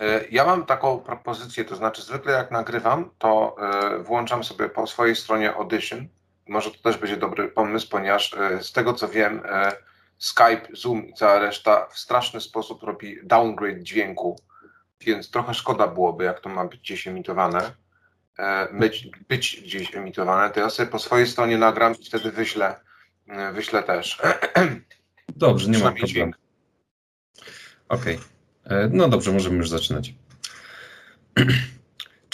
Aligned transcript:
E, 0.00 0.24
ja 0.30 0.44
mam 0.44 0.66
taką 0.66 0.98
propozycję, 0.98 1.64
to 1.64 1.76
znaczy 1.76 2.02
zwykle 2.02 2.32
jak 2.32 2.50
nagrywam, 2.50 3.10
to 3.18 3.56
e, 3.58 3.98
włączam 3.98 4.44
sobie 4.44 4.68
po 4.68 4.86
swojej 4.86 5.16
stronie 5.16 5.54
Audition. 5.54 6.08
Może 6.48 6.70
to 6.70 6.78
też 6.82 6.96
będzie 6.96 7.16
dobry 7.16 7.48
pomysł, 7.48 7.88
ponieważ 7.90 8.34
e, 8.34 8.62
z 8.62 8.72
tego 8.72 8.94
co 8.94 9.08
wiem, 9.08 9.42
Skype, 10.18 10.68
Zoom 10.72 11.06
i 11.06 11.14
cała 11.14 11.38
reszta 11.38 11.86
w 11.86 11.98
straszny 11.98 12.40
sposób 12.40 12.82
robi 12.82 13.18
downgrade 13.22 13.82
dźwięku, 13.82 14.36
więc 15.00 15.30
trochę 15.30 15.54
szkoda 15.54 15.86
byłoby, 15.86 16.24
jak 16.24 16.40
to 16.40 16.48
ma 16.48 16.64
być 16.64 16.80
gdzieś 16.80 17.08
emitowane, 17.08 17.72
być, 18.72 19.08
być 19.28 19.60
gdzieś 19.60 19.94
emitowane, 19.96 20.50
to 20.50 20.60
ja 20.60 20.70
sobie 20.70 20.90
po 20.90 20.98
swojej 20.98 21.26
stronie 21.26 21.58
nagram 21.58 21.94
i 22.00 22.04
wtedy 22.04 22.30
wyślę, 22.30 22.80
wyślę 23.52 23.82
też. 23.82 24.22
Dobrze, 25.36 25.70
nie 25.70 25.78
ma 25.78 25.92
problemu. 25.92 26.32
Okej. 27.88 28.14
Okay. 28.16 28.33
E, 28.64 28.88
no 28.92 29.08
dobrze, 29.08 29.32
możemy 29.32 29.56
już 29.56 29.68
zaczynać. 29.68 30.14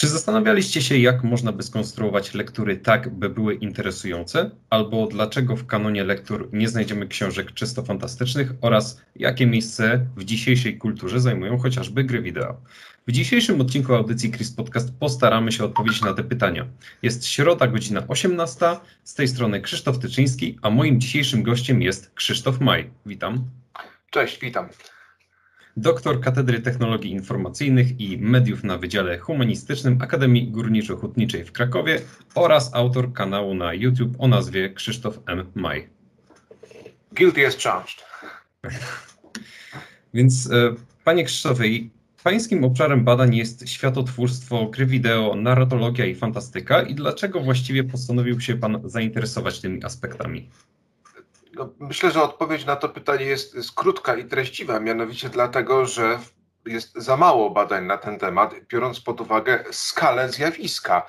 Czy 0.01 0.07
zastanawialiście 0.07 0.81
się, 0.81 0.97
jak 0.97 1.23
można 1.23 1.51
by 1.51 1.63
skonstruować 1.63 2.33
lektury 2.33 2.77
tak, 2.77 3.09
by 3.09 3.29
były 3.29 3.55
interesujące? 3.55 4.51
Albo 4.69 5.07
dlaczego 5.07 5.55
w 5.55 5.65
kanonie 5.65 6.03
lektur 6.03 6.49
nie 6.53 6.67
znajdziemy 6.69 7.07
książek 7.07 7.51
czysto 7.53 7.83
fantastycznych? 7.83 8.53
Oraz 8.61 9.01
jakie 9.15 9.47
miejsce 9.47 10.05
w 10.17 10.23
dzisiejszej 10.23 10.77
kulturze 10.77 11.19
zajmują 11.19 11.57
chociażby 11.57 12.03
gry 12.03 12.21
wideo? 12.21 12.61
W 13.07 13.11
dzisiejszym 13.11 13.61
odcinku 13.61 13.93
audycji 13.93 14.31
Chris 14.31 14.51
Podcast 14.51 14.93
postaramy 14.99 15.51
się 15.51 15.63
odpowiedzieć 15.63 16.01
na 16.01 16.13
te 16.13 16.23
pytania. 16.23 16.67
Jest 17.01 17.25
środa, 17.25 17.67
godzina 17.67 18.03
18. 18.07 18.65
Z 19.03 19.15
tej 19.15 19.27
strony 19.27 19.61
Krzysztof 19.61 19.99
Tyczyński, 19.99 20.57
a 20.61 20.69
moim 20.69 21.01
dzisiejszym 21.01 21.43
gościem 21.43 21.81
jest 21.81 22.11
Krzysztof 22.15 22.59
Maj. 22.59 22.89
Witam. 23.05 23.45
Cześć, 24.11 24.39
witam 24.39 24.69
doktor 25.77 26.21
Katedry 26.21 26.61
Technologii 26.61 27.11
Informacyjnych 27.11 27.99
i 27.99 28.17
Mediów 28.17 28.63
na 28.63 28.77
Wydziale 28.77 29.17
Humanistycznym 29.17 29.97
Akademii 30.01 30.51
Górniczo-Hutniczej 30.51 31.43
w 31.43 31.51
Krakowie 31.51 32.01
oraz 32.35 32.73
autor 32.73 33.13
kanału 33.13 33.53
na 33.53 33.73
YouTube 33.73 34.15
o 34.19 34.27
nazwie 34.27 34.73
Krzysztof 34.73 35.19
M. 35.25 35.45
Maj. 35.55 35.89
Guilty 37.11 37.47
as 37.47 37.57
charged. 37.57 38.05
Więc 40.13 40.51
e, 40.51 40.75
panie 41.03 41.23
Krzysztofie, 41.23 41.89
pańskim 42.23 42.63
obszarem 42.63 43.03
badań 43.03 43.35
jest 43.35 43.69
światotwórstwo, 43.69 44.65
gry 44.65 44.85
wideo, 44.85 45.35
narratologia 45.35 46.05
i 46.05 46.15
fantastyka 46.15 46.81
i 46.81 46.95
dlaczego 46.95 47.41
właściwie 47.41 47.83
postanowił 47.83 48.39
się 48.39 48.55
pan 48.55 48.81
zainteresować 48.85 49.59
tymi 49.59 49.83
aspektami? 49.83 50.49
No, 51.61 51.69
myślę, 51.79 52.11
że 52.11 52.23
odpowiedź 52.23 52.65
na 52.65 52.75
to 52.75 52.89
pytanie 52.89 53.25
jest, 53.25 53.55
jest 53.55 53.71
krótka 53.71 54.15
i 54.15 54.25
treściwa, 54.25 54.79
mianowicie 54.79 55.29
dlatego, 55.29 55.85
że 55.85 56.19
jest 56.65 56.93
za 56.95 57.17
mało 57.17 57.49
badań 57.49 57.85
na 57.85 57.97
ten 57.97 58.19
temat, 58.19 58.55
biorąc 58.67 58.99
pod 58.99 59.21
uwagę 59.21 59.63
skalę 59.71 60.29
zjawiska. 60.29 61.05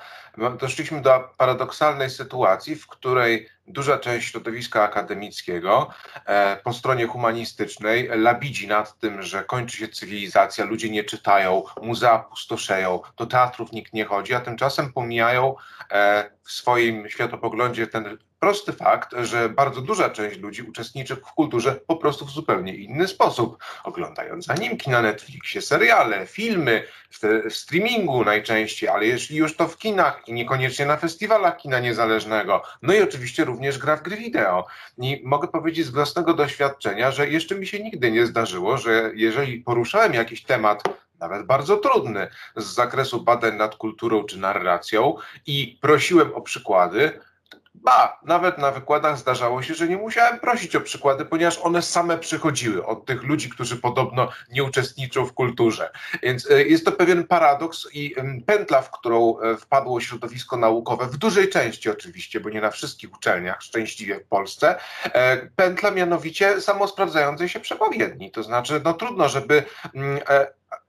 Doszliśmy 0.59 1.01
do 1.01 1.29
paradoksalnej 1.37 2.09
sytuacji, 2.09 2.75
w 2.75 2.87
której 2.87 3.49
duża 3.67 3.97
część 3.97 4.31
środowiska 4.31 4.83
akademickiego 4.83 5.89
e, 6.25 6.57
po 6.63 6.73
stronie 6.73 7.07
humanistycznej 7.07 8.09
labidzi 8.15 8.67
nad 8.67 8.99
tym, 8.99 9.21
że 9.21 9.43
kończy 9.43 9.77
się 9.77 9.87
cywilizacja, 9.87 10.65
ludzie 10.65 10.89
nie 10.89 11.03
czytają, 11.03 11.63
muzea 11.81 12.19
pustoszeją, 12.19 12.99
do 13.17 13.25
teatrów 13.25 13.71
nikt 13.71 13.93
nie 13.93 14.05
chodzi, 14.05 14.33
a 14.33 14.39
tymczasem 14.39 14.93
pomijają 14.93 15.55
e, 15.91 16.29
w 16.43 16.51
swoim 16.51 17.09
światopoglądzie 17.09 17.87
ten 17.87 18.17
prosty 18.43 18.73
fakt, 18.73 19.15
że 19.21 19.49
bardzo 19.49 19.81
duża 19.81 20.09
część 20.09 20.39
ludzi 20.39 20.61
uczestniczy 20.61 21.15
w 21.15 21.21
kulturze 21.21 21.75
po 21.87 21.95
prostu 21.95 22.25
w 22.25 22.31
zupełnie 22.31 22.75
inny 22.75 23.07
sposób, 23.07 23.57
oglądając 23.83 24.49
animki 24.49 24.89
na 24.89 25.01
Netflixie, 25.01 25.61
seriale, 25.61 26.27
filmy, 26.27 26.83
w, 27.09 27.53
streamingu 27.53 28.25
najczęściej, 28.25 28.89
ale 28.89 29.05
jeśli 29.05 29.37
już 29.37 29.55
to 29.57 29.67
w 29.67 29.77
kinach 29.77 30.21
i 30.27 30.33
niekoniecznie 30.33 30.85
na 30.85 30.97
festiwalach 30.97 31.57
kina 31.57 31.79
niezależnego, 31.79 32.63
no 32.81 32.93
i 32.93 33.01
oczywiście 33.01 33.45
również 33.53 33.77
gra 33.77 33.97
w 33.97 34.03
gry 34.03 34.17
wideo. 34.17 34.65
I 34.97 35.21
mogę 35.25 35.47
powiedzieć 35.47 35.85
z 35.85 35.89
własnego 35.89 36.33
doświadczenia, 36.33 37.11
że 37.11 37.29
jeszcze 37.29 37.55
mi 37.55 37.67
się 37.67 37.79
nigdy 37.79 38.11
nie 38.11 38.25
zdarzyło, 38.25 38.77
że 38.77 39.11
jeżeli 39.15 39.59
poruszałem 39.59 40.13
jakiś 40.13 40.43
temat 40.43 40.83
nawet 41.19 41.45
bardzo 41.45 41.77
trudny 41.77 42.27
z 42.55 42.65
zakresu 42.65 43.23
badań 43.23 43.55
nad 43.55 43.75
kulturą 43.75 44.23
czy 44.23 44.39
narracją 44.39 45.15
i 45.47 45.77
prosiłem 45.81 46.33
o 46.33 46.41
przykłady, 46.41 47.19
Ba, 47.75 48.19
nawet 48.23 48.57
na 48.57 48.71
wykładach 48.71 49.17
zdarzało 49.17 49.61
się, 49.61 49.73
że 49.73 49.87
nie 49.87 49.97
musiałem 49.97 50.39
prosić 50.39 50.75
o 50.75 50.81
przykłady, 50.81 51.25
ponieważ 51.25 51.59
one 51.59 51.81
same 51.81 52.17
przychodziły 52.17 52.85
od 52.85 53.05
tych 53.05 53.23
ludzi, 53.23 53.49
którzy 53.49 53.77
podobno 53.77 54.29
nie 54.51 54.63
uczestniczą 54.63 55.25
w 55.25 55.33
kulturze. 55.33 55.91
Więc 56.23 56.51
e, 56.51 56.63
jest 56.63 56.85
to 56.85 56.91
pewien 56.91 57.27
paradoks 57.27 57.87
i 57.93 58.15
pętla, 58.45 58.81
w 58.81 58.91
którą 58.91 59.39
e, 59.39 59.57
wpadło 59.57 60.01
środowisko 60.01 60.57
naukowe, 60.57 61.07
w 61.07 61.17
dużej 61.17 61.49
części 61.49 61.89
oczywiście, 61.89 62.39
bo 62.39 62.49
nie 62.49 62.61
na 62.61 62.71
wszystkich 62.71 63.13
uczelniach, 63.13 63.61
szczęśliwie 63.61 64.19
w 64.19 64.27
Polsce, 64.27 64.75
e, 65.03 65.37
pętla 65.55 65.91
mianowicie 65.91 66.61
samosprawdzającej 66.61 67.49
się 67.49 67.59
przepowiedni. 67.59 68.31
To 68.31 68.43
znaczy, 68.43 68.81
no 68.83 68.93
trudno, 68.93 69.29
żeby 69.29 69.63
mm, 69.95 70.19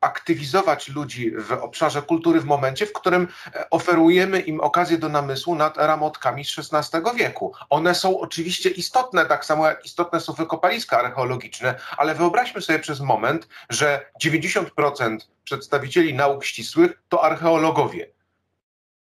aktywizować 0.00 0.88
ludzi 0.88 1.30
w 1.30 1.52
obszarze 1.52 2.02
kultury 2.02 2.40
w 2.40 2.44
momencie, 2.44 2.86
w 2.86 2.92
którym 2.92 3.28
e, 3.54 3.70
oferujemy 3.70 4.40
im 4.40 4.60
okazję 4.60 4.98
do 4.98 5.08
namysłu 5.08 5.54
nad 5.54 5.76
ramotkami 5.76 6.44
z 6.44 6.58
XVI 6.58 6.98
wieku. 7.16 7.52
One 7.70 7.94
są 7.94 8.20
oczywiście 8.20 8.70
istotne, 8.70 9.26
tak 9.26 9.44
samo 9.44 9.66
jak 9.66 9.84
istotne 9.84 10.20
są 10.20 10.32
wykopaliska 10.32 10.98
archeologiczne, 10.98 11.74
ale 11.96 12.14
wyobraźmy 12.14 12.62
sobie 12.62 12.78
przez 12.78 13.00
moment, 13.00 13.48
że 13.70 14.10
90% 14.24 15.18
przedstawicieli 15.44 16.14
nauk 16.14 16.44
ścisłych 16.44 17.02
to 17.08 17.24
archeologowie. 17.24 18.13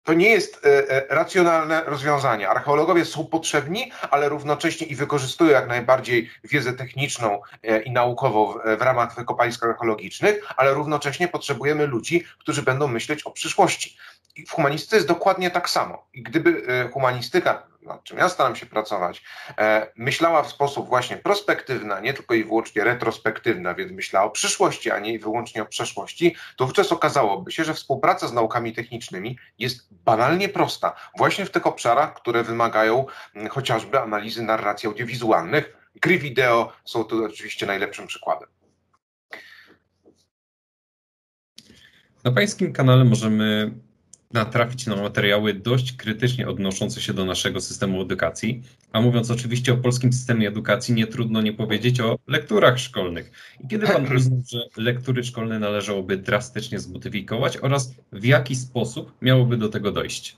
To 0.05 0.15
nie 0.15 0.29
jest 0.29 0.67
e, 0.67 0.91
e, 0.91 1.15
racjonalne 1.15 1.83
rozwiązanie. 1.85 2.49
Archeologowie 2.49 3.05
są 3.05 3.27
potrzebni, 3.27 3.93
ale 4.11 4.29
równocześnie 4.29 4.87
i 4.87 4.97
wykorzystują 4.97 5.51
jak 5.51 5.69
najbardziej 5.69 6.31
wiedzę 6.45 6.73
techniczną 6.73 7.41
e, 7.63 7.83
i 7.83 7.91
naukową 7.91 8.55
w 8.79 8.83
ramach 8.83 9.15
wykopalisk 9.15 9.65
archeologicznych, 9.65 10.45
ale 10.57 10.75
równocześnie 10.75 11.29
potrzebujemy 11.29 11.87
ludzi, 11.87 12.25
którzy 12.39 12.63
będą 12.63 12.89
myśleć 12.89 13.23
o 13.23 13.31
przyszłości. 13.31 13.97
I 14.37 14.47
w 14.47 14.51
humanistyce 14.51 14.97
jest 14.97 15.09
dokładnie 15.09 15.51
tak 15.51 15.71
samo. 15.71 16.07
I 16.15 16.23
gdyby 16.23 16.63
humanistyka 16.93 17.72
nad 17.83 18.05
czym 18.05 18.19
ja 18.19 18.29
staram 18.29 18.57
się 18.57 18.67
pracować, 18.67 19.23
e, 19.59 19.93
myślała 19.97 20.43
w 20.43 20.51
sposób 20.51 20.89
właśnie 20.89 21.17
prospektywny, 21.17 21.95
a 21.95 22.01
nie 22.01 22.15
tylko 22.15 22.35
i 22.35 22.45
wyłącznie 22.45 22.85
retrospektywny, 22.85 23.75
więc 23.75 23.93
myślała 23.93 24.27
o 24.27 24.31
przyszłości, 24.31 24.91
a 24.91 24.99
nie 24.99 25.19
wyłącznie 25.19 25.63
o 25.63 25.67
przeszłości, 25.67 26.37
to 26.57 26.67
wówczas 26.67 26.93
okazałoby 26.93 27.53
się, 27.53 27.65
że 27.65 27.75
współpraca 27.75 28.29
z 28.29 28.33
naukami 28.33 28.73
technicznymi 28.73 29.39
jest 29.59 29.95
banalnie 30.05 30.49
prosta. 30.49 30.97
Właśnie 31.19 31.47
w 31.47 31.51
tych 31.51 31.67
obszarach, 31.67 32.15
które 32.15 32.43
wymagają 32.43 33.07
m, 33.35 33.49
chociażby 33.49 34.01
analizy 34.01 34.43
narracji 34.43 34.87
audiowizualnych. 34.87 35.77
Gry 36.01 36.19
wideo 36.19 36.73
są 36.85 37.05
tu 37.05 37.25
oczywiście 37.25 37.67
najlepszym 37.67 38.07
przykładem. 38.07 38.49
Na 42.25 42.33
Pańskim 42.33 42.73
kanale 42.73 43.05
możemy 43.05 43.73
natrafić 44.33 44.87
na 44.87 44.97
materiały 44.97 45.55
dość 45.55 45.93
krytycznie 45.93 46.49
odnoszące 46.49 47.01
się 47.01 47.15
do 47.15 47.25
naszego 47.25 47.61
systemu 47.61 48.03
edukacji. 48.03 48.63
A 48.93 49.01
mówiąc 49.01 49.31
oczywiście 49.31 49.73
o 49.73 49.77
polskim 49.77 50.13
systemie 50.13 50.49
edukacji, 50.49 50.95
nie 50.95 51.07
trudno 51.07 51.43
nie 51.43 51.53
powiedzieć 51.53 52.01
o 52.01 52.19
lekturach 52.27 52.79
szkolnych. 52.79 53.33
I 53.65 53.69
kiedy 53.69 53.87
pan 53.87 54.13
uznał, 54.17 54.43
że 54.49 54.59
lektury 54.77 55.25
szkolne 55.25 55.59
należałoby 55.59 56.17
drastycznie 56.17 56.79
zmodyfikować 56.79 57.57
oraz 57.57 57.95
w 58.13 58.25
jaki 58.25 58.57
sposób 58.57 59.13
miałoby 59.23 59.57
do 59.57 59.69
tego 59.69 59.93
dojść? 59.93 60.37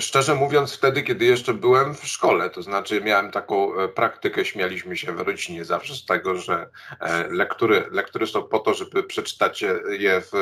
Szczerze 0.00 0.34
mówiąc, 0.34 0.72
wtedy, 0.72 1.02
kiedy 1.02 1.24
jeszcze 1.24 1.54
byłem 1.54 1.94
w 1.94 2.06
szkole, 2.06 2.50
to 2.50 2.62
znaczy 2.62 3.00
miałem 3.00 3.30
taką 3.30 3.80
e, 3.80 3.88
praktykę, 3.88 4.44
śmialiśmy 4.44 4.96
się 4.96 5.12
w 5.12 5.20
rodzinie 5.20 5.64
zawsze 5.64 5.94
z 5.94 6.04
tego, 6.04 6.36
że 6.36 6.68
e, 7.00 7.28
lektury, 7.28 7.84
lektury 7.90 8.26
są 8.26 8.42
po 8.42 8.58
to, 8.58 8.74
żeby 8.74 9.02
przeczytać 9.02 9.64
je 9.98 10.20
w 10.20 10.32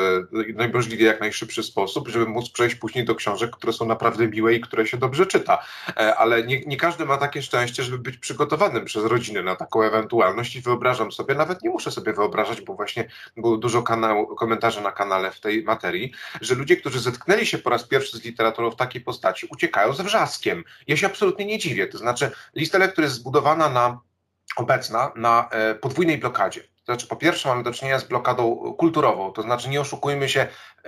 najmożliwie 0.55 1.05
jak 1.05 1.19
najszybszy 1.19 1.63
sposób, 1.63 2.07
żeby 2.07 2.25
móc 2.25 2.49
przejść 2.49 2.75
później 2.75 3.05
do 3.05 3.15
książek, 3.15 3.51
które 3.51 3.73
są 3.73 3.85
naprawdę 3.85 4.27
miłe 4.27 4.53
i 4.53 4.61
które 4.61 4.87
się 4.87 4.97
dobrze 4.97 5.25
czyta. 5.25 5.65
E, 5.97 6.15
ale 6.15 6.43
nie, 6.43 6.61
nie 6.65 6.77
każdy 6.77 7.05
ma 7.05 7.17
takie 7.17 7.41
szczęście, 7.41 7.83
żeby 7.83 7.99
być 7.99 8.17
przygotowanym 8.17 8.85
przez 8.85 9.05
rodzinę 9.05 9.43
na 9.43 9.55
taką 9.55 9.83
ewentualność 9.83 10.55
i 10.55 10.61
wyobrażam 10.61 11.11
sobie, 11.11 11.35
nawet 11.35 11.63
nie 11.63 11.69
muszę 11.69 11.91
sobie 11.91 12.13
wyobrażać, 12.13 12.61
bo 12.61 12.73
właśnie 12.73 13.07
było 13.37 13.57
dużo 13.57 13.83
komentarzy 14.37 14.81
na 14.81 14.91
kanale 14.91 15.31
w 15.31 15.39
tej 15.39 15.63
materii, 15.63 16.11
że 16.41 16.55
ludzie, 16.55 16.77
którzy 16.77 16.99
zetknęli 16.99 17.45
się 17.45 17.57
po 17.57 17.69
raz 17.69 17.83
pierwszy 17.83 18.17
z 18.17 18.23
literaturą 18.23 18.71
w 18.71 18.75
takiej 18.75 19.01
postaci, 19.01 19.32
postaci 19.33 19.47
uciekają 19.51 19.93
z 19.93 20.01
wrzaskiem. 20.01 20.63
Ja 20.87 20.97
się 20.97 21.07
absolutnie 21.07 21.45
nie 21.45 21.59
dziwię. 21.59 21.87
To 21.87 21.97
znaczy, 21.97 22.31
lista 22.55 22.77
lektur 22.77 23.03
jest 23.03 23.15
zbudowana 23.15 23.69
na 23.69 23.99
obecna 24.57 25.11
na 25.15 25.49
e, 25.51 25.75
podwójnej 25.75 26.17
blokadzie. 26.17 26.61
To 26.61 26.93
znaczy, 26.93 27.07
po 27.07 27.15
pierwsze, 27.15 27.49
mamy 27.49 27.63
do 27.63 27.71
czynienia 27.71 27.99
z 27.99 28.03
blokadą 28.03 28.73
kulturową, 28.77 29.31
to 29.31 29.41
znaczy, 29.41 29.69
nie 29.69 29.81
oszukujmy 29.81 30.29
się, 30.29 30.47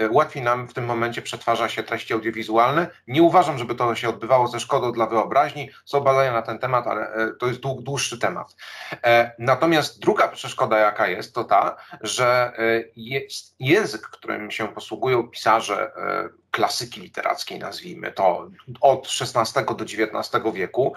łatwiej 0.10 0.44
nam 0.44 0.68
w 0.68 0.74
tym 0.74 0.86
momencie 0.86 1.22
przetwarza 1.22 1.70
się 1.70 1.84
treści 1.84 2.14
audiowizualne. 2.14 2.88
Nie 3.08 3.24
uważam, 3.24 3.58
żeby 3.58 3.76
to 3.76 3.96
się 3.96 4.10
odbywało 4.10 4.48
ze 4.48 4.60
szkodą 4.60 4.92
dla 4.92 5.08
wyobraźni. 5.08 5.70
Są 5.86 6.02
badania 6.02 6.32
na 6.32 6.42
ten 6.42 6.60
temat, 6.60 6.88
ale 6.88 7.14
e, 7.14 7.32
to 7.40 7.48
jest 7.48 7.60
dłuższy 7.60 8.20
temat. 8.20 8.56
E, 9.04 9.32
natomiast 9.40 10.00
druga 10.00 10.28
przeszkoda, 10.28 10.78
jaka 10.78 11.08
jest, 11.08 11.36
to 11.36 11.44
ta, 11.44 11.76
że 12.02 12.52
jest 12.96 13.56
język, 13.60 14.02
którym 14.02 14.52
się 14.52 14.68
posługują 14.68 15.28
pisarze 15.28 15.92
klasyki 16.52 17.02
literackiej, 17.02 17.60
nazwijmy 17.60 18.12
to, 18.12 18.50
od 18.82 19.08
XVI 19.22 19.66
do 19.66 19.84
XIX 19.84 20.44
wieku, 20.54 20.94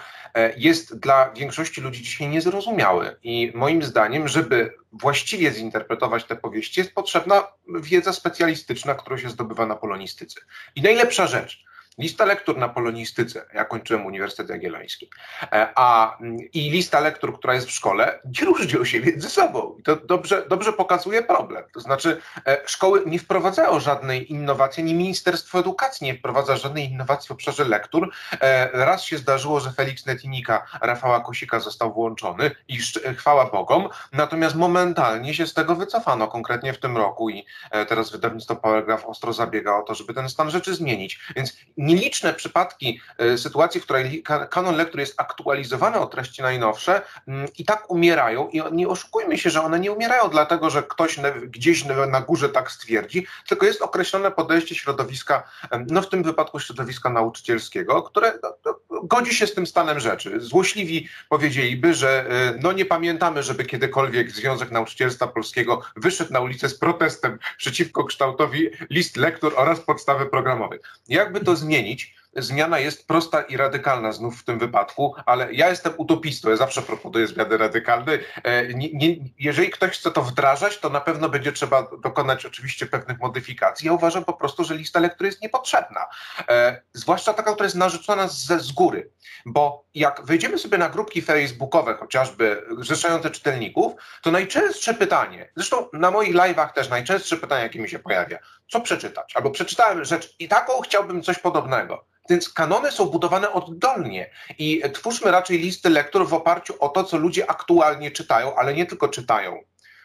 jest 0.57 0.99
dla 0.99 1.31
większości 1.31 1.81
ludzi 1.81 2.03
dzisiaj 2.03 2.29
niezrozumiały. 2.29 3.17
I 3.23 3.53
moim 3.55 3.83
zdaniem, 3.83 4.29
żeby 4.29 4.75
właściwie 4.93 5.53
zinterpretować 5.53 6.25
te 6.25 6.37
powieści, 6.37 6.81
jest 6.81 6.95
potrzebna 6.95 7.47
wiedza 7.81 8.13
specjalistyczna, 8.13 8.88
którą 8.95 9.19
się 9.19 9.31
zdobywa 9.31 9.67
na 9.67 9.77
polonistyce. 9.77 10.41
I 10.77 10.83
najlepsza 10.83 11.27
rzecz, 11.27 11.65
lista 11.99 12.25
lektur 12.25 12.59
na 12.59 12.69
polonistyce, 12.69 13.47
ja 13.55 13.65
kończyłem 13.65 14.07
Uniwersytet 14.07 14.49
Jagielloński, 14.49 15.11
e, 15.53 15.69
a, 15.75 16.19
i 16.53 16.71
lista 16.71 17.01
lektur, 17.01 17.39
która 17.39 17.55
jest 17.55 17.67
w 17.67 17.71
szkole, 17.71 18.21
nie 18.25 18.47
różnią 18.51 18.85
się 18.85 19.01
między 19.01 19.31
sobą. 19.31 19.77
I 19.79 19.83
to 19.83 19.97
dobrze, 19.97 20.47
dobrze 20.49 20.73
pokazuje 20.73 21.23
problem. 21.23 21.65
To 21.75 21.81
znaczy, 21.81 22.21
e, 22.47 22.59
szkoły 22.67 23.03
nie 23.07 23.19
wprowadzają 23.19 23.81
żadnej 23.81 24.33
innowacji, 24.33 24.83
ani 24.83 24.95
Ministerstwo 24.95 25.59
Edukacji 25.59 26.05
nie 26.05 26.15
wprowadza 26.15 26.57
żadnej 26.57 26.85
innowacji 26.85 27.29
w 27.29 27.33
obszarze 27.33 27.65
lektur. 27.65 28.11
E, 28.41 28.71
raz 28.73 29.03
się 29.03 29.19
zdarzyło, 29.19 29.61
że 29.61 29.73
Felix 29.73 30.07
Netinika, 30.07 30.67
Rafała 30.81 31.21
Kosika 31.21 31.61
został 31.61 31.93
włączony 31.93 32.51
i 32.69 32.79
chwała 33.17 33.51
Bogom, 33.51 33.89
natomiast 34.13 34.57
momentalnie 34.57 35.35
się 35.35 35.47
z 35.47 35.55
tego 35.55 35.77
wycofano, 35.77 36.29
konkretnie 36.29 36.73
w 36.73 36.79
tym 36.79 36.97
roku 36.97 37.31
i 37.31 37.47
teraz 37.89 38.11
wydawnictwo 38.11 38.57
Paragraf 38.57 39.07
ostro 39.07 39.33
zabiega 39.33 39.77
o 39.77 39.83
to, 39.83 39.95
żeby 39.95 40.15
ten 40.15 40.29
stan 40.29 40.51
rzeczy 40.51 40.75
zmienić. 40.75 41.21
Więc 41.37 41.57
nieliczne 41.89 42.35
przypadki 42.35 43.01
e, 43.19 43.39
sytuacji, 43.39 43.81
w 43.81 43.85
której 43.85 44.23
kanon 44.51 44.77
lektur 44.77 45.01
jest 45.01 45.21
aktualizowany 45.21 45.99
o 45.99 46.07
treści 46.07 46.43
najnowsze 46.43 47.03
mm, 47.29 47.49
i 47.59 47.65
tak 47.65 47.91
umierają 47.91 48.49
i 48.49 48.63
nie 48.73 48.89
oszukujmy 48.89 49.39
się, 49.39 49.51
że 49.51 49.63
one 49.63 49.81
nie 49.81 49.93
umierają 49.93 50.29
dlatego, 50.29 50.71
że 50.71 50.83
ktoś 50.83 51.21
gdzieś 51.47 51.85
na 51.85 52.21
górze 52.21 52.49
tak 52.49 52.71
stwierdzi, 52.71 53.27
tylko 53.49 53.67
jest 53.67 53.83
określone 53.83 54.31
podejście 54.31 54.75
środowiska, 54.75 55.43
no 55.91 56.03
w 56.03 56.09
tym 56.09 56.23
wypadku 56.23 56.61
środowiska 56.61 57.11
nauczycielskiego, 57.11 58.03
które 58.03 58.33
no, 58.43 58.55
no, 58.65 58.75
godzi 59.03 59.35
się 59.35 59.47
z 59.47 59.55
tym 59.55 59.67
stanem 59.67 60.01
rzeczy. 60.01 60.41
Złośliwi 60.41 61.09
powiedzieliby, 61.29 61.95
że 61.95 62.31
e, 62.31 62.59
no 62.63 62.73
nie 62.73 62.85
pamiętamy, 62.85 63.43
żeby 63.43 63.65
kiedykolwiek 63.65 64.31
Związek 64.31 64.71
Nauczycielstwa 64.71 65.27
Polskiego 65.27 65.83
wyszedł 65.97 66.33
na 66.33 66.41
ulicę 66.41 66.69
z 66.69 66.79
protestem 66.79 67.39
przeciwko 67.57 68.05
kształtowi 68.05 68.71
list 68.91 69.17
lektur 69.17 69.53
oraz 69.57 69.81
podstawy 69.81 70.27
programowej. 70.27 70.79
Jakby 71.09 71.41
to 71.41 71.57
zmienić, 71.57 71.78
zmienić. 71.79 72.19
Zmiana 72.37 72.79
jest 72.79 73.07
prosta 73.07 73.43
i 73.43 73.57
radykalna 73.57 74.13
znów 74.13 74.41
w 74.41 74.45
tym 74.45 74.59
wypadku, 74.59 75.15
ale 75.27 75.53
ja 75.53 75.69
jestem 75.69 75.93
utopistą, 75.97 76.51
ja 76.51 76.57
zawsze 76.57 76.83
proponuję 76.83 77.27
zmiany 77.27 77.57
radykalne. 77.57 78.19
E, 78.45 78.75
nie, 78.75 78.93
nie, 78.93 79.17
jeżeli 79.39 79.71
ktoś 79.71 79.91
chce 79.91 80.11
to 80.11 80.23
wdrażać, 80.23 80.79
to 80.79 80.89
na 80.89 81.01
pewno 81.01 81.29
będzie 81.29 81.53
trzeba 81.53 81.89
dokonać 82.03 82.47
oczywiście 82.47 82.87
pewnych 82.87 83.19
modyfikacji. 83.19 83.87
Ja 83.87 83.93
uważam 83.93 84.25
po 84.25 84.33
prostu, 84.33 84.65
że 84.65 84.75
lista 84.75 85.01
lektur 85.01 85.27
jest 85.27 85.43
niepotrzebna, 85.43 86.07
e, 86.49 86.83
zwłaszcza 86.93 87.35
taka, 87.35 87.53
która 87.53 87.67
jest 87.67 87.77
narzucona 87.77 88.29
z, 88.29 88.47
z 88.47 88.73
góry, 88.73 89.11
bo 89.47 89.85
jak 89.95 90.25
wejdziemy 90.25 90.59
sobie 90.59 90.79
na 90.79 90.89
grupki 90.89 91.23
facebookowe, 91.23 91.95
chociażby 91.95 92.63
zrzeszające 92.79 93.31
czytelników, 93.31 93.93
to 94.23 94.31
najczęstsze 94.31 94.95
pytanie, 94.95 95.51
zresztą 95.57 95.89
na 95.93 96.11
moich 96.11 96.35
live'ach 96.35 96.73
też 96.73 96.89
najczęstsze 96.89 97.37
pytanie, 97.37 97.63
jakie 97.63 97.79
mi 97.79 97.89
się 97.89 97.99
pojawia, 97.99 98.39
co 98.69 98.81
przeczytać? 98.81 99.37
Albo 99.37 99.51
przeczytałem 99.51 100.05
rzecz 100.05 100.35
i 100.39 100.49
taką 100.49 100.81
chciałbym 100.81 101.23
coś 101.23 101.39
podobnego. 101.39 102.05
Więc 102.31 102.49
kanony 102.49 102.93
są 102.93 103.07
budowane 103.07 103.53
oddolnie 103.53 104.31
i 104.59 104.83
twórzmy 104.95 105.31
raczej 105.31 105.59
listy 105.59 105.91
lektur 105.91 106.29
w 106.29 106.35
oparciu 106.35 106.75
o 106.81 106.89
to, 106.89 107.05
co 107.05 107.17
ludzie 107.17 107.51
aktualnie 107.51 108.11
czytają, 108.11 108.55
ale 108.55 108.75
nie 108.75 108.87
tylko 108.87 109.09
czytają. 109.09 109.63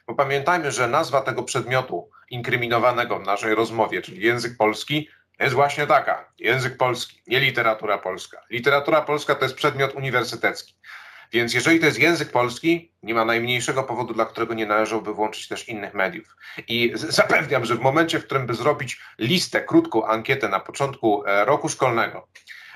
Bo 0.07 0.15
pamiętajmy, 0.15 0.71
że 0.71 0.87
nazwa 0.87 1.21
tego 1.21 1.43
przedmiotu 1.43 2.09
inkryminowanego 2.29 3.19
w 3.19 3.25
naszej 3.25 3.55
rozmowie, 3.55 4.01
czyli 4.01 4.21
język 4.25 4.57
polski, 4.57 5.09
jest 5.39 5.55
właśnie 5.55 5.87
taka: 5.87 6.31
język 6.39 6.77
polski, 6.77 7.21
nie 7.27 7.39
literatura 7.39 7.97
polska. 7.97 8.41
Literatura 8.49 9.01
polska 9.01 9.35
to 9.35 9.45
jest 9.45 9.55
przedmiot 9.55 9.95
uniwersytecki. 9.95 10.75
Więc 11.33 11.53
jeżeli 11.53 11.79
to 11.79 11.85
jest 11.85 11.99
język 11.99 12.31
polski, 12.31 12.91
nie 13.03 13.13
ma 13.13 13.25
najmniejszego 13.25 13.83
powodu, 13.83 14.13
dla 14.13 14.25
którego 14.25 14.53
nie 14.53 14.65
należałoby 14.65 15.13
włączyć 15.13 15.47
też 15.47 15.69
innych 15.69 15.93
mediów. 15.93 16.35
I 16.67 16.91
zapewniam, 16.95 17.65
że 17.65 17.75
w 17.75 17.79
momencie, 17.79 18.19
w 18.19 18.25
którym 18.25 18.45
by 18.45 18.53
zrobić 18.53 19.01
listę, 19.19 19.61
krótką 19.61 20.05
ankietę 20.05 20.49
na 20.49 20.59
początku 20.59 21.25
e, 21.25 21.45
roku 21.45 21.69
szkolnego 21.69 22.27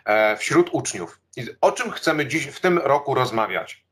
e, 0.06 0.38
wśród 0.38 0.70
uczniów, 0.72 1.20
o 1.62 1.72
czym 1.72 1.92
chcemy 1.92 2.26
dziś 2.26 2.46
w 2.46 2.60
tym 2.60 2.78
roku 2.78 3.14
rozmawiać, 3.14 3.86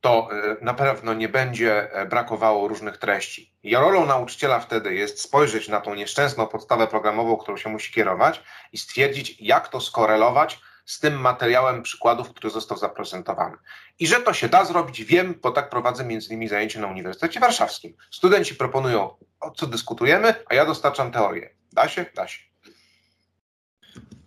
to 0.00 0.28
e, 0.32 0.56
na 0.64 0.74
pewno 0.74 1.14
nie 1.14 1.28
będzie 1.28 1.88
brakowało 2.10 2.68
różnych 2.68 2.96
treści. 2.96 3.52
I 3.62 3.76
rolą 3.76 4.06
nauczyciela 4.06 4.60
wtedy 4.60 4.94
jest 4.94 5.20
spojrzeć 5.20 5.68
na 5.68 5.80
tą 5.80 5.94
nieszczęsną 5.94 6.46
podstawę 6.46 6.86
programową, 6.86 7.36
którą 7.36 7.56
się 7.56 7.68
musi 7.68 7.92
kierować 7.92 8.42
i 8.72 8.78
stwierdzić, 8.78 9.36
jak 9.40 9.68
to 9.68 9.80
skorelować 9.80 10.60
z 10.90 11.00
tym 11.00 11.20
materiałem 11.20 11.82
przykładów, 11.82 12.28
który 12.30 12.50
został 12.50 12.78
zaprezentowany. 12.78 13.56
I 13.98 14.06
że 14.06 14.16
to 14.16 14.32
się 14.32 14.48
da 14.48 14.64
zrobić, 14.64 15.04
wiem, 15.04 15.34
bo 15.42 15.50
tak 15.50 15.70
prowadzę 15.70 16.04
między 16.04 16.28
innymi 16.28 16.48
zajęcia 16.48 16.80
na 16.80 16.86
Uniwersytecie 16.86 17.40
Warszawskim. 17.40 17.92
Studenci 18.10 18.54
proponują, 18.54 19.10
o 19.40 19.50
co 19.50 19.66
dyskutujemy, 19.66 20.34
a 20.46 20.54
ja 20.54 20.66
dostarczam 20.66 21.12
teorię. 21.12 21.50
Da 21.72 21.88
się? 21.88 22.06
Da 22.14 22.28
się. 22.28 22.40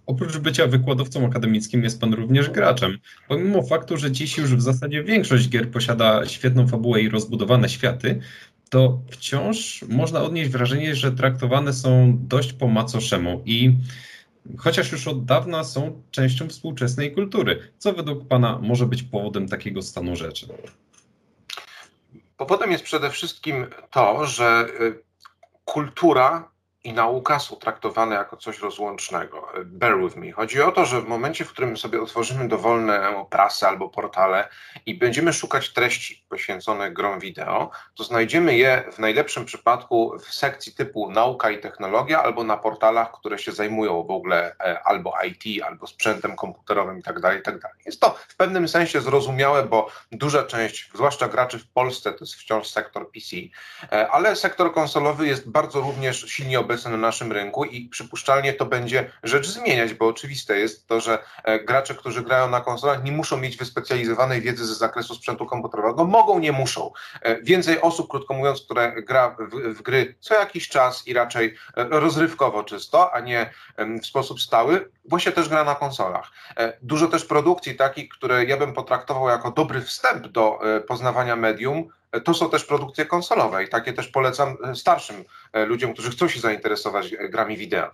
Oprócz 0.06 0.38
bycia 0.38 0.68
wykładowcą 0.68 1.26
akademickim 1.26 1.84
jest 1.84 2.02
pan 2.02 2.14
również 2.14 2.50
graczem. 2.50 2.98
Pomimo 3.28 3.64
faktu, 3.64 3.98
że 3.98 4.12
dziś 4.12 4.38
już 4.38 4.56
w 4.56 4.62
zasadzie 4.62 5.04
większość 5.04 5.50
gier 5.50 5.72
posiada 5.72 6.26
świetną 6.26 6.68
fabułę 6.68 7.02
i 7.02 7.10
rozbudowane 7.10 7.70
światy, 7.70 8.22
to 8.70 9.00
wciąż 9.12 9.86
można 9.90 10.22
odnieść 10.22 10.50
wrażenie, 10.50 10.96
że 10.96 11.12
traktowane 11.12 11.74
są 11.74 12.18
dość 12.20 12.54
po 12.54 12.68
macoszemu 12.68 13.42
i 13.46 13.76
chociaż 14.58 14.92
już 14.92 15.08
od 15.08 15.26
dawna 15.26 15.64
są 15.64 16.02
częścią 16.12 16.48
współczesnej 16.50 17.14
kultury. 17.14 17.72
Co 17.78 17.94
według 17.94 18.28
Pana 18.28 18.60
może 18.62 18.86
być 18.86 19.04
powodem 19.04 19.48
takiego 19.48 19.82
stanu 19.82 20.16
rzeczy? 20.16 20.48
Powodem 22.38 22.72
jest 22.72 22.84
przede 22.84 23.10
wszystkim 23.10 23.66
to, 23.92 24.26
że 24.26 24.68
y, 24.82 25.04
kultura 25.66 26.53
i 26.84 26.94
nauka 26.94 27.40
są 27.40 27.56
traktowane 27.56 28.16
jako 28.16 28.38
coś 28.38 28.60
rozłącznego. 28.60 29.48
Bear 29.66 30.00
with 30.00 30.16
me. 30.16 30.32
Chodzi 30.32 30.62
o 30.62 30.72
to, 30.72 30.86
że 30.86 31.02
w 31.02 31.08
momencie, 31.08 31.46
w 31.46 31.50
którym 31.50 31.78
sobie 31.78 32.02
otworzymy 32.02 32.48
dowolne 32.48 33.26
prasy 33.30 33.68
albo 33.68 33.90
portale 33.90 34.50
i 34.86 34.96
będziemy 34.96 35.34
szukać 35.34 35.74
treści 35.74 36.26
poświęconych 36.30 36.94
grom 36.94 37.20
wideo, 37.20 37.72
to 37.96 38.04
znajdziemy 38.04 38.58
je 38.58 38.84
w 38.94 39.00
najlepszym 39.00 39.46
przypadku 39.46 40.20
w 40.20 40.34
sekcji 40.34 40.74
typu 40.74 41.12
nauka 41.12 41.52
i 41.52 41.60
technologia 41.60 42.24
albo 42.24 42.44
na 42.44 42.58
portalach, 42.58 43.12
które 43.12 43.40
się 43.40 43.52
zajmują 43.52 44.04
w 44.04 44.12
ogóle 44.12 44.56
e, 44.60 44.84
albo 44.84 45.14
IT, 45.28 45.64
albo 45.64 45.88
sprzętem 45.88 46.36
komputerowym 46.36 46.98
itd. 46.98 47.22
Tak 47.22 47.36
itd. 47.36 47.60
Tak 47.60 47.86
Jest 47.86 48.00
to 48.00 48.16
w 48.28 48.36
pewnym 48.36 48.68
sensie 48.68 49.02
zrozumiałe, 49.02 49.64
bo 49.64 49.88
duża 50.12 50.44
część, 50.44 50.90
zwłaszcza 50.94 51.28
graczy 51.28 51.60
w 51.60 51.68
Polsce, 51.68 52.12
to 52.12 52.18
jest 52.20 52.36
wciąż 52.36 52.68
sektor 52.68 53.12
PC, 53.12 53.36
e, 53.92 54.12
ale 54.12 54.36
sektor 54.36 54.74
konsolowy 54.74 55.28
jest 55.28 55.50
bardzo 55.50 55.82
również 55.82 56.26
silnie 56.28 56.60
obecny 56.60 56.73
obecny 56.74 56.92
na 56.92 56.98
naszym 56.98 57.32
rynku 57.32 57.66
i 57.66 57.90
przypuszczalnie 57.90 58.54
to 58.54 58.66
będzie 58.66 59.12
rzecz 59.24 59.48
zmieniać, 59.48 59.94
bo 59.94 60.08
oczywiste 60.08 60.60
jest 60.60 60.88
to, 60.88 61.02
że 61.02 61.20
e, 61.44 61.60
gracze, 61.60 61.96
którzy 61.96 62.24
grają 62.24 62.50
na 62.50 62.62
konsolach, 62.62 63.04
nie 63.04 63.12
muszą 63.12 63.38
mieć 63.38 63.58
wyspecjalizowanej 63.58 64.42
wiedzy 64.42 64.66
ze 64.66 64.76
zakresu 64.76 65.16
sprzętu 65.16 65.46
komputerowego. 65.46 66.06
Mogą, 66.06 66.40
nie 66.40 66.52
muszą. 66.52 66.92
E, 67.22 67.42
więcej 67.42 67.82
osób, 67.82 68.10
krótko 68.10 68.34
mówiąc, 68.34 68.62
które 68.62 69.02
gra 69.02 69.36
w, 69.40 69.78
w 69.78 69.82
gry 69.82 70.16
co 70.20 70.34
jakiś 70.36 70.70
czas 70.70 71.08
i 71.08 71.14
raczej 71.14 71.56
e, 71.78 71.84
rozrywkowo 71.90 72.64
czysto, 72.64 73.14
a 73.14 73.20
nie 73.20 73.54
w 74.02 74.06
sposób 74.06 74.42
stały, 74.42 74.90
właśnie 75.06 75.32
też 75.32 75.50
gra 75.50 75.64
na 75.64 75.76
konsolach. 75.76 76.32
Dużo 76.82 77.08
też 77.08 77.26
produkcji 77.26 77.76
takich, 77.76 78.10
które 78.10 78.46
ja 78.46 78.58
bym 78.58 78.74
potraktował 78.74 79.30
jako 79.30 79.52
dobry 79.52 79.82
wstęp 79.82 80.28
do 80.28 80.60
poznawania 80.88 81.36
medium, 81.36 81.90
to 82.20 82.34
są 82.34 82.50
też 82.50 82.66
produkcje 82.66 83.06
konsolowe 83.06 83.64
i 83.64 83.70
takie 83.70 83.94
też 83.94 84.08
polecam 84.08 84.58
e, 84.64 84.76
starszym 84.76 85.24
e, 85.54 85.66
ludziom, 85.66 85.94
którzy 85.94 86.12
chcą 86.12 86.28
się 86.28 86.40
zainteresować 86.40 87.14
e, 87.14 87.30
grami 87.30 87.58
wideo. 87.58 87.92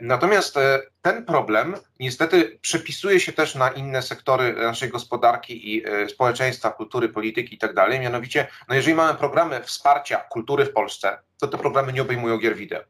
Natomiast 0.00 0.58
ten 1.02 1.24
problem 1.24 1.76
niestety 2.00 2.58
przepisuje 2.60 3.20
się 3.20 3.32
też 3.32 3.54
na 3.54 3.70
inne 3.70 4.02
sektory 4.02 4.52
naszej 4.52 4.88
gospodarki 4.88 5.74
i 5.74 5.84
społeczeństwa, 6.08 6.70
kultury, 6.70 7.08
polityki 7.08 7.54
i 7.54 7.58
tak 7.58 7.74
dalej. 7.74 8.00
Mianowicie, 8.00 8.46
no 8.68 8.74
jeżeli 8.74 8.94
mamy 8.94 9.18
programy 9.18 9.62
wsparcia 9.62 10.16
kultury 10.16 10.64
w 10.64 10.72
Polsce, 10.72 11.18
to 11.40 11.48
te 11.48 11.58
programy 11.58 11.92
nie 11.92 12.02
obejmują 12.02 12.38
gier 12.38 12.56
wideo. 12.56 12.80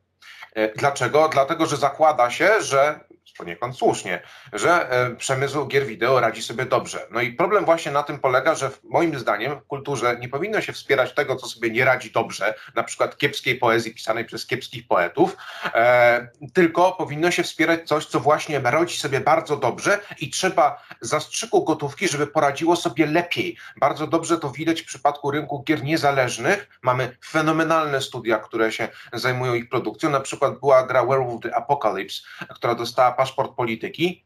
Dlaczego? 0.77 1.29
Dlatego, 1.29 1.67
że 1.67 1.77
zakłada 1.77 2.31
się, 2.31 2.63
że 2.63 3.01
poniekąd 3.39 3.77
słusznie, 3.77 4.23
że 4.53 4.91
e, 4.91 5.17
przemysł 5.17 5.67
gier 5.67 5.87
wideo 5.87 6.21
radzi 6.21 6.43
sobie 6.43 6.65
dobrze. 6.65 7.07
No 7.11 7.21
i 7.21 7.33
problem 7.33 7.65
właśnie 7.65 7.93
na 7.93 8.03
tym 8.03 8.19
polega, 8.19 8.55
że 8.55 8.71
moim 8.85 9.19
zdaniem 9.19 9.61
w 9.61 9.67
kulturze 9.67 10.17
nie 10.21 10.29
powinno 10.29 10.61
się 10.61 10.73
wspierać 10.73 11.15
tego, 11.15 11.37
co 11.37 11.47
sobie 11.47 11.71
nie 11.71 11.85
radzi 11.85 12.11
dobrze, 12.11 12.55
na 12.75 12.83
przykład 12.83 13.19
kiepskiej 13.19 13.55
poezji 13.55 13.95
pisanej 13.95 14.25
przez 14.25 14.47
kiepskich 14.47 14.89
poetów, 14.89 15.37
e, 15.75 16.29
tylko 16.55 16.93
powinno 16.93 17.31
się 17.31 17.43
wspierać 17.43 17.89
coś, 17.89 18.07
co 18.07 18.21
właśnie 18.21 18.61
radzi 18.61 18.97
sobie 18.97 19.21
bardzo 19.21 19.57
dobrze 19.57 19.99
i 20.21 20.31
trzeba 20.31 20.83
zastrzyku 21.01 21.65
gotówki, 21.65 22.09
żeby 22.09 22.27
poradziło 22.27 22.77
sobie 22.77 23.07
lepiej. 23.07 23.57
Bardzo 23.77 24.07
dobrze 24.07 24.39
to 24.39 24.51
widać 24.51 24.83
w 24.83 24.87
przypadku 24.87 25.31
rynku 25.31 25.63
gier 25.63 25.85
niezależnych. 25.85 26.79
Mamy 26.83 27.17
fenomenalne 27.25 28.01
studia, 28.01 28.39
które 28.39 28.73
się 28.73 28.89
zajmują 29.13 29.55
ich 29.55 29.69
produkcją. 29.69 30.11
Na 30.11 30.21
przykład 30.21 30.61
była 30.61 30.87
gra 30.87 31.05
Werewolf 31.05 31.43
the 31.43 31.55
Apocalypse, 31.55 32.23
która 32.55 32.75
dostała 32.75 33.13
paszport 33.29 33.57
polityki 33.57 34.25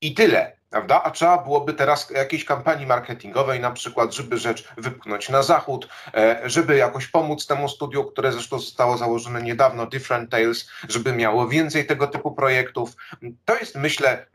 i 0.00 0.14
tyle, 0.14 0.56
prawda? 0.70 1.02
A 1.02 1.10
trzeba 1.10 1.38
byłoby 1.38 1.74
teraz 1.74 2.10
jakiejś 2.10 2.44
kampanii 2.44 2.86
marketingowej, 2.86 3.60
na 3.60 3.70
przykład, 3.70 4.14
żeby 4.14 4.38
rzecz 4.38 4.68
wypchnąć 4.76 5.28
na 5.28 5.42
zachód, 5.42 5.88
e, 6.14 6.40
żeby 6.44 6.76
jakoś 6.76 7.06
pomóc 7.06 7.46
temu 7.46 7.68
studiu, 7.68 8.04
które 8.04 8.32
zresztą 8.32 8.58
zostało 8.58 8.98
założone 8.98 9.42
niedawno, 9.42 9.86
Different 9.86 10.30
Tales, 10.30 10.70
żeby 10.88 11.12
miało 11.12 11.48
więcej 11.48 11.86
tego 11.86 12.06
typu 12.06 12.32
projektów. 12.32 12.96
To 13.44 13.56
jest, 13.56 13.76
myślę, 13.76 14.26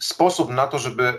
sposób 0.00 0.50
na 0.50 0.66
to, 0.66 0.78
żeby 0.78 1.04
e, 1.04 1.16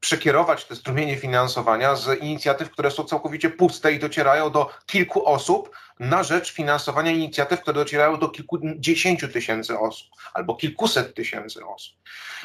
przekierować 0.00 0.64
te 0.64 0.76
strumienie 0.76 1.16
finansowania 1.16 1.96
z 1.96 2.22
inicjatyw, 2.22 2.70
które 2.70 2.90
są 2.90 3.04
całkowicie 3.04 3.50
puste 3.50 3.92
i 3.92 3.98
docierają 3.98 4.50
do 4.50 4.70
kilku 4.86 5.26
osób, 5.26 5.70
na 6.02 6.22
rzecz 6.22 6.52
finansowania 6.52 7.10
inicjatyw, 7.10 7.60
które 7.60 7.74
docierają 7.74 8.18
do 8.18 8.28
kilkudziesięciu 8.28 9.28
tysięcy 9.28 9.78
osób 9.78 10.08
albo 10.34 10.54
kilkuset 10.54 11.14
tysięcy 11.14 11.66
osób. 11.66 11.96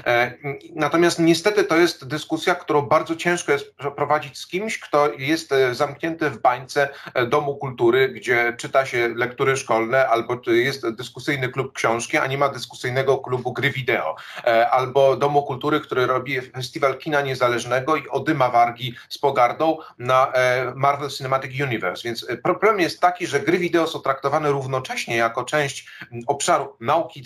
E, 0.05 0.33
natomiast 0.75 1.19
niestety 1.19 1.63
to 1.63 1.77
jest 1.77 2.07
dyskusja, 2.07 2.55
którą 2.55 2.81
bardzo 2.81 3.15
ciężko 3.15 3.51
jest 3.51 3.75
prowadzić 3.75 4.37
z 4.37 4.47
kimś, 4.47 4.79
kto 4.79 5.09
jest 5.17 5.51
e, 5.51 5.75
zamknięty 5.75 6.29
w 6.29 6.41
bańce 6.41 6.89
e, 7.13 7.25
Domu 7.25 7.55
Kultury, 7.55 8.09
gdzie 8.09 8.53
czyta 8.57 8.85
się 8.85 9.07
lektury 9.15 9.57
szkolne, 9.57 10.07
albo 10.07 10.41
jest 10.47 10.89
dyskusyjny 10.89 11.49
klub 11.49 11.73
książki, 11.73 12.17
a 12.17 12.27
nie 12.27 12.37
ma 12.37 12.49
dyskusyjnego 12.49 13.17
klubu 13.17 13.53
gry 13.53 13.71
wideo, 13.71 14.15
albo 14.71 15.15
Domu 15.15 15.43
Kultury, 15.43 15.79
który 15.79 16.05
robi 16.05 16.41
festiwal 16.41 16.97
kina 16.97 17.21
niezależnego 17.21 17.95
i 17.95 18.07
odyma 18.07 18.49
wargi 18.49 18.95
z 19.09 19.17
pogardą 19.17 19.77
na 19.99 20.31
Marvel 20.75 21.09
Cinematic 21.09 21.61
Universe. 21.61 22.01
Więc 22.03 22.25
problem 22.43 22.79
jest 22.79 22.99
taki, 22.99 23.27
że 23.27 23.39
gry 23.47 23.57
wideo 23.57 23.87
są 23.87 24.01
traktowane 24.01 24.51
równocześnie 24.51 25.17
jako 25.17 25.43
część 25.43 25.87
obszaru 26.27 26.75
nauki 26.79 27.19
i 27.19 27.23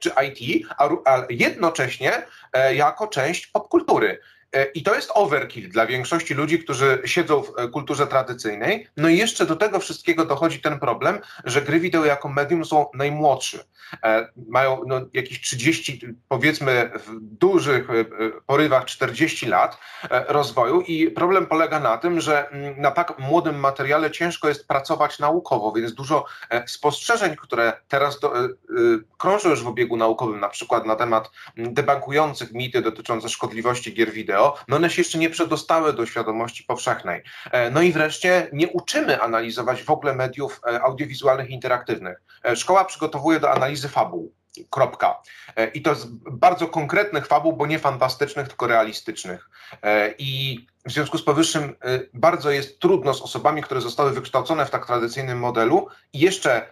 czy 0.00 0.10
IT, 0.26 0.66
a, 0.78 0.88
a 1.04 1.26
jednocześnie 1.30 2.12
e, 2.52 2.74
jako 2.74 3.06
część 3.06 3.46
popkultury. 3.46 4.20
E, 4.52 4.64
I 4.64 4.82
to 4.82 4.94
jest 4.94 5.10
overkill 5.14 5.68
dla 5.70 5.86
większości 5.86 6.34
ludzi, 6.34 6.58
którzy 6.58 7.02
siedzą 7.04 7.42
w 7.42 7.58
e, 7.58 7.68
kulturze 7.68 8.06
tradycyjnej. 8.06 8.88
No 8.96 9.08
i 9.08 9.16
jeszcze 9.16 9.46
do 9.46 9.56
tego 9.56 9.80
wszystkiego 9.80 10.24
dochodzi 10.24 10.60
ten 10.60 10.78
problem, 10.78 11.18
że 11.44 11.62
gry 11.62 11.80
wideo 11.80 12.04
jako 12.04 12.28
medium 12.28 12.64
są 12.64 12.86
najmłodsze. 12.94 13.64
E, 14.02 14.28
mają 14.48 14.80
no, 14.86 15.00
jakieś 15.14 15.40
30, 15.40 16.00
powiedzmy 16.28 16.90
w 16.94 17.20
dużych 17.20 17.88
porywach 18.46 18.84
40 18.84 19.46
lat 19.46 19.78
rozwoju 20.10 20.80
i 20.80 21.10
problem 21.10 21.46
polega 21.46 21.80
na 21.80 21.98
tym, 21.98 22.20
że 22.20 22.48
mm, 22.48 22.80
na 22.80 22.90
tak 22.90 23.18
młodym 23.18 23.60
materiale 23.60 24.10
ciężko 24.10 24.48
jest 24.48 24.68
pracować 24.68 25.18
naukowo, 25.18 25.72
więc 25.72 25.94
dużo 25.94 26.24
spostrzeżeń, 26.66 27.36
które 27.36 27.72
teraz 27.88 28.20
do, 28.20 28.32
krążą 29.18 29.50
już 29.50 29.62
w 29.62 29.68
obiegu 29.68 29.96
naukowym, 29.96 30.40
na 30.40 30.48
przykład 30.48 30.86
na 30.86 30.96
temat 30.96 31.30
mm, 31.56 31.74
debankujących 31.74 32.52
mity 32.52 32.82
dotyczące 32.82 33.28
szkodliwości 33.28 33.94
gier 33.94 34.12
wideo, 34.12 34.37
no 34.68 34.76
one 34.76 34.90
się 34.90 35.00
jeszcze 35.02 35.18
nie 35.18 35.30
przedostały 35.30 35.92
do 35.92 36.06
świadomości 36.06 36.64
powszechnej. 36.64 37.22
E, 37.52 37.70
no 37.70 37.82
i 37.82 37.92
wreszcie 37.92 38.48
nie 38.52 38.68
uczymy 38.68 39.22
analizować 39.22 39.82
w 39.82 39.90
ogóle 39.90 40.14
mediów 40.14 40.60
e, 40.66 40.82
audiowizualnych 40.82 41.50
interaktywnych. 41.50 42.22
E, 42.44 42.56
szkoła 42.56 42.84
przygotowuje 42.84 43.40
do 43.40 43.50
analizy 43.50 43.88
fabuł. 43.88 44.32
Kropka. 44.70 45.22
I 45.74 45.82
to 45.82 45.94
z 45.94 46.06
bardzo 46.30 46.68
konkretnych 46.68 47.26
fabuł, 47.26 47.52
bo 47.52 47.66
nie 47.66 47.78
fantastycznych, 47.78 48.48
tylko 48.48 48.66
realistycznych. 48.66 49.50
I 50.18 50.66
w 50.86 50.92
związku 50.92 51.18
z 51.18 51.24
powyższym 51.24 51.74
bardzo 52.14 52.50
jest 52.50 52.80
trudno 52.80 53.14
z 53.14 53.22
osobami, 53.22 53.62
które 53.62 53.80
zostały 53.80 54.12
wykształcone 54.12 54.66
w 54.66 54.70
tak 54.70 54.86
tradycyjnym 54.86 55.38
modelu 55.38 55.88
i 56.12 56.18
jeszcze 56.18 56.66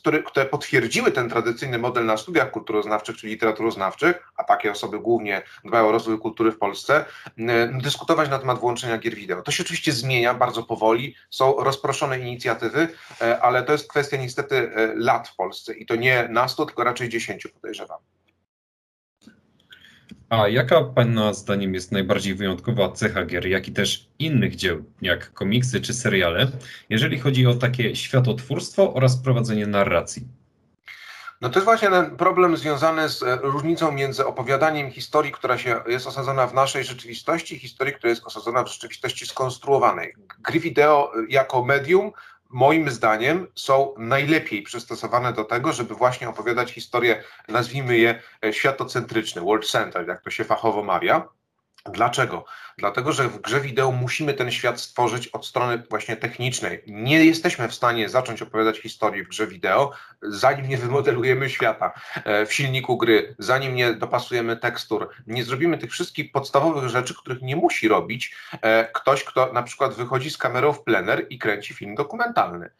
które, 0.00 0.22
które 0.22 0.46
potwierdziły 0.46 1.12
ten 1.12 1.30
tradycyjny 1.30 1.78
model 1.78 2.06
na 2.06 2.16
studiach 2.16 2.50
kulturoznawczych 2.50 3.16
czy 3.16 3.26
literaturoznawczych, 3.26 4.32
a 4.36 4.44
takie 4.44 4.72
osoby 4.72 4.98
głównie 4.98 5.42
dbają 5.64 5.88
o 5.88 5.92
rozwój 5.92 6.18
kultury 6.18 6.52
w 6.52 6.58
Polsce, 6.58 7.04
dyskutować 7.82 8.30
na 8.30 8.38
temat 8.38 8.58
włączenia 8.58 8.98
gier 8.98 9.14
wideo. 9.14 9.42
To 9.42 9.52
się 9.52 9.62
oczywiście 9.62 9.92
zmienia 9.92 10.34
bardzo 10.34 10.62
powoli, 10.62 11.14
są 11.30 11.54
rozproszone 11.58 12.18
inicjatywy, 12.18 12.88
e, 13.20 13.40
ale 13.42 13.62
to 13.62 13.72
jest 13.72 13.88
kwestia 13.88 14.16
niestety 14.16 14.56
e, 14.56 14.94
lat 14.94 15.28
w 15.28 15.36
Polsce 15.36 15.74
i 15.74 15.86
to 15.86 15.96
nie 15.96 16.28
na 16.28 16.48
100, 16.48 16.66
tylko 16.66 16.84
raczej 16.84 17.08
10 17.08 17.46
podejrzewam. 17.46 17.98
A 20.32 20.48
jaka 20.48 20.84
Pana 20.84 21.34
zdaniem 21.34 21.74
jest 21.74 21.92
najbardziej 21.92 22.34
wyjątkowa 22.34 22.92
cecha 22.92 23.24
gier, 23.24 23.46
jak 23.46 23.68
i 23.68 23.72
też 23.72 24.08
innych 24.18 24.56
dzieł, 24.56 24.84
jak 25.02 25.32
komiksy 25.32 25.80
czy 25.80 25.94
seriale, 25.94 26.46
jeżeli 26.90 27.18
chodzi 27.18 27.46
o 27.46 27.54
takie 27.54 27.96
światotwórstwo 27.96 28.94
oraz 28.94 29.16
prowadzenie 29.16 29.66
narracji? 29.66 30.22
No 31.40 31.48
to 31.48 31.58
jest 31.58 31.64
właśnie 31.64 31.90
ten 31.90 32.16
problem 32.16 32.56
związany 32.56 33.08
z 33.08 33.22
e, 33.22 33.36
różnicą 33.42 33.92
między 33.92 34.26
opowiadaniem 34.26 34.90
historii, 34.90 35.32
która 35.32 35.58
się 35.58 35.80
jest 35.86 36.06
osadzona 36.06 36.46
w 36.46 36.54
naszej 36.54 36.84
rzeczywistości, 36.84 37.56
i 37.56 37.58
historii, 37.58 37.94
która 37.94 38.10
jest 38.10 38.26
osadzona 38.26 38.62
w 38.64 38.68
rzeczywistości 38.68 39.26
skonstruowanej. 39.26 40.14
Gry 40.38 40.60
wideo 40.60 41.12
jako 41.28 41.64
medium 41.64 42.12
moim 42.52 42.90
zdaniem 42.90 43.46
są 43.54 43.94
najlepiej 43.98 44.62
przystosowane 44.62 45.32
do 45.32 45.44
tego, 45.44 45.72
żeby 45.72 45.94
właśnie 45.94 46.28
opowiadać 46.28 46.72
historię, 46.72 47.24
nazwijmy 47.48 47.98
je 47.98 48.22
e, 48.44 48.52
światocentryczne, 48.52 49.42
world 49.42 49.66
center, 49.66 50.08
jak 50.08 50.22
to 50.22 50.30
się 50.30 50.44
fachowo 50.44 50.82
mawia. 50.82 51.28
Dlaczego? 51.90 52.44
Dlatego, 52.78 53.12
że 53.12 53.28
w 53.28 53.40
grze 53.40 53.60
wideo 53.60 53.92
musimy 53.92 54.34
ten 54.34 54.50
świat 54.50 54.80
stworzyć 54.80 55.28
od 55.28 55.46
strony 55.46 55.82
właśnie 55.90 56.16
technicznej. 56.16 56.82
Nie 56.86 57.24
jesteśmy 57.24 57.68
w 57.68 57.74
stanie 57.74 58.08
zacząć 58.08 58.42
opowiadać 58.42 58.78
historii 58.78 59.24
w 59.24 59.28
grze 59.28 59.46
wideo, 59.46 59.92
zanim 60.22 60.68
nie 60.68 60.76
wymodelujemy 60.76 61.50
świata 61.50 61.92
e, 62.24 62.46
w 62.46 62.54
silniku 62.54 62.96
gry, 62.96 63.34
zanim 63.38 63.74
nie 63.74 63.94
dopasujemy 63.94 64.56
tekstur, 64.56 65.08
nie 65.26 65.44
zrobimy 65.44 65.78
tych 65.78 65.90
wszystkich 65.90 66.32
podstawowych 66.32 66.88
rzeczy, 66.88 67.14
których 67.14 67.42
nie 67.42 67.56
musi 67.56 67.88
robić 67.88 68.36
e, 68.62 68.88
ktoś, 68.92 69.24
kto 69.24 69.52
na 69.52 69.62
przykład 69.62 69.94
wychodzi 69.94 70.30
z 70.30 70.38
kamerą 70.38 70.72
w 70.72 70.84
plener 70.84 71.26
i 71.30 71.38
kręci 71.38 71.74
film 71.74 71.94
dokumentalny. 71.94 72.70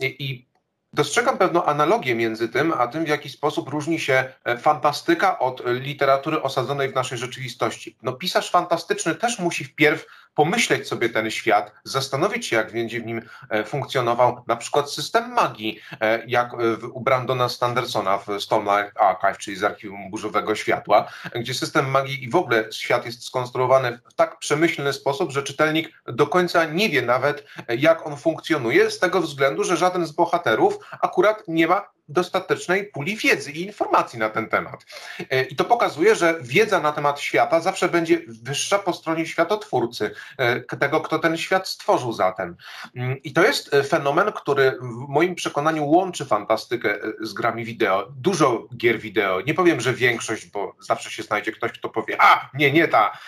I, 0.00 0.24
i 0.24 0.53
Dostrzegam 0.94 1.38
pewną 1.38 1.64
analogię 1.64 2.14
między 2.14 2.48
tym, 2.48 2.72
a 2.78 2.86
tym, 2.86 3.04
w 3.04 3.08
jaki 3.08 3.28
sposób 3.28 3.68
różni 3.68 4.00
się 4.00 4.24
e, 4.44 4.58
fantastyka 4.58 5.38
od 5.38 5.62
literatury 5.66 6.42
osadzonej 6.42 6.88
w 6.88 6.94
naszej 6.94 7.18
rzeczywistości. 7.18 7.96
No, 8.02 8.12
pisarz 8.12 8.50
fantastyczny 8.50 9.14
też 9.14 9.38
musi 9.38 9.64
wpierw 9.64 10.06
pomyśleć 10.34 10.88
sobie 10.88 11.08
ten 11.08 11.30
świat, 11.30 11.72
zastanowić 11.84 12.46
się, 12.46 12.56
jak 12.56 12.72
będzie 12.72 13.00
w 13.00 13.06
nim 13.06 13.22
e, 13.50 13.64
funkcjonował 13.64 14.44
na 14.46 14.56
przykład 14.56 14.90
system 14.90 15.32
magii, 15.32 15.80
e, 16.00 16.22
jak 16.26 16.52
u 16.92 17.00
Brandona 17.00 17.48
Standersona 17.48 18.18
w 18.18 18.26
Stormlight 18.40 19.00
Archive, 19.00 19.38
czyli 19.38 19.56
z 19.56 19.64
Archiwum 19.64 20.10
Burzowego 20.10 20.54
Światła, 20.54 21.08
gdzie 21.34 21.54
system 21.54 21.90
magii 21.90 22.24
i 22.24 22.30
w 22.30 22.36
ogóle 22.36 22.72
świat 22.72 23.06
jest 23.06 23.24
skonstruowany 23.24 23.98
w 24.10 24.14
tak 24.14 24.38
przemyślny 24.38 24.92
sposób, 24.92 25.32
że 25.32 25.42
czytelnik 25.42 25.92
do 26.06 26.26
końca 26.26 26.64
nie 26.64 26.88
wie 26.88 27.02
nawet, 27.02 27.46
jak 27.78 28.06
on 28.06 28.16
funkcjonuje, 28.16 28.90
z 28.90 28.98
tego 28.98 29.20
względu, 29.20 29.64
że 29.64 29.76
żaden 29.76 30.06
z 30.06 30.12
bohaterów 30.12 30.78
akurat 31.00 31.42
nie 31.48 31.66
ma 31.66 31.94
dostatecznej 32.08 32.84
puli 32.84 33.16
wiedzy 33.16 33.52
i 33.52 33.62
informacji 33.62 34.18
na 34.18 34.30
ten 34.30 34.48
temat. 34.48 34.86
E, 35.30 35.42
I 35.42 35.56
to 35.56 35.64
pokazuje, 35.64 36.14
że 36.14 36.34
wiedza 36.40 36.80
na 36.80 36.92
temat 36.92 37.20
świata 37.20 37.60
zawsze 37.60 37.88
będzie 37.88 38.20
wyższa 38.26 38.78
po 38.78 38.92
stronie 38.92 39.26
światotwórcy, 39.26 40.10
e, 40.38 40.60
tego, 40.60 41.00
kto 41.00 41.18
ten 41.18 41.36
świat 41.36 41.68
stworzył 41.68 42.12
zatem. 42.12 42.56
Mm, 42.96 43.22
I 43.22 43.32
to 43.32 43.42
jest 43.42 43.74
e, 43.74 43.82
fenomen, 43.82 44.32
który 44.32 44.70
w 44.80 45.08
moim 45.08 45.34
przekonaniu 45.34 45.86
łączy 45.86 46.24
fantastykę 46.24 46.98
z 47.20 47.32
grami 47.32 47.64
wideo. 47.64 48.08
Dużo 48.16 48.68
gier 48.76 48.98
wideo, 48.98 49.40
nie 49.40 49.54
powiem, 49.54 49.80
że 49.80 49.92
większość, 49.92 50.46
bo 50.46 50.76
zawsze 50.80 51.10
się 51.10 51.22
znajdzie 51.22 51.52
ktoś, 51.52 51.72
kto 51.72 51.88
powie, 51.88 52.16
a 52.20 52.50
nie, 52.54 52.72
nie 52.72 52.88
ta, 52.88 53.18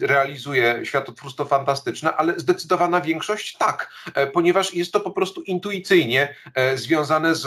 realizuje 0.00 0.80
światotwórstwo 0.84 1.44
fantastyczne, 1.44 2.16
ale 2.16 2.38
zdecydowana 2.40 3.00
większość 3.00 3.56
tak, 3.56 3.90
ponieważ 4.32 4.74
jest 4.74 4.92
to 4.92 5.00
po 5.00 5.10
prostu 5.10 5.42
intuicyjnie 5.42 6.34
związane 6.74 7.34
z 7.34 7.46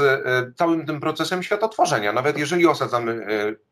całym 0.55 0.85
tym 0.85 0.99
procesem 0.99 1.43
światotworzenia. 1.43 2.13
Nawet 2.13 2.37
jeżeli 2.37 2.67
osadzamy 2.67 3.25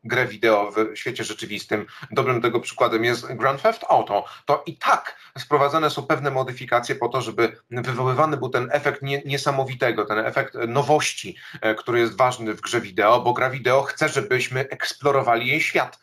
grę 0.03 0.25
wideo 0.25 0.71
w 0.71 0.97
świecie 0.97 1.23
rzeczywistym, 1.23 1.85
dobrym 2.11 2.41
tego 2.41 2.59
przykładem 2.59 3.03
jest 3.03 3.33
Grand 3.33 3.61
Theft 3.61 3.85
Auto, 3.89 4.25
to 4.45 4.63
i 4.65 4.77
tak 4.77 5.17
sprowadzane 5.37 5.89
są 5.89 6.03
pewne 6.03 6.31
modyfikacje 6.31 6.95
po 6.95 7.09
to, 7.09 7.21
żeby 7.21 7.57
wywoływany 7.71 8.37
był 8.37 8.49
ten 8.49 8.69
efekt 8.71 9.01
niesamowitego, 9.25 10.05
ten 10.05 10.19
efekt 10.19 10.53
nowości, 10.67 11.37
który 11.77 11.99
jest 11.99 12.17
ważny 12.17 12.53
w 12.53 12.61
grze 12.61 12.81
wideo, 12.81 13.21
bo 13.21 13.33
gra 13.33 13.49
wideo 13.49 13.83
chce, 13.83 14.09
żebyśmy 14.09 14.69
eksplorowali 14.69 15.47
jej 15.47 15.61
świat. 15.61 15.99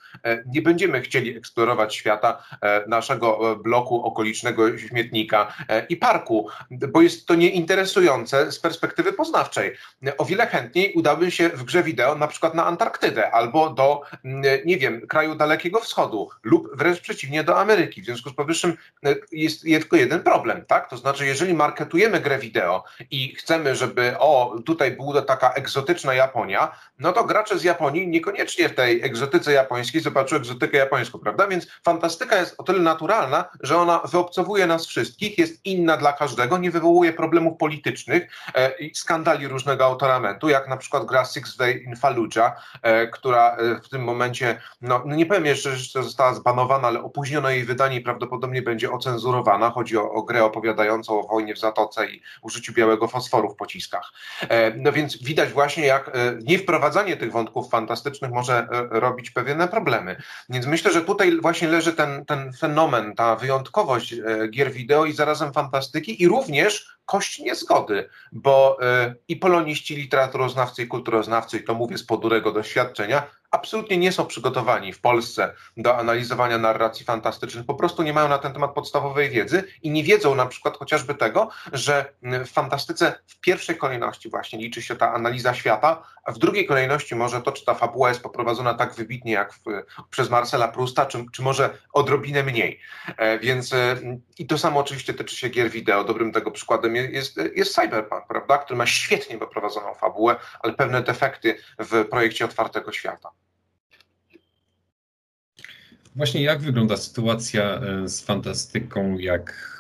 Nie 0.47 0.63
będziemy 0.63 1.01
chcieli 1.01 1.37
eksplorować 1.37 1.95
świata 1.95 2.45
naszego 2.87 3.57
bloku 3.57 4.05
okolicznego 4.05 4.79
śmietnika 4.79 5.55
i 5.89 5.97
parku, 5.97 6.49
bo 6.71 7.03
jest 7.03 7.27
to 7.27 7.35
nieinteresujące 7.35 8.53
z 8.53 8.59
perspektywy 8.61 9.13
poznawczej. 9.13 9.77
O 10.19 10.25
wiele 10.25 10.47
chętniej 10.47 10.64
udałbym 10.95 11.31
się 11.31 11.49
w 11.49 11.65
grze 11.65 11.83
wideo 11.83 12.15
na 12.15 12.27
przykład 12.27 12.55
na 12.55 12.67
Antarktydę 12.67 13.31
albo 13.31 13.71
do, 13.71 14.03
nie 14.65 14.79
wiem, 14.79 15.07
kraju 15.07 15.35
Dalekiego 15.35 15.81
Wschodu 15.81 16.29
lub 16.43 16.77
wręcz 16.77 17.01
przeciwnie 17.01 17.45
do 17.45 17.61
Ameryki. 17.61 18.03
W 18.03 18.05
związku 18.05 18.31
z 18.31 18.35
powyższym 18.35 18.77
jest, 19.33 19.63
tylko 19.63 19.97
jeden 19.97 20.23
problem, 20.23 20.65
tak? 20.67 20.91
To 20.91 20.97
znaczy, 20.97 21.27
jeżeli 21.27 21.55
marketujemy 21.55 22.21
grę 22.21 22.39
wideo 22.39 22.85
i 23.11 23.35
chcemy, 23.35 23.77
żeby 23.77 24.19
o, 24.19 24.57
tutaj 24.67 24.91
była 24.91 25.23
taka 25.23 25.51
egzotyczna 25.51 26.15
Japonia, 26.15 26.77
no 26.99 27.13
to 27.13 27.25
gracze 27.25 27.59
z 27.59 27.65
Japonii 27.65 28.09
niekoniecznie 28.09 28.69
w 28.69 28.75
tej 28.75 29.03
egzotyce 29.03 29.53
japońskiej 29.53 30.01
zobaczą 30.01 30.37
egzotykę 30.37 30.79
japońską, 30.79 31.19
prawda? 31.19 31.47
Więc 31.47 31.67
fantastyka 31.85 32.37
jest 32.37 32.55
o 32.59 32.63
tyle 32.63 32.79
naturalna, 32.79 33.45
że 33.61 33.79
ona 33.79 33.99
wyobcowuje 33.99 34.67
nas 34.67 34.87
wszystkich, 34.87 35.39
jest 35.39 35.67
inna 35.67 35.97
dla 35.97 36.13
każdego, 36.13 36.59
nie 36.59 36.71
wywołuje 36.71 37.13
problemów 37.13 37.59
politycznych 37.59 38.29
e, 38.55 38.73
skandali 38.95 39.49
różnego 39.49 39.85
autoramentu, 39.85 40.49
jak 40.55 40.69
na 40.69 40.77
przykład 40.77 41.05
gra 41.05 41.25
Six 41.25 41.57
Day 41.57 41.73
in 41.73 41.97
Fallujah, 41.97 42.79
e, 42.83 43.07
która 43.07 43.57
e, 43.57 43.81
w 43.81 43.89
tym 43.89 44.05
momencie, 44.05 44.61
no, 44.81 45.03
no 45.07 45.15
nie 45.15 45.27
powiem 45.27 45.47
jeszcze, 45.47 45.77
że 45.77 46.03
została 46.03 46.35
zbanowana, 46.35 46.89
ale 46.89 47.03
opóźniono 47.03 47.51
jej 47.51 47.65
wydanie 47.65 47.97
i 47.97 48.01
prawdopodobnie 48.01 48.63
będzie 48.63 48.93
ocenzurowana. 48.93 49.71
Chodzi 49.71 49.99
o, 49.99 50.11
o 50.11 50.23
grę 50.23 50.45
opowiadającą 50.45 51.21
o 51.21 51.29
wojnie 51.29 51.55
w 51.55 51.59
Zatoce 51.59 52.07
i 52.07 52.23
użyciu 52.43 52.73
białego 52.73 53.09
fosforu 53.09 53.51
w 53.51 53.57
pociskach. 53.57 54.13
No 54.77 54.93
więc 54.93 55.23
widać 55.23 55.53
właśnie, 55.53 55.87
jak 55.87 56.11
niewprowadzanie 56.43 57.17
tych 57.17 57.33
wątków 57.33 57.71
fantastycznych 57.71 58.31
może 58.31 58.69
robić 58.91 59.31
pewne 59.31 59.69
problemy. 59.69 60.17
Więc 60.49 60.67
myślę, 60.67 60.93
że 60.93 61.03
tutaj 61.03 61.41
właśnie 61.41 61.69
leży 61.69 61.93
ten, 61.93 62.25
ten 62.25 62.53
fenomen, 62.53 63.15
ta 63.15 63.37
wyjątkowość 63.37 64.15
gier 64.51 64.73
wideo 64.73 65.05
i 65.05 65.13
zarazem 65.13 65.53
fantastyki 65.53 66.23
i 66.23 66.29
również 66.29 66.95
kość 67.07 67.39
niezgody, 67.39 68.09
bo 68.33 68.79
y, 69.07 69.15
i 69.29 69.37
poloniści, 69.37 69.97
literaturoznawcy 69.97 70.83
i 70.83 70.89
kulturoznawcy, 70.89 71.59
i 71.59 71.65
to 71.65 71.75
mówię 71.75 71.99
z 71.99 72.07
podurego 72.07 72.53
doświadczenia, 72.53 73.23
absolutnie 73.55 73.97
nie 73.97 74.13
są 74.13 74.27
przygotowani 74.27 74.93
w 74.93 75.01
Polsce 75.01 75.55
do 75.77 75.97
analizowania 75.97 76.59
narracji 76.59 77.07
fantastycznych, 77.07 77.67
po 77.67 77.75
prostu 77.75 78.03
nie 78.03 78.13
mają 78.13 78.29
na 78.29 78.39
ten 78.39 78.53
temat 78.53 78.75
podstawowej 78.75 79.31
wiedzy 79.31 79.65
i 79.83 79.91
nie 79.91 80.05
wiedzą 80.05 80.35
na 80.35 80.47
przykład 80.47 80.77
chociażby 80.77 81.15
tego, 81.15 81.49
że 81.73 82.13
w 82.23 82.49
fantastyce 82.49 83.15
w 83.27 83.41
pierwszej 83.41 83.77
kolejności 83.77 84.31
właśnie 84.31 84.59
liczy 84.59 84.83
się 84.83 84.97
ta 84.97 85.13
analiza 85.13 85.55
świata, 85.55 86.03
a 86.25 86.33
w 86.33 86.39
drugiej 86.39 86.67
kolejności 86.67 87.15
może 87.15 87.43
to, 87.43 87.53
czy 87.53 87.65
ta 87.65 87.75
fabuła 87.75 88.09
jest 88.09 88.23
poprowadzona 88.23 88.75
tak 88.75 88.95
wybitnie 88.95 89.33
jak 89.33 89.53
w, 89.53 89.61
przez 90.11 90.31
Marcela 90.31 90.69
Prusta, 90.69 91.07
czy, 91.07 91.25
czy 91.33 91.43
może 91.43 91.79
odrobinę 91.93 92.43
mniej. 92.43 92.81
E, 93.17 93.39
więc 93.39 93.73
e, 93.73 93.97
i 94.39 94.47
to 94.47 94.59
samo 94.59 94.81
oczywiście 94.81 95.15
tyczy 95.15 95.37
się 95.37 95.49
gier 95.49 95.71
wideo. 95.71 96.05
Dobrym 96.05 96.33
tego 96.33 96.51
przykładem 96.51 96.97
jest, 96.97 97.41
jest 97.57 97.75
Cyberpunk, 97.75 98.27
prawda, 98.29 98.59
który 98.59 98.77
ma 98.77 98.87
świetnie 98.87 99.39
poprowadzoną 99.39 99.95
fabułę, 99.95 100.37
ale 100.61 100.73
pewne 100.73 101.03
defekty 101.03 101.59
w 101.79 102.05
projekcie 102.05 102.45
otwartego 102.45 102.93
świata. 102.93 103.31
Właśnie 106.17 106.43
jak 106.43 106.61
wygląda 106.61 106.97
sytuacja 106.97 107.81
e, 107.81 108.09
z 108.09 108.21
fantastyką, 108.21 109.19
jak 109.19 109.75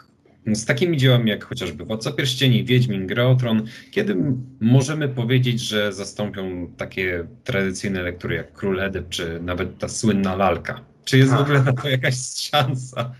z 0.46 0.64
takimi 0.64 0.96
dziełami 0.96 1.30
jak 1.30 1.44
chociażby 1.44 1.84
Władca 1.84 2.12
Pierścieni, 2.12 2.64
Wiedźmin, 2.64 3.06
Greotron, 3.06 3.62
kiedy 3.90 4.16
możemy 4.60 5.08
powiedzieć, 5.08 5.60
że 5.60 5.92
zastąpią 5.92 6.72
takie 6.76 7.26
tradycyjne 7.44 8.02
lektury 8.02 8.36
jak 8.36 8.52
Król 8.52 8.80
Edep, 8.80 9.08
czy 9.08 9.40
nawet 9.42 9.78
ta 9.78 9.88
słynna 9.88 10.36
lalka? 10.36 10.80
Czy 11.04 11.18
jest 11.18 11.32
w 11.32 11.40
ogóle 11.40 11.62
na 11.62 11.72
to 11.72 11.88
jakaś 11.88 12.14
szansa? 12.50 13.14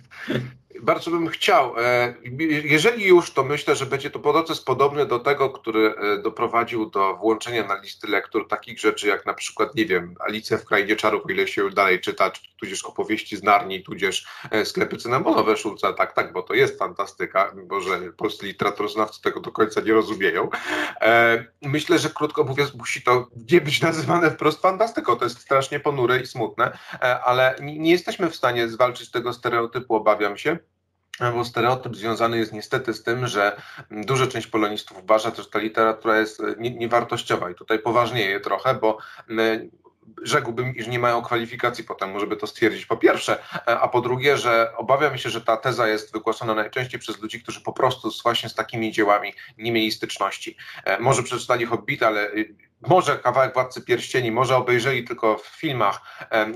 Bardzo 0.84 1.10
bym 1.10 1.28
chciał. 1.28 1.74
E, 1.78 2.14
jeżeli 2.64 3.06
już, 3.06 3.30
to 3.30 3.44
myślę, 3.44 3.76
że 3.76 3.86
będzie 3.86 4.10
to 4.10 4.18
proces 4.18 4.60
podobny 4.60 5.06
do 5.06 5.18
tego, 5.18 5.50
który 5.50 5.94
e, 5.96 6.18
doprowadził 6.18 6.90
do 6.90 7.16
włączenia 7.16 7.66
na 7.66 7.80
listy 7.80 8.08
lektur 8.08 8.48
takich 8.48 8.80
rzeczy 8.80 9.08
jak 9.08 9.26
na 9.26 9.34
przykład, 9.34 9.74
nie 9.74 9.86
wiem, 9.86 10.14
Alicja 10.20 10.58
w 10.58 10.64
Krainie 10.64 10.96
Czarów, 10.96 11.22
ile 11.30 11.48
się 11.48 11.70
dalej 11.70 12.00
czyta, 12.00 12.30
tudzież 12.60 12.84
opowieści 12.84 13.36
z 13.36 13.42
Narni, 13.42 13.82
tudzież 13.82 14.26
e, 14.50 14.64
sklepy 14.64 14.96
cynamonowe 14.96 15.56
Szulca, 15.56 15.92
tak, 15.92 16.12
tak, 16.12 16.32
bo 16.32 16.42
to 16.42 16.54
jest 16.54 16.78
fantastyka, 16.78 17.52
mimo 17.56 17.80
że 17.80 18.00
polscy 18.16 18.46
literaturoznawcy 18.46 19.22
tego 19.22 19.40
do 19.40 19.52
końca 19.52 19.80
nie 19.80 19.92
rozumieją. 19.92 20.48
Myślę, 21.62 21.98
że 21.98 22.10
krótko 22.10 22.44
mówiąc, 22.44 22.74
musi 22.74 23.02
to 23.02 23.28
nie 23.52 23.60
być 23.60 23.80
nazywane 23.82 24.30
wprost 24.30 24.62
fantastyką, 24.62 25.16
to 25.16 25.24
jest 25.24 25.40
strasznie 25.40 25.80
ponure 25.80 26.20
i 26.20 26.26
smutne, 26.26 26.78
ale 27.24 27.56
nie 27.62 27.90
jesteśmy 27.90 28.30
w 28.30 28.36
stanie 28.36 28.68
zwalczyć 28.68 29.10
tego 29.10 29.32
stereotypu, 29.32 29.94
obawiam 29.94 30.36
się 30.36 30.58
bo 31.20 31.44
stereotyp 31.44 31.96
związany 31.96 32.38
jest 32.38 32.52
niestety 32.52 32.94
z 32.94 33.02
tym, 33.02 33.26
że 33.26 33.62
duża 33.90 34.26
część 34.26 34.46
polonistów 34.46 34.98
uważa, 35.02 35.32
że 35.34 35.46
ta 35.46 35.58
literatura 35.58 36.18
jest 36.18 36.42
niewartościowa 36.56 37.50
i 37.50 37.54
tutaj 37.54 37.78
poważnieje 37.78 38.40
trochę, 38.40 38.74
bo 38.74 38.98
rzekłbym, 40.22 40.76
iż 40.76 40.86
nie 40.86 40.98
mają 40.98 41.22
kwalifikacji 41.22 41.84
potem, 41.84 42.20
żeby 42.20 42.36
to 42.36 42.46
stwierdzić 42.46 42.86
po 42.86 42.96
pierwsze, 42.96 43.38
a 43.66 43.88
po 43.88 44.00
drugie, 44.00 44.36
że 44.36 44.76
obawiam 44.76 45.18
się, 45.18 45.30
że 45.30 45.40
ta 45.40 45.56
teza 45.56 45.88
jest 45.88 46.12
wygłaszana 46.12 46.54
najczęściej 46.54 47.00
przez 47.00 47.22
ludzi, 47.22 47.42
którzy 47.42 47.60
po 47.60 47.72
prostu 47.72 48.10
właśnie 48.22 48.48
z 48.48 48.54
takimi 48.54 48.92
dziełami 48.92 49.34
nie 49.58 49.72
mieli 49.72 49.92
styczności. 49.92 50.56
E, 50.84 51.00
może 51.00 51.22
przeczytali 51.22 51.66
Hobbita, 51.66 52.06
ale 52.06 52.30
może 52.86 53.18
kawałek 53.18 53.54
Władcy 53.54 53.82
Pierścieni, 53.82 54.30
może 54.30 54.56
obejrzeli 54.56 55.04
tylko 55.04 55.38
w 55.38 55.46
filmach, 55.46 56.00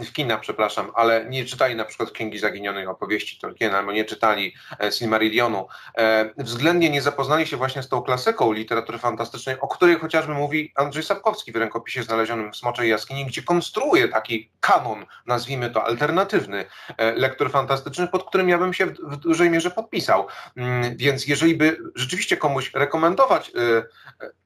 w 0.07 0.13
kinach, 0.13 0.41
przepraszam, 0.41 0.91
ale 0.95 1.27
nie 1.29 1.45
czytali 1.45 1.75
na 1.75 1.85
przykład 1.85 2.11
Księgi 2.11 2.39
Zaginionej 2.39 2.87
opowieści 2.87 3.39
Tolkiena, 3.39 3.79
albo 3.79 3.93
nie 3.93 4.05
czytali 4.05 4.55
e, 4.81 4.93
Silmarillionu. 4.93 5.69
E, 5.99 6.31
względnie 6.39 6.91
nie 6.91 7.03
zapoznali 7.03 7.47
się 7.47 7.57
właśnie 7.57 7.83
z 7.83 7.89
tą 7.89 8.03
klasyką 8.03 8.53
literatury 8.53 8.99
fantastycznej, 8.99 9.61
o 9.61 9.69
której 9.69 9.99
chociażby 9.99 10.35
mówi 10.35 10.73
Andrzej 10.75 11.03
Sapkowski 11.03 11.53
w 11.53 11.57
rękopisie 11.57 12.03
znalezionym 12.03 12.53
w 12.53 12.57
Smoczej 12.57 12.91
Jaskini, 12.91 13.27
gdzie 13.27 13.43
konstruuje 13.43 14.09
taki 14.09 14.51
kanon, 14.61 15.07
nazwijmy 15.27 15.71
to 15.71 15.85
alternatywny, 15.85 16.65
e, 16.97 17.13
lektur 17.13 17.51
fantastycznych, 17.51 18.11
pod 18.11 18.29
którym 18.29 18.49
ja 18.49 18.59
bym 18.59 18.75
się 18.75 18.87
w 18.87 19.17
dużej 19.17 19.51
mierze 19.51 19.71
podpisał. 19.71 20.27
Mm, 20.57 20.97
więc 20.97 21.27
jeżeli 21.27 21.55
by 21.55 21.79
rzeczywiście 21.95 22.37
komuś 22.37 22.75
rekomendować 22.75 23.53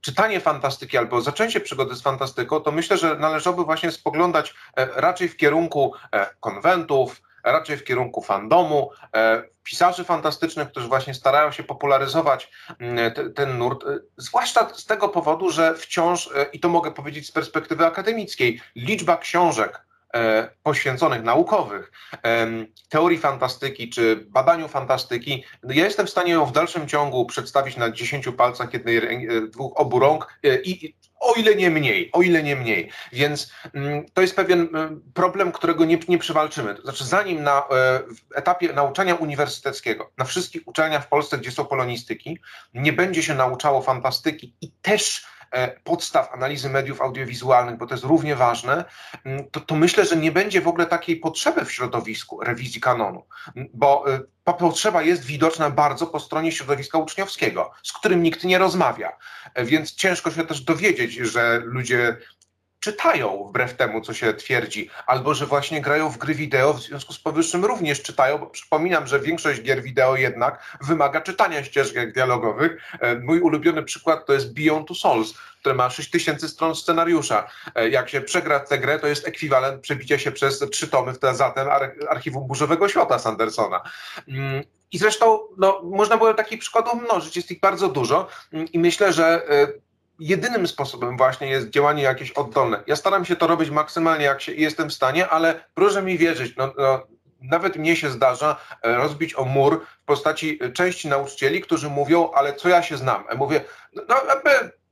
czytanie 0.01 0.41
fantastyki 0.41 0.99
albo 0.99 1.21
zaczęcie 1.21 1.61
przygody 1.73 1.97
z 1.97 2.03
fantastyką, 2.03 2.61
to 2.61 2.73
myślę, 2.73 2.97
że 2.97 3.17
należałoby 3.17 3.65
właśnie 3.65 3.93
spoglądać 3.93 4.55
e, 4.77 4.89
raczej 4.97 5.29
w 5.29 5.37
kierunku 5.37 5.95
e, 6.13 6.27
konwentów, 6.41 7.23
raczej 7.45 7.77
w 7.77 7.85
kierunku 7.85 8.23
fandomu, 8.23 8.91
e, 9.17 9.43
pisarzy 9.63 10.05
fantastycznych, 10.05 10.69
którzy 10.69 10.89
właśnie 10.89 11.15
starają 11.15 11.53
się 11.53 11.63
popularyzować 11.63 12.51
mm, 12.79 13.13
ten 13.35 13.59
nurt, 13.59 13.85
zwłaszcza 14.17 14.75
z 14.75 14.87
tego 14.87 15.09
powodu, 15.09 15.51
że 15.51 15.75
wciąż, 15.75 16.31
i 16.53 16.61
to 16.61 16.69
mogę 16.69 16.91
powiedzieć 16.91 17.27
z 17.27 17.33
perspektywy 17.33 17.87
akademickiej, 17.87 18.61
liczba 18.77 19.17
książek, 19.17 19.87
poświęconych, 20.63 21.23
naukowych, 21.23 21.93
teorii 22.89 23.19
fantastyki 23.19 23.91
czy 23.91 24.17
badaniu 24.17 24.69
fantastyki, 24.69 25.45
ja 25.65 25.85
jestem 25.85 26.07
w 26.07 26.11
stanie 26.11 26.33
ją 26.33 26.47
w 26.47 26.53
dalszym 26.53 26.89
ciągu 26.89 27.27
przedstawić 27.27 27.77
na 27.77 27.91
dziesięciu 27.91 28.33
palcach 28.33 28.73
jednej, 28.73 29.29
dwóch, 29.51 29.73
obu 29.81 29.99
rąk 29.99 30.39
i 30.65 30.95
o 31.23 31.35
ile 31.35 31.55
nie 31.55 31.71
mniej, 31.71 32.11
o 32.13 32.23
ile 32.23 32.43
nie 32.43 32.57
mniej. 32.57 32.91
Więc 33.13 33.53
mm, 33.75 34.07
to 34.15 34.23
jest 34.23 34.37
pewien 34.37 34.69
problem, 35.15 35.53
którego 35.53 35.85
nie, 35.85 35.99
nie 36.09 36.19
przywalczymy. 36.19 36.75
To 36.75 36.83
znaczy, 36.83 37.05
zanim 37.05 37.43
na 37.43 37.63
etapie 38.35 38.73
nauczania 38.73 39.15
uniwersyteckiego, 39.15 40.11
na 40.19 40.25
wszystkich 40.25 40.69
uczelniach 40.69 41.05
w 41.05 41.09
Polsce, 41.09 41.39
gdzie 41.39 41.51
są 41.51 41.65
polonistyki, 41.65 42.39
nie 42.75 42.93
będzie 42.93 43.23
się 43.23 43.35
nauczało 43.35 43.83
fantastyki 43.83 44.55
i 44.61 44.71
też 44.83 45.27
E, 45.42 45.42
podstaw 45.85 46.33
analizy 46.33 46.71
mediów 46.71 47.01
audiowizualnych, 47.01 47.79
bo 47.79 47.87
to 47.87 47.95
jest 47.95 48.05
równie 48.05 48.37
ważne, 48.37 48.85
mm, 49.25 49.51
to, 49.51 49.61
to 49.61 49.75
myślę, 49.75 50.07
że 50.07 50.17
nie 50.17 50.33
będzie 50.33 50.61
w 50.61 50.69
ogóle 50.69 50.87
takiej 50.87 51.17
potrzeby 51.17 51.65
w 51.65 51.73
środowisku 51.73 52.41
rewizji 52.41 52.81
kanonu, 52.81 53.27
mm, 53.57 53.69
bo 53.75 54.15
e, 54.15 54.21
ta 54.45 54.53
potrzeba 54.53 55.03
jest 55.03 55.25
widoczna 55.25 55.71
bardzo 55.71 56.07
po 56.07 56.21
stronie 56.21 56.53
środowiska 56.53 56.99
uczniowskiego, 56.99 57.73
z 57.83 57.93
którym 57.93 58.23
nikt 58.23 58.45
nie 58.45 58.59
rozmawia. 58.59 59.13
E, 59.55 59.65
więc 59.65 59.95
ciężko 59.95 60.31
się 60.31 60.47
też 60.47 60.61
dowiedzieć, 60.61 61.13
że 61.13 61.63
ludzie 61.65 62.17
czytają 62.83 63.45
wbrew 63.49 63.75
temu, 63.75 64.01
co 64.01 64.15
się 64.15 64.35
twierdzi, 64.35 64.91
albo 65.07 65.35
że 65.35 65.47
właśnie 65.47 65.81
grają 65.81 66.11
w 66.11 66.19
gry 66.19 66.35
wideo, 66.35 66.75
w 66.75 66.83
związku 66.83 67.13
z 67.13 67.19
powyższym 67.19 67.65
również 67.65 68.03
czytają, 68.03 68.39
bo 68.39 68.47
przypominam, 68.47 69.07
że 69.07 69.21
większość 69.21 69.63
gier 69.63 69.83
wideo 69.83 70.17
jednak 70.17 70.79
wymaga 70.81 71.21
czytania 71.21 71.65
ścieżek 71.65 72.13
dialogowych. 72.13 72.93
E, 73.01 73.19
mój 73.19 73.41
ulubiony 73.41 73.83
przykład 73.83 74.27
to 74.27 74.33
jest 74.33 74.55
Beyond 74.55 74.89
Two 74.89 74.95
Souls, 74.95 75.35
które 75.61 75.75
ma 75.75 75.91
6000 75.91 76.49
stron 76.49 76.75
scenariusza. 76.75 77.49
Jak 77.91 78.09
się 78.09 78.21
przegra 78.21 78.61
tę 78.61 78.79
grę, 78.79 78.99
to 78.99 79.07
jest 79.07 79.29
ekwiwalent 79.29 79.81
przebicia 79.81 80.19
się 80.19 80.33
przez 80.33 80.59
trzy 80.59 80.89
tomy 80.89 81.13
w 81.13 81.19
zatem 81.33 81.69
archiwum 82.09 82.47
Burzowego 82.47 82.89
Świata 82.89 83.19
Sandersona. 83.19 83.83
Mm, 84.29 84.63
I 84.93 84.99
zresztą 84.99 85.39
no, 85.59 85.81
można 85.85 86.17
było 86.17 86.35
takich 86.35 86.59
przykładów 86.59 86.95
mnożyć, 87.03 87.37
jest 87.37 87.51
ich 87.51 87.61
bardzo 87.61 87.89
dużo 87.89 88.29
mm, 88.53 88.67
i 88.73 88.79
myślę, 88.79 89.13
że 89.13 89.47
jedynym 90.19 90.69
sposobem 90.69 91.17
właśnie 91.17 91.49
jest 91.49 91.71
działanie 91.71 92.03
jakieś 92.03 92.31
oddolne. 92.31 92.83
Ja 92.87 92.97
staram 92.97 93.25
się 93.25 93.37
to 93.37 93.47
robić 93.47 93.71
maksymalnie, 93.71 94.25
jak 94.25 94.41
się 94.41 94.55
jestem 94.55 94.91
w 94.91 94.95
stanie, 94.95 95.29
ale 95.29 95.65
proszę 95.75 96.03
mi 96.03 96.19
wierzyć, 96.19 96.57
no, 96.57 96.73
no, 96.79 97.07
nawet 97.43 97.77
mnie 97.77 97.97
się 97.97 98.11
zdarza 98.11 98.57
e, 98.83 98.97
rozbić 98.97 99.35
o 99.35 99.45
mur 99.45 99.87
w 100.03 100.05
postaci 100.05 100.59
części 100.75 101.09
nauczycieli, 101.09 101.61
którzy 101.61 101.89
mówią, 101.89 102.31
ale 102.35 102.55
co 102.55 102.69
ja 102.69 102.83
się 102.83 102.97
znam? 102.97 103.25
Ja 103.29 103.35
mówię, 103.35 103.61
no, 103.95 104.03
no 104.09 104.35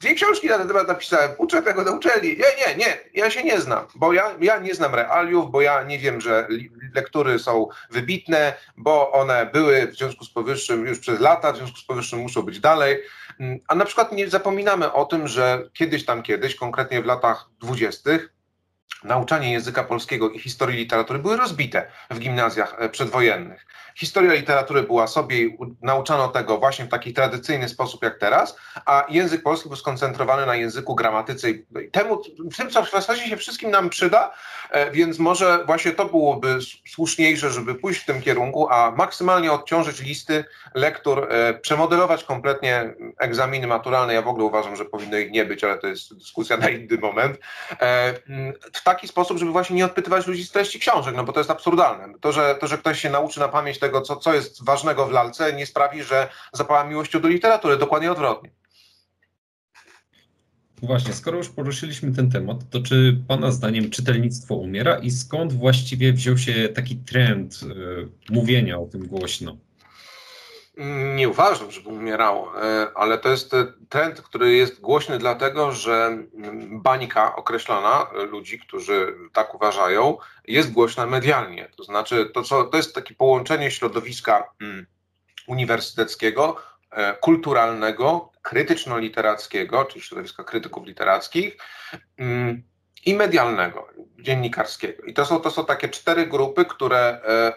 dwie 0.00 0.14
książki 0.14 0.48
na 0.48 0.58
ten 0.58 0.68
temat 0.68 0.88
napisałem, 0.88 1.30
uczę 1.38 1.62
tego 1.62 1.84
na 1.84 1.90
uczelni. 1.90 2.28
Nie, 2.28 2.66
nie, 2.66 2.76
nie, 2.76 2.98
ja 3.14 3.30
się 3.30 3.42
nie 3.42 3.60
znam, 3.60 3.86
bo 3.94 4.12
ja, 4.12 4.34
ja 4.40 4.58
nie 4.58 4.74
znam 4.74 4.94
realiów, 4.94 5.50
bo 5.50 5.60
ja 5.60 5.82
nie 5.82 5.98
wiem, 5.98 6.20
że 6.20 6.48
lektury 6.94 7.38
są 7.38 7.68
wybitne, 7.90 8.52
bo 8.76 9.12
one 9.12 9.46
były 9.52 9.86
w 9.86 9.94
związku 9.94 10.24
z 10.24 10.30
powyższym 10.30 10.86
już 10.86 10.98
przez 10.98 11.20
lata, 11.20 11.52
w 11.52 11.56
związku 11.56 11.76
z 11.76 11.84
powyższym 11.84 12.18
muszą 12.18 12.42
być 12.42 12.60
dalej. 12.60 12.98
Mm, 13.40 13.58
a 13.68 13.74
na 13.74 13.84
przykład 13.84 14.12
nie 14.12 14.28
zapominamy 14.28 14.92
o 14.92 15.04
tym, 15.04 15.28
że 15.28 15.62
kiedyś 15.72 16.04
tam 16.04 16.22
kiedyś, 16.22 16.54
konkretnie 16.54 17.02
w 17.02 17.06
latach 17.06 17.50
dwudziestych, 17.60 18.34
nauczanie 19.04 19.52
języka 19.52 19.84
polskiego 19.84 20.30
i 20.30 20.38
historii 20.38 20.78
literatury 20.78 21.18
były 21.18 21.36
rozbite 21.36 21.90
w 22.10 22.18
gimnazjach 22.18 22.76
e, 22.78 22.88
przedwojennych. 22.88 23.66
Historia 23.94 24.34
literatury 24.34 24.82
była 24.82 25.06
sobie 25.06 25.36
nauczano 25.82 26.28
tego 26.28 26.58
właśnie 26.58 26.84
w 26.84 26.88
taki 26.88 27.12
tradycyjny 27.12 27.68
sposób 27.68 28.02
jak 28.02 28.18
teraz, 28.18 28.56
a 28.86 29.06
język 29.08 29.42
polski 29.42 29.68
był 29.68 29.76
skoncentrowany 29.76 30.46
na 30.46 30.56
języku, 30.56 30.94
gramatyce 30.94 31.50
i 31.50 31.64
temu, 31.92 32.22
w 32.52 32.56
tym, 32.56 32.70
co 32.70 32.82
w 32.82 32.90
zasadzie 32.90 33.28
się 33.28 33.36
wszystkim 33.36 33.70
nam 33.70 33.90
przyda, 33.90 34.32
e, 34.70 34.90
więc 34.90 35.18
może 35.18 35.64
właśnie 35.66 35.92
to 35.92 36.04
byłoby 36.04 36.58
słuszniejsze, 36.88 37.50
żeby 37.50 37.74
pójść 37.74 38.00
w 38.00 38.04
tym 38.04 38.22
kierunku, 38.22 38.68
a 38.70 38.90
maksymalnie 38.90 39.52
odciążyć 39.52 40.00
listy 40.00 40.44
lektur, 40.74 41.26
e, 41.30 41.54
przemodelować 41.54 42.24
kompletnie 42.24 42.94
egzaminy 43.18 43.66
maturalne. 43.66 44.14
Ja 44.14 44.22
w 44.22 44.28
ogóle 44.28 44.44
uważam, 44.44 44.76
że 44.76 44.84
powinno 44.84 45.18
ich 45.18 45.30
nie 45.30 45.44
być, 45.44 45.64
ale 45.64 45.78
to 45.78 45.86
jest 45.86 46.18
dyskusja 46.18 46.56
na 46.56 46.68
inny 46.68 46.98
moment. 46.98 47.38
W 48.80 48.84
taki 48.84 49.08
sposób, 49.08 49.38
żeby 49.38 49.52
właśnie 49.52 49.76
nie 49.76 49.84
odpytywać 49.84 50.26
ludzi 50.26 50.44
z 50.44 50.50
treści 50.50 50.80
książek, 50.80 51.16
no 51.16 51.24
bo 51.24 51.32
to 51.32 51.40
jest 51.40 51.50
absurdalne. 51.50 52.14
To, 52.20 52.32
że, 52.32 52.56
to, 52.60 52.66
że 52.66 52.78
ktoś 52.78 53.00
się 53.00 53.10
nauczy 53.10 53.40
na 53.40 53.48
pamięć 53.48 53.78
tego, 53.78 54.00
co, 54.00 54.16
co 54.16 54.34
jest 54.34 54.64
ważnego 54.64 55.06
w 55.06 55.12
lalce, 55.12 55.52
nie 55.52 55.66
sprawi, 55.66 56.02
że 56.02 56.28
zapała 56.52 56.84
miłością 56.84 57.20
do 57.20 57.28
literatury. 57.28 57.76
Dokładnie 57.76 58.12
odwrotnie. 58.12 58.50
Właśnie, 60.82 61.12
skoro 61.12 61.38
już 61.38 61.48
poruszyliśmy 61.48 62.12
ten 62.12 62.30
temat, 62.30 62.56
to 62.70 62.80
czy 62.80 63.20
Pana 63.28 63.52
zdaniem 63.52 63.90
czytelnictwo 63.90 64.54
umiera 64.54 64.98
i 64.98 65.10
skąd 65.10 65.52
właściwie 65.52 66.12
wziął 66.12 66.38
się 66.38 66.68
taki 66.68 66.96
trend 66.96 67.60
y, 67.62 68.32
mówienia 68.32 68.78
o 68.78 68.86
tym 68.86 69.06
głośno? 69.06 69.56
Nie 71.14 71.28
uważam, 71.28 71.70
żeby 71.70 71.88
umierało, 71.88 72.62
e, 72.62 72.90
ale 72.94 73.18
to 73.18 73.28
jest 73.28 73.52
trend, 73.88 74.20
który 74.20 74.52
jest 74.52 74.80
głośny 74.80 75.18
dlatego, 75.18 75.72
że 75.72 76.18
bańka 76.70 77.36
określona 77.36 78.06
ludzi, 78.30 78.58
którzy 78.58 79.14
tak 79.32 79.54
uważają, 79.54 80.18
jest 80.48 80.72
głośna 80.72 81.06
medialnie. 81.06 81.68
To 81.76 81.84
znaczy, 81.84 82.30
to, 82.34 82.42
co, 82.42 82.64
to 82.64 82.76
jest 82.76 82.94
takie 82.94 83.14
połączenie 83.14 83.70
środowiska 83.70 84.50
mm, 84.60 84.86
uniwersyteckiego, 85.46 86.56
e, 86.90 87.14
kulturalnego, 87.14 88.32
krytyczno-literackiego, 88.42 89.86
czyli 89.86 90.04
środowiska 90.04 90.44
krytyków 90.44 90.86
literackich 90.86 91.56
mm, 92.18 92.62
i 93.06 93.14
medialnego, 93.14 93.88
dziennikarskiego. 94.18 95.02
I 95.02 95.14
to 95.14 95.26
są, 95.26 95.40
to 95.40 95.50
są 95.50 95.64
takie 95.64 95.88
cztery 95.88 96.26
grupy, 96.26 96.64
które 96.64 97.20
e, 97.24 97.52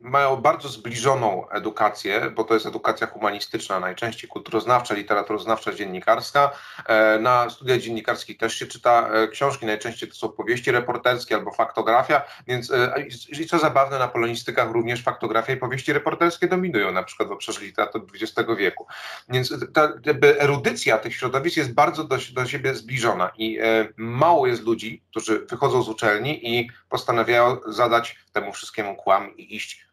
mają 0.00 0.36
bardzo 0.36 0.68
zbliżoną 0.68 1.48
edukację, 1.48 2.30
bo 2.34 2.44
to 2.44 2.54
jest 2.54 2.66
edukacja 2.66 3.06
humanistyczna, 3.06 3.80
najczęściej 3.80 4.30
kulturoznawcza, 4.30 4.94
literaturoznawcza, 4.94 5.74
dziennikarska. 5.74 6.50
E, 6.86 7.18
na 7.18 7.50
studiach 7.50 7.78
dziennikarskich 7.78 8.38
też 8.38 8.54
się 8.54 8.66
czyta 8.66 9.08
e, 9.08 9.28
książki, 9.28 9.66
najczęściej 9.66 10.08
to 10.08 10.14
są 10.14 10.28
powieści 10.28 10.70
reporterskie 10.70 11.34
albo 11.34 11.52
faktografia, 11.52 12.22
więc 12.46 12.70
e, 12.70 13.06
i 13.40 13.46
co 13.46 13.58
zabawne, 13.58 13.98
na 13.98 14.08
polonistykach 14.08 14.70
również 14.70 15.02
faktografia 15.02 15.52
i 15.52 15.56
powieści 15.56 15.92
reporterskie 15.92 16.48
dominują, 16.48 16.92
na 16.92 17.02
przykład 17.02 17.28
w 17.28 17.32
obszarze 17.32 17.60
literatury 17.60 18.04
XX 18.14 18.50
wieku. 18.58 18.86
Więc 19.28 19.54
ta 19.74 19.92
erudycja 20.38 20.98
tych 20.98 21.14
środowisk 21.14 21.56
jest 21.56 21.74
bardzo 21.74 22.04
do, 22.04 22.18
do 22.34 22.46
siebie 22.46 22.74
zbliżona 22.74 23.30
i 23.38 23.58
mało 23.96 24.46
jest 24.46 24.62
ludzi, 24.62 25.02
którzy 25.10 25.46
wychodzą 25.50 25.82
z 25.82 25.88
uczelni 25.88 26.56
i 26.58 26.70
postanawiają 26.88 27.56
zadać 27.66 28.18
temu 28.32 28.52
wszystkiemu 28.52 28.96
kłam 28.96 29.36
i 29.36 29.56
iść 29.56 29.86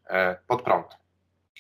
pod 0.48 0.62
prąd. 0.62 0.88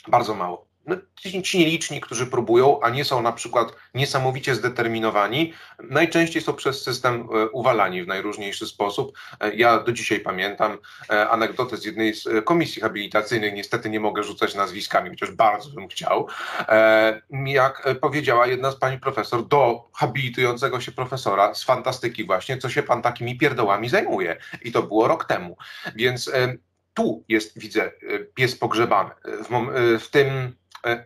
Bardzo 0.07 0.35
mało. 0.35 0.73
No, 0.85 0.95
ci 1.43 1.59
nieliczni, 1.59 2.01
którzy 2.01 2.27
próbują, 2.27 2.79
a 2.81 2.89
nie 2.89 3.05
są 3.05 3.21
na 3.21 3.31
przykład 3.31 3.75
niesamowicie 3.93 4.55
zdeterminowani, 4.55 5.53
najczęściej 5.89 6.41
są 6.41 6.53
przez 6.53 6.83
system 6.83 7.21
e, 7.21 7.49
uwalani 7.49 8.03
w 8.03 8.07
najróżniejszy 8.07 8.67
sposób. 8.67 9.17
E, 9.39 9.55
ja 9.55 9.79
do 9.79 9.91
dzisiaj 9.91 10.19
pamiętam 10.19 10.77
anegdotę 11.29 11.77
z 11.77 11.85
jednej 11.85 12.13
z 12.13 12.45
komisji 12.45 12.81
habilitacyjnych, 12.81 13.53
niestety 13.53 13.89
nie 13.89 13.99
mogę 13.99 14.23
rzucać 14.23 14.55
nazwiskami, 14.55 15.09
chociaż 15.09 15.31
bardzo 15.31 15.69
bym 15.69 15.87
chciał, 15.87 16.27
jak 17.45 17.99
powiedziała 18.01 18.47
jedna 18.47 18.71
z 18.71 18.75
pani 18.75 18.99
profesor 18.99 19.47
do 19.47 19.89
habilitującego 19.93 20.81
się 20.81 20.91
profesora 20.91 21.55
z 21.55 21.63
fantastyki 21.63 22.25
właśnie, 22.25 22.57
co 22.57 22.69
się 22.69 22.83
pan 22.83 23.01
takimi 23.01 23.37
pierdołami 23.37 23.89
zajmuje. 23.89 24.37
I 24.61 24.71
to 24.71 24.83
było 24.83 25.07
rok 25.07 25.25
temu. 25.25 25.57
Więc 25.95 26.31
tu 26.93 27.23
jest, 27.27 27.59
widzę, 27.59 27.91
y, 28.03 28.31
pies 28.35 28.55
pogrzebany. 28.55 29.09
W, 29.23 29.77
y, 29.77 29.99
w 29.99 30.09
tym 30.09 30.55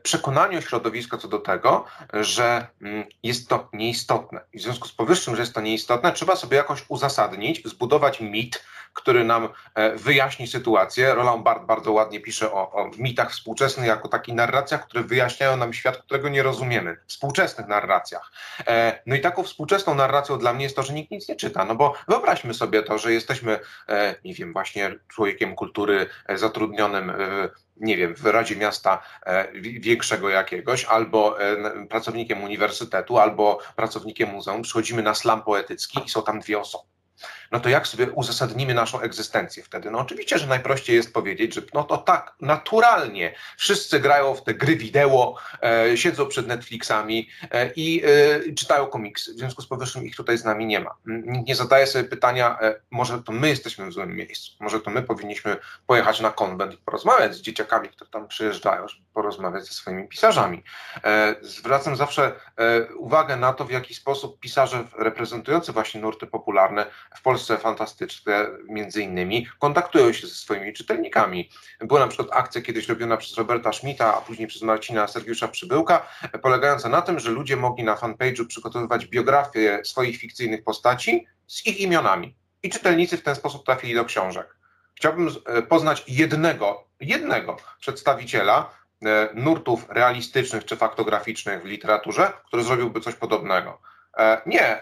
przekonaniu 0.03 0.61
środowiska 0.61 1.17
co 1.17 1.27
do 1.27 1.39
tego, 1.39 1.85
że 2.13 2.67
mm, 2.81 3.03
jest 3.23 3.49
to 3.49 3.69
nieistotne. 3.73 4.41
I 4.53 4.59
w 4.59 4.61
związku 4.61 4.87
z 4.87 4.91
powyższym, 4.91 5.35
że 5.35 5.41
jest 5.41 5.53
to 5.53 5.61
nieistotne, 5.61 6.11
trzeba 6.11 6.35
sobie 6.35 6.57
jakoś 6.57 6.83
uzasadnić, 6.87 7.61
zbudować 7.65 8.19
mit, 8.19 8.63
który 8.97 9.23
nam 9.23 9.49
e, 9.75 9.95
wyjaśni 9.95 10.47
sytuację. 10.47 11.15
Roland 11.15 11.43
Barthes 11.43 11.67
bardzo 11.67 11.91
ładnie 11.91 12.19
pisze 12.19 12.51
o, 12.51 12.71
o 12.71 12.91
mitach 12.97 13.31
współczesnych 13.31 13.87
jako 13.87 14.07
takich 14.07 14.35
narracjach, 14.35 14.85
które 14.85 15.03
wyjaśniają 15.03 15.57
nam 15.57 15.73
świat, 15.73 15.97
którego 15.97 16.29
nie 16.29 16.43
rozumiemy. 16.43 16.97
Współczesnych 17.07 17.67
narracjach. 17.67 18.31
E, 18.67 19.01
no 19.05 19.15
i 19.15 19.21
taką 19.21 19.43
współczesną 19.43 19.95
narracją 19.95 20.37
dla 20.37 20.53
mnie 20.53 20.63
jest 20.63 20.75
to, 20.75 20.83
że 20.83 20.93
nikt 20.93 21.11
nic 21.11 21.29
nie 21.29 21.35
czyta. 21.35 21.65
No 21.65 21.75
bo 21.75 21.93
wyobraźmy 22.07 22.53
sobie 22.53 22.83
to, 22.83 22.97
że 22.97 23.13
jesteśmy, 23.13 23.59
e, 23.89 24.15
nie 24.25 24.33
wiem, 24.33 24.53
właśnie 24.53 24.95
człowiekiem 25.07 25.55
kultury 25.55 26.09
zatrudnionym 26.35 27.13
nie 27.79 27.97
wiem, 27.97 28.15
w 28.15 28.25
Radzie 28.25 28.55
Miasta 28.55 29.03
większego 29.61 30.29
jakiegoś, 30.29 30.85
albo 30.85 31.37
pracownikiem 31.89 32.43
uniwersytetu, 32.43 33.17
albo 33.17 33.59
pracownikiem 33.75 34.29
muzeum, 34.29 34.61
przychodzimy 34.61 35.03
na 35.03 35.13
slam 35.13 35.43
poetycki 35.43 35.99
i 36.05 36.09
są 36.09 36.23
tam 36.23 36.39
dwie 36.39 36.59
osoby 36.59 36.97
no 37.51 37.59
to 37.59 37.69
jak 37.69 37.87
sobie 37.87 38.11
uzasadnimy 38.11 38.73
naszą 38.73 38.99
egzystencję 38.99 39.63
wtedy? 39.63 39.91
No 39.91 39.99
oczywiście, 39.99 40.39
że 40.39 40.47
najprościej 40.47 40.95
jest 40.95 41.13
powiedzieć, 41.13 41.53
że 41.53 41.61
no 41.73 41.83
to 41.83 41.97
tak, 41.97 42.33
naturalnie 42.41 43.33
wszyscy 43.57 43.99
grają 43.99 44.35
w 44.35 44.43
te 44.43 44.53
gry 44.53 44.75
wideo, 44.75 45.35
e, 45.63 45.97
siedzą 45.97 46.27
przed 46.27 46.47
Netflixami 46.47 47.29
e, 47.51 47.71
i 47.75 48.03
e, 48.05 48.53
czytają 48.53 48.87
komiksy. 48.87 49.33
W 49.33 49.37
związku 49.37 49.61
z 49.61 49.67
powyższym 49.67 50.05
ich 50.05 50.15
tutaj 50.15 50.37
z 50.37 50.43
nami 50.43 50.65
nie 50.65 50.79
ma. 50.79 50.95
Nikt 51.05 51.47
nie 51.47 51.55
zadaje 51.55 51.87
sobie 51.87 52.03
pytania, 52.03 52.57
e, 52.61 52.75
może 52.91 53.23
to 53.23 53.31
my 53.31 53.49
jesteśmy 53.49 53.87
w 53.87 53.93
złym 53.93 54.15
miejscu, 54.15 54.51
może 54.59 54.79
to 54.79 54.91
my 54.91 55.01
powinniśmy 55.03 55.57
pojechać 55.87 56.19
na 56.19 56.31
konwent 56.31 56.73
i 56.73 56.77
porozmawiać 56.77 57.35
z 57.35 57.41
dzieciakami, 57.41 57.89
które 57.89 58.09
tam 58.09 58.27
przyjeżdżają, 58.27 58.87
żeby 58.87 59.05
porozmawiać 59.13 59.65
ze 59.65 59.73
swoimi 59.73 60.07
pisarzami. 60.07 60.63
E, 61.03 61.35
zwracam 61.41 61.95
zawsze 61.95 62.31
e, 62.57 62.95
uwagę 62.95 63.37
na 63.37 63.53
to, 63.53 63.65
w 63.65 63.71
jaki 63.71 63.95
sposób 63.95 64.39
pisarze 64.39 64.87
reprezentujący 64.97 65.71
właśnie 65.71 66.01
nurty 66.01 66.27
popularne 66.27 66.85
w 67.15 67.21
Polsce 67.21 67.36
Polsce 67.37 67.57
fantastyczne, 67.57 68.47
między 68.67 69.01
innymi, 69.01 69.47
kontaktują 69.59 70.13
się 70.13 70.27
ze 70.27 70.33
swoimi 70.33 70.73
czytelnikami. 70.73 71.49
Była 71.81 71.99
na 71.99 72.07
przykład 72.07 72.29
akcja 72.31 72.61
kiedyś 72.61 72.89
robiona 72.89 73.17
przez 73.17 73.37
Roberta 73.37 73.73
Schmidta, 73.73 74.17
a 74.17 74.21
później 74.21 74.47
przez 74.47 74.61
Marcina 74.61 75.07
Sergiusza 75.07 75.47
Przybyłka, 75.47 76.07
polegająca 76.41 76.89
na 76.89 77.01
tym, 77.01 77.19
że 77.19 77.31
ludzie 77.31 77.57
mogli 77.57 77.83
na 77.83 77.95
fanpage'u 77.95 78.47
przygotowywać 78.47 79.05
biografie 79.05 79.79
swoich 79.83 80.17
fikcyjnych 80.17 80.63
postaci 80.63 81.27
z 81.47 81.67
ich 81.67 81.79
imionami. 81.79 82.35
I 82.63 82.69
czytelnicy 82.69 83.17
w 83.17 83.23
ten 83.23 83.35
sposób 83.35 83.65
trafili 83.65 83.95
do 83.95 84.05
książek. 84.05 84.55
Chciałbym 84.95 85.29
e, 85.45 85.61
poznać 85.61 86.03
jednego, 86.07 86.83
jednego 86.99 87.57
przedstawiciela 87.79 88.69
e, 89.05 89.29
nurtów 89.33 89.85
realistycznych 89.89 90.65
czy 90.65 90.75
faktograficznych 90.75 91.63
w 91.63 91.65
literaturze, 91.65 92.33
który 92.47 92.63
zrobiłby 92.63 93.01
coś 93.01 93.15
podobnego. 93.15 93.81
E, 94.17 94.41
nie, 94.45 94.79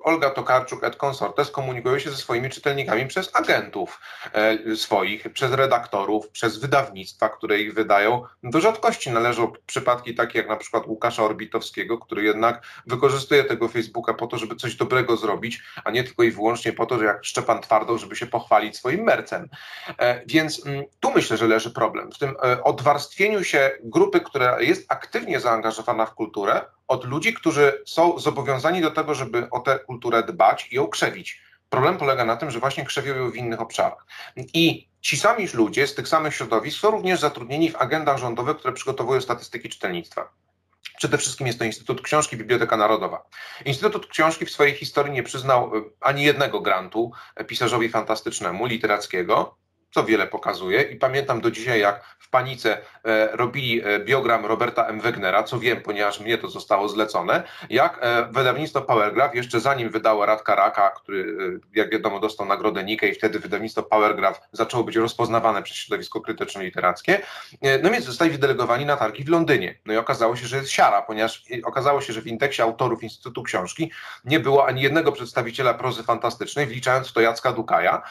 Olga 0.00 0.30
Tokarczuk 0.30 0.84
et 0.84 0.96
consortes 0.96 1.50
komunikują 1.50 1.98
się 1.98 2.10
ze 2.10 2.16
swoimi 2.16 2.50
czytelnikami 2.50 3.06
przez 3.06 3.36
agentów 3.36 4.00
e, 4.32 4.76
swoich, 4.76 5.32
przez 5.32 5.52
redaktorów, 5.52 6.28
przez 6.28 6.58
wydawnictwa, 6.58 7.28
które 7.28 7.58
ich 7.60 7.74
wydają. 7.74 8.22
Do 8.42 8.60
rzadkości 8.60 9.10
należą 9.10 9.52
przypadki 9.66 10.14
takie 10.14 10.38
jak 10.38 10.48
na 10.48 10.56
przykład 10.56 10.86
Łukasza 10.86 11.22
Orbitowskiego, 11.22 11.98
który 11.98 12.22
jednak 12.22 12.62
wykorzystuje 12.86 13.44
tego 13.44 13.68
Facebooka 13.68 14.14
po 14.14 14.26
to, 14.26 14.38
żeby 14.38 14.56
coś 14.56 14.74
dobrego 14.74 15.16
zrobić, 15.16 15.62
a 15.84 15.90
nie 15.90 16.04
tylko 16.04 16.22
i 16.22 16.30
wyłącznie 16.30 16.72
po 16.72 16.86
to, 16.86 16.98
że 16.98 17.04
jak 17.04 17.24
Szczepan 17.24 17.62
Twardoł, 17.62 17.98
żeby 17.98 18.16
się 18.16 18.26
pochwalić 18.26 18.76
swoim 18.76 19.02
mercem. 19.02 19.48
E, 19.98 20.22
więc 20.26 20.66
mm, 20.66 20.84
tu 21.00 21.10
myślę, 21.10 21.36
że 21.36 21.46
leży 21.46 21.70
problem, 21.70 22.12
w 22.12 22.18
tym 22.18 22.36
e, 22.44 22.64
odwarstwieniu 22.64 23.44
się 23.44 23.70
grupy, 23.82 24.20
która 24.20 24.60
jest 24.60 24.92
aktywnie 24.92 25.40
zaangażowana 25.40 26.06
w 26.06 26.14
kulturę, 26.14 26.64
od 26.88 27.04
ludzi, 27.04 27.34
którzy 27.34 27.82
są 27.86 28.18
zobowiązani 28.18 28.80
do 28.80 28.90
tego, 28.90 29.14
żeby 29.14 29.50
o 29.50 29.60
tę 29.60 29.78
kulturę 29.78 30.22
dbać 30.22 30.68
i 30.72 30.76
ją 30.76 30.86
krzewić. 30.86 31.40
Problem 31.70 31.98
polega 31.98 32.24
na 32.24 32.36
tym, 32.36 32.50
że 32.50 32.60
właśnie 32.60 32.84
krzewią 32.84 33.14
ją 33.14 33.30
w 33.30 33.36
innych 33.36 33.60
obszarach. 33.60 34.06
I 34.36 34.88
ci 35.00 35.16
sami 35.16 35.48
ludzie 35.54 35.86
z 35.86 35.94
tych 35.94 36.08
samych 36.08 36.34
środowisk 36.34 36.78
są 36.80 36.90
również 36.90 37.20
zatrudnieni 37.20 37.70
w 37.70 37.76
agendach 37.76 38.18
rządowych, 38.18 38.56
które 38.56 38.74
przygotowują 38.74 39.20
statystyki 39.20 39.68
czytelnictwa. 39.68 40.30
Przede 40.98 41.18
wszystkim 41.18 41.46
jest 41.46 41.58
to 41.58 41.64
Instytut 41.64 42.02
Książki 42.02 42.36
Biblioteka 42.36 42.76
Narodowa. 42.76 43.28
Instytut 43.64 44.06
Książki 44.06 44.46
w 44.46 44.50
swojej 44.50 44.74
historii 44.74 45.12
nie 45.12 45.22
przyznał 45.22 45.76
e, 45.76 45.82
ani 46.00 46.22
jednego 46.22 46.60
grantu 46.60 47.12
pisarzowi 47.46 47.88
fantastycznemu, 47.88 48.66
literackiego, 48.66 49.56
co 49.90 50.04
wiele 50.04 50.26
pokazuje. 50.26 50.82
I 50.82 50.96
pamiętam 50.96 51.40
do 51.40 51.50
dzisiaj, 51.50 51.80
jak 51.80 52.04
w 52.18 52.30
panice 52.30 52.78
e, 53.04 53.36
robili 53.36 53.82
e, 53.84 53.98
biogram 53.98 54.46
Roberta 54.46 54.86
M. 54.86 55.00
Wegnera, 55.00 55.42
co 55.42 55.58
wiem, 55.58 55.80
ponieważ 55.82 56.20
mnie 56.20 56.38
to 56.38 56.48
zostało 56.48 56.88
zlecone, 56.88 57.42
jak 57.70 57.98
e, 58.00 58.28
wydawnictwo 58.32 58.82
Powergraph, 58.82 59.34
jeszcze 59.34 59.60
zanim 59.60 59.90
wydało 59.90 60.26
Radka 60.26 60.54
Raka, 60.54 60.90
który, 60.90 61.36
jak 61.74 61.90
wiadomo, 61.90 62.20
dostał 62.20 62.46
nagrodę 62.46 62.84
Nikkei, 62.84 63.14
wtedy 63.14 63.38
wydawnictwo 63.38 63.82
Powergraph 63.82 64.40
zaczęło 64.52 64.84
być 64.84 64.96
rozpoznawane 64.96 65.62
przez 65.62 65.76
środowisko 65.76 66.20
krytyczno-literackie, 66.20 67.18
no 67.82 67.90
więc 67.90 68.04
zostali 68.04 68.30
wydelegowani 68.30 68.86
na 68.86 68.96
targi 68.96 69.24
w 69.24 69.28
Londynie. 69.28 69.78
No 69.86 69.92
i 69.92 69.96
okazało 69.96 70.36
się, 70.36 70.46
że 70.46 70.56
jest 70.56 70.70
siara, 70.70 71.02
ponieważ 71.02 71.44
okazało 71.64 72.00
się, 72.00 72.12
że 72.12 72.22
w 72.22 72.26
indeksie 72.26 72.62
autorów 72.62 73.02
Instytutu 73.02 73.42
Książki 73.42 73.92
nie 74.24 74.40
było 74.40 74.66
ani 74.66 74.82
jednego 74.82 75.12
przedstawiciela 75.12 75.74
prozy 75.74 76.02
fantastycznej, 76.02 76.66
wliczając 76.66 77.08
w 77.08 77.12
to 77.12 77.20
Jacka 77.20 77.52
Dukaja. 77.52 78.02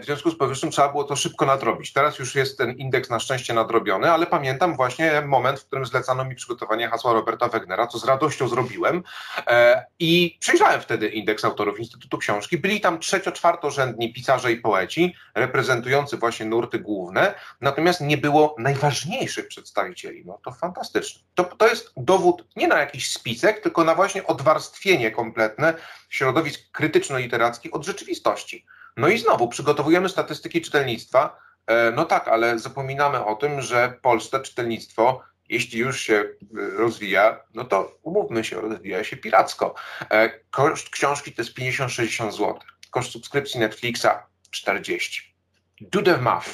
W 0.00 0.04
związku 0.04 0.30
z 0.30 0.38
powyższym 0.38 0.70
trzeba 0.70 0.88
było 0.88 1.01
to 1.04 1.16
szybko 1.16 1.46
nadrobić. 1.46 1.92
Teraz 1.92 2.18
już 2.18 2.34
jest 2.34 2.58
ten 2.58 2.70
indeks 2.70 3.10
na 3.10 3.20
szczęście 3.20 3.54
nadrobiony, 3.54 4.10
ale 4.10 4.26
pamiętam 4.26 4.76
właśnie 4.76 5.22
moment, 5.26 5.60
w 5.60 5.66
którym 5.66 5.86
zlecano 5.86 6.24
mi 6.24 6.34
przygotowanie 6.34 6.88
hasła 6.88 7.12
Roberta 7.12 7.48
Wegnera, 7.48 7.86
co 7.86 7.98
z 7.98 8.04
radością 8.04 8.48
zrobiłem 8.48 9.02
e, 9.46 9.86
i 9.98 10.36
przejrzałem 10.40 10.80
wtedy 10.80 11.08
indeks 11.08 11.44
autorów 11.44 11.78
Instytutu 11.78 12.18
Książki. 12.18 12.58
Byli 12.58 12.80
tam 12.80 12.98
trzecio-czwartorzędni 12.98 14.12
pisarze 14.12 14.52
i 14.52 14.56
poeci, 14.56 15.14
reprezentujący 15.34 16.16
właśnie 16.16 16.46
nurty 16.46 16.78
główne, 16.78 17.34
natomiast 17.60 18.00
nie 18.00 18.18
było 18.18 18.56
najważniejszych 18.58 19.48
przedstawicieli. 19.48 20.22
No 20.26 20.38
to 20.44 20.52
fantastyczne. 20.52 21.22
To, 21.34 21.44
to 21.44 21.68
jest 21.68 21.92
dowód 21.96 22.44
nie 22.56 22.68
na 22.68 22.78
jakiś 22.78 23.12
spisek, 23.12 23.60
tylko 23.60 23.84
na 23.84 23.94
właśnie 23.94 24.26
odwarstwienie 24.26 25.10
kompletne 25.10 25.74
środowisk 26.08 26.60
krytyczno-literackich 26.72 27.72
od 27.72 27.86
rzeczywistości. 27.86 28.66
No 28.96 29.08
i 29.08 29.18
znowu 29.18 29.48
przygotowujemy 29.48 30.08
statystyki 30.08 30.60
czytelnictwa. 30.60 31.38
E, 31.66 31.90
no 31.90 32.04
tak, 32.04 32.28
ale 32.28 32.58
zapominamy 32.58 33.24
o 33.24 33.36
tym, 33.36 33.62
że 33.62 33.98
polskie 34.02 34.40
czytelnictwo, 34.40 35.22
jeśli 35.48 35.78
już 35.78 36.00
się 36.00 36.14
e, 36.14 36.26
rozwija, 36.52 37.40
no 37.54 37.64
to 37.64 37.98
umówmy 38.02 38.44
się, 38.44 38.60
rozwija 38.60 39.04
się 39.04 39.16
piracko. 39.16 39.74
E, 40.10 40.40
koszt 40.50 40.90
książki 40.90 41.32
to 41.32 41.42
jest 41.42 41.58
50-60 41.58 42.32
zł. 42.32 42.58
Koszt 42.90 43.12
subskrypcji 43.12 43.60
Netflixa 43.60 44.08
40. 44.50 45.34
Do 45.80 46.02
the 46.02 46.18
math. 46.18 46.48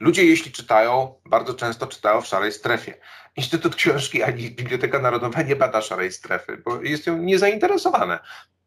Ludzie, 0.00 0.24
jeśli 0.24 0.52
czytają, 0.52 1.14
bardzo 1.24 1.54
często 1.54 1.86
czytają 1.86 2.20
w 2.20 2.26
szarej 2.26 2.52
strefie. 2.52 2.94
Instytut 3.36 3.76
Książki 3.76 4.22
ani 4.22 4.50
Biblioteka 4.50 4.98
Narodowa 4.98 5.42
nie 5.42 5.56
bada 5.56 5.82
szarej 5.82 6.12
strefy, 6.12 6.56
bo 6.56 6.82
jest 6.82 7.06
ją 7.06 7.18
niezainteresowane. 7.18 8.18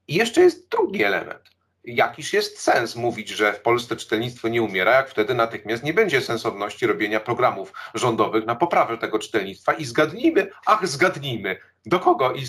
I 0.08 0.16
jeszcze 0.16 0.42
jest 0.42 0.70
drugi 0.70 1.04
element 1.04 1.52
jakiż 1.84 2.34
jest 2.34 2.62
sens 2.62 2.96
mówić, 2.96 3.30
że 3.30 3.54
w 3.54 3.62
Polsce 3.62 3.96
czytelnictwo 3.96 4.48
nie 4.48 4.62
umiera, 4.62 4.96
jak 4.96 5.10
wtedy 5.10 5.34
natychmiast 5.34 5.84
nie 5.84 5.94
będzie 5.94 6.22
sensowności 6.22 6.88
robienia 6.88 7.20
programów 7.20 7.74
rządowych 7.94 8.46
na 8.46 8.56
poprawę 8.56 8.98
tego 8.98 9.20
czytelnictwa 9.20 9.74
i 9.74 9.86
zgadnijmy, 9.86 10.52
ach 10.66 10.88
zgadnijmy, 10.88 11.58
do 11.86 12.00
kogo 12.00 12.34
i 12.34 12.46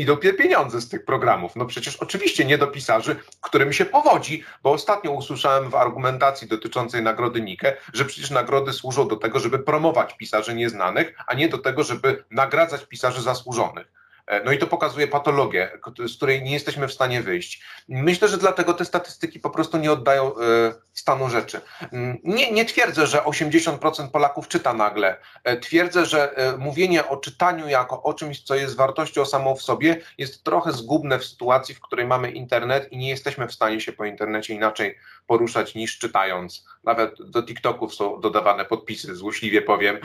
idą 0.00 0.16
pieniądze 0.16 0.80
z 0.80 0.88
tych 0.88 1.04
programów? 1.04 1.56
No 1.56 1.66
przecież 1.66 1.96
oczywiście 1.96 2.44
nie 2.44 2.58
do 2.58 2.66
pisarzy, 2.66 3.16
którym 3.40 3.72
się 3.72 3.84
powodzi, 3.84 4.44
bo 4.62 4.72
ostatnio 4.72 5.10
usłyszałem 5.10 5.70
w 5.70 5.74
argumentacji 5.74 6.48
dotyczącej 6.48 7.02
nagrody 7.02 7.40
Nike, 7.40 7.76
że 7.92 8.04
przecież 8.04 8.30
nagrody 8.30 8.72
służą 8.72 9.08
do 9.08 9.16
tego, 9.16 9.38
żeby 9.38 9.58
promować 9.58 10.16
pisarzy 10.16 10.54
nieznanych, 10.54 11.14
a 11.26 11.34
nie 11.34 11.48
do 11.48 11.58
tego, 11.58 11.84
żeby 11.84 12.24
nagradzać 12.30 12.84
pisarzy 12.84 13.22
zasłużonych. 13.22 13.86
E, 14.26 14.44
no 14.44 14.52
i 14.52 14.58
to 14.58 14.66
pokazuje 14.66 15.08
patologię, 15.08 15.70
z 16.06 16.16
której 16.16 16.42
nie 16.42 16.52
jesteśmy 16.52 16.88
w 16.88 16.92
stanie 16.92 17.22
wyjść. 17.22 17.62
Myślę, 17.88 18.28
że 18.28 18.38
dlatego 18.38 18.74
te 18.74 18.84
statystyki 18.84 19.40
po 19.40 19.50
prostu 19.50 19.78
nie 19.78 19.92
oddają 19.92 20.36
e, 20.36 20.74
stanu 20.92 21.30
rzeczy. 21.30 21.60
Mm, 21.92 22.18
nie, 22.24 22.52
nie 22.52 22.64
twierdzę, 22.64 23.06
że 23.06 23.18
80% 23.18 24.10
Polaków 24.10 24.48
czyta 24.48 24.72
nagle. 24.72 25.16
E, 25.44 25.56
twierdzę, 25.56 26.06
że 26.06 26.34
mówienie 26.58 27.08
o 27.08 27.16
czytaniu 27.16 27.68
jako 27.68 28.02
o 28.02 28.14
czymś, 28.14 28.42
co 28.42 28.54
jest 28.54 28.76
wartością 28.76 29.24
samą 29.24 29.56
w 29.56 29.62
sobie, 29.62 30.00
jest 30.18 30.44
trochę 30.44 30.72
zgubne 30.72 31.18
w 31.18 31.24
sytuacji, 31.24 31.74
w 31.74 31.80
której 31.80 32.06
mamy 32.06 32.30
internet 32.30 32.92
i 32.92 32.96
nie 32.96 33.08
jesteśmy 33.08 33.48
w 33.48 33.52
stanie 33.52 33.80
się 33.80 33.92
po 33.92 34.04
internecie 34.04 34.54
inaczej 34.54 34.98
poruszać 35.26 35.74
niż 35.74 35.98
czytając. 35.98 36.66
Nawet 36.84 37.30
do 37.30 37.42
TikToków 37.42 37.94
są 37.94 38.20
dodawane 38.20 38.64
podpisy, 38.64 39.16
złośliwie 39.16 39.62
powiem. 39.62 39.98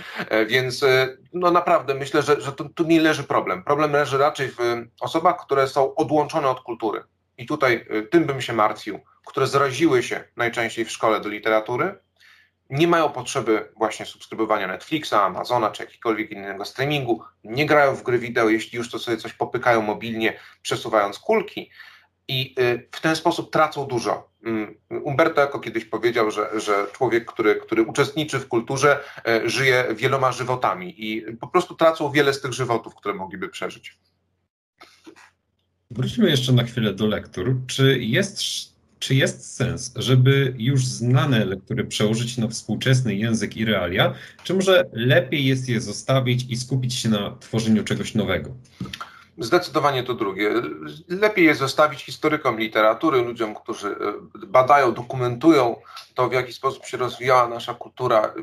Więc 0.47 0.85
no 1.33 1.51
naprawdę 1.51 1.93
myślę, 1.93 2.21
że, 2.21 2.41
że 2.41 2.51
tu, 2.51 2.69
tu 2.69 2.83
nie 2.83 3.01
leży 3.01 3.23
problem. 3.23 3.63
Problem 3.63 3.91
leży 3.91 4.17
raczej 4.17 4.49
w 4.49 4.57
osobach, 5.01 5.45
które 5.45 5.67
są 5.67 5.95
odłączone 5.95 6.49
od 6.49 6.61
kultury. 6.61 7.03
I 7.37 7.45
tutaj 7.45 7.85
tym 8.11 8.25
bym 8.25 8.41
się 8.41 8.53
martwił, 8.53 8.99
które 9.25 9.47
zraziły 9.47 10.03
się 10.03 10.23
najczęściej 10.35 10.85
w 10.85 10.91
szkole 10.91 11.19
do 11.19 11.29
literatury, 11.29 11.99
nie 12.71 12.87
mają 12.87 13.09
potrzeby 13.09 13.71
właśnie 13.75 14.05
subskrybowania 14.05 14.67
Netflixa, 14.67 15.13
Amazona 15.13 15.71
czy 15.71 15.83
jakiegokolwiek 15.83 16.31
innego 16.31 16.65
streamingu, 16.65 17.23
nie 17.43 17.65
grają 17.65 17.95
w 17.95 18.03
gry 18.03 18.19
wideo, 18.19 18.49
jeśli 18.49 18.77
już 18.77 18.91
to 18.91 18.99
sobie 18.99 19.17
coś 19.17 19.33
popykają 19.33 19.81
mobilnie, 19.81 20.39
przesuwając 20.61 21.19
kulki 21.19 21.71
i 22.27 22.55
y, 22.59 22.87
w 22.91 23.01
ten 23.01 23.15
sposób 23.15 23.51
tracą 23.51 23.85
dużo. 23.85 24.31
Mm, 24.43 24.75
Umberto 24.89 25.43
Eco 25.43 25.59
kiedyś 25.59 25.85
powiedział, 25.85 26.31
że, 26.31 26.59
że 26.59 26.87
człowiek, 26.93 27.25
który, 27.25 27.55
który 27.55 27.83
uczestniczy 27.83 28.39
w 28.39 28.47
kulturze, 28.47 28.99
y, 29.45 29.49
żyje 29.49 29.85
wieloma 29.95 30.31
żywotami 30.31 30.93
i 30.97 31.21
po 31.37 31.47
prostu 31.47 31.75
tracą 31.75 32.11
wiele 32.11 32.33
z 32.33 32.41
tych 32.41 32.53
żywotów, 32.53 32.95
które 32.95 33.13
mogliby 33.13 33.49
przeżyć. 33.49 33.97
Wróćmy 35.91 36.29
jeszcze 36.29 36.53
na 36.53 36.63
chwilę 36.63 36.93
do 36.93 37.07
lektur. 37.07 37.55
Czy 37.67 37.99
jest, 37.99 38.41
czy 38.99 39.15
jest 39.15 39.55
sens, 39.55 39.93
żeby 39.95 40.53
już 40.57 40.85
znane 40.85 41.45
lektury 41.45 41.85
przełożyć 41.85 42.37
na 42.37 42.47
współczesny 42.47 43.15
język 43.15 43.57
i 43.57 43.65
realia, 43.65 44.13
czy 44.43 44.53
może 44.53 44.89
lepiej 44.93 45.45
jest 45.45 45.69
je 45.69 45.81
zostawić 45.81 46.45
i 46.49 46.57
skupić 46.57 46.93
się 46.93 47.09
na 47.09 47.35
tworzeniu 47.39 47.83
czegoś 47.83 48.15
nowego? 48.15 48.55
Zdecydowanie 49.37 50.03
to 50.03 50.13
drugie. 50.13 50.49
Lepiej 51.07 51.45
jest 51.45 51.59
zostawić 51.59 52.03
historykom 52.03 52.59
literatury, 52.59 53.21
ludziom, 53.21 53.55
którzy 53.55 53.87
e, 53.87 53.95
badają, 54.47 54.93
dokumentują 54.93 55.75
to, 56.13 56.29
w 56.29 56.33
jaki 56.33 56.53
sposób 56.53 56.85
się 56.85 56.97
rozwijała 56.97 57.47
nasza 57.47 57.73
kultura. 57.73 58.33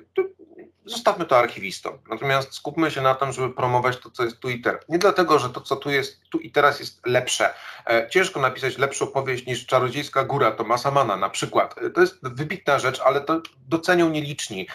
Zostawmy 0.85 1.25
to 1.25 1.39
archiwistom. 1.39 1.99
Natomiast 2.11 2.55
skupmy 2.55 2.91
się 2.91 3.01
na 3.01 3.15
tym, 3.15 3.33
żeby 3.33 3.55
promować 3.55 3.97
to, 3.97 4.11
co 4.11 4.25
jest 4.25 4.39
tu 4.39 4.49
i 4.49 4.61
teraz. 4.61 4.81
Nie 4.89 4.99
dlatego, 4.99 5.39
że 5.39 5.51
to, 5.51 5.61
co 5.61 5.77
tu 5.77 5.91
jest 5.91 6.21
tu 6.31 6.39
i 6.39 6.51
teraz 6.51 6.81
jest 6.81 7.07
lepsze. 7.07 7.55
E, 7.87 8.09
ciężko 8.11 8.41
napisać 8.41 8.79
lepszą 8.79 9.07
powieść 9.07 9.47
niż 9.47 9.67
Czarodziejska 9.67 10.25
Góra 10.25 10.51
Tomasa 10.51 10.91
Mana 10.91 11.17
na 11.17 11.31
przykład. 11.31 11.75
E, 11.79 11.91
to 11.91 12.01
jest 12.01 12.19
wybitna 12.23 12.79
rzecz, 12.79 13.01
ale 13.01 13.21
to 13.21 13.41
docenią 13.69 14.11
nieliczni. 14.11 14.67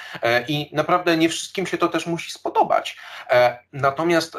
I 0.47 0.69
naprawdę 0.73 1.17
nie 1.17 1.29
wszystkim 1.29 1.67
się 1.67 1.77
to 1.77 1.87
też 1.87 2.07
musi 2.07 2.31
spodobać. 2.31 2.97
Natomiast 3.73 4.37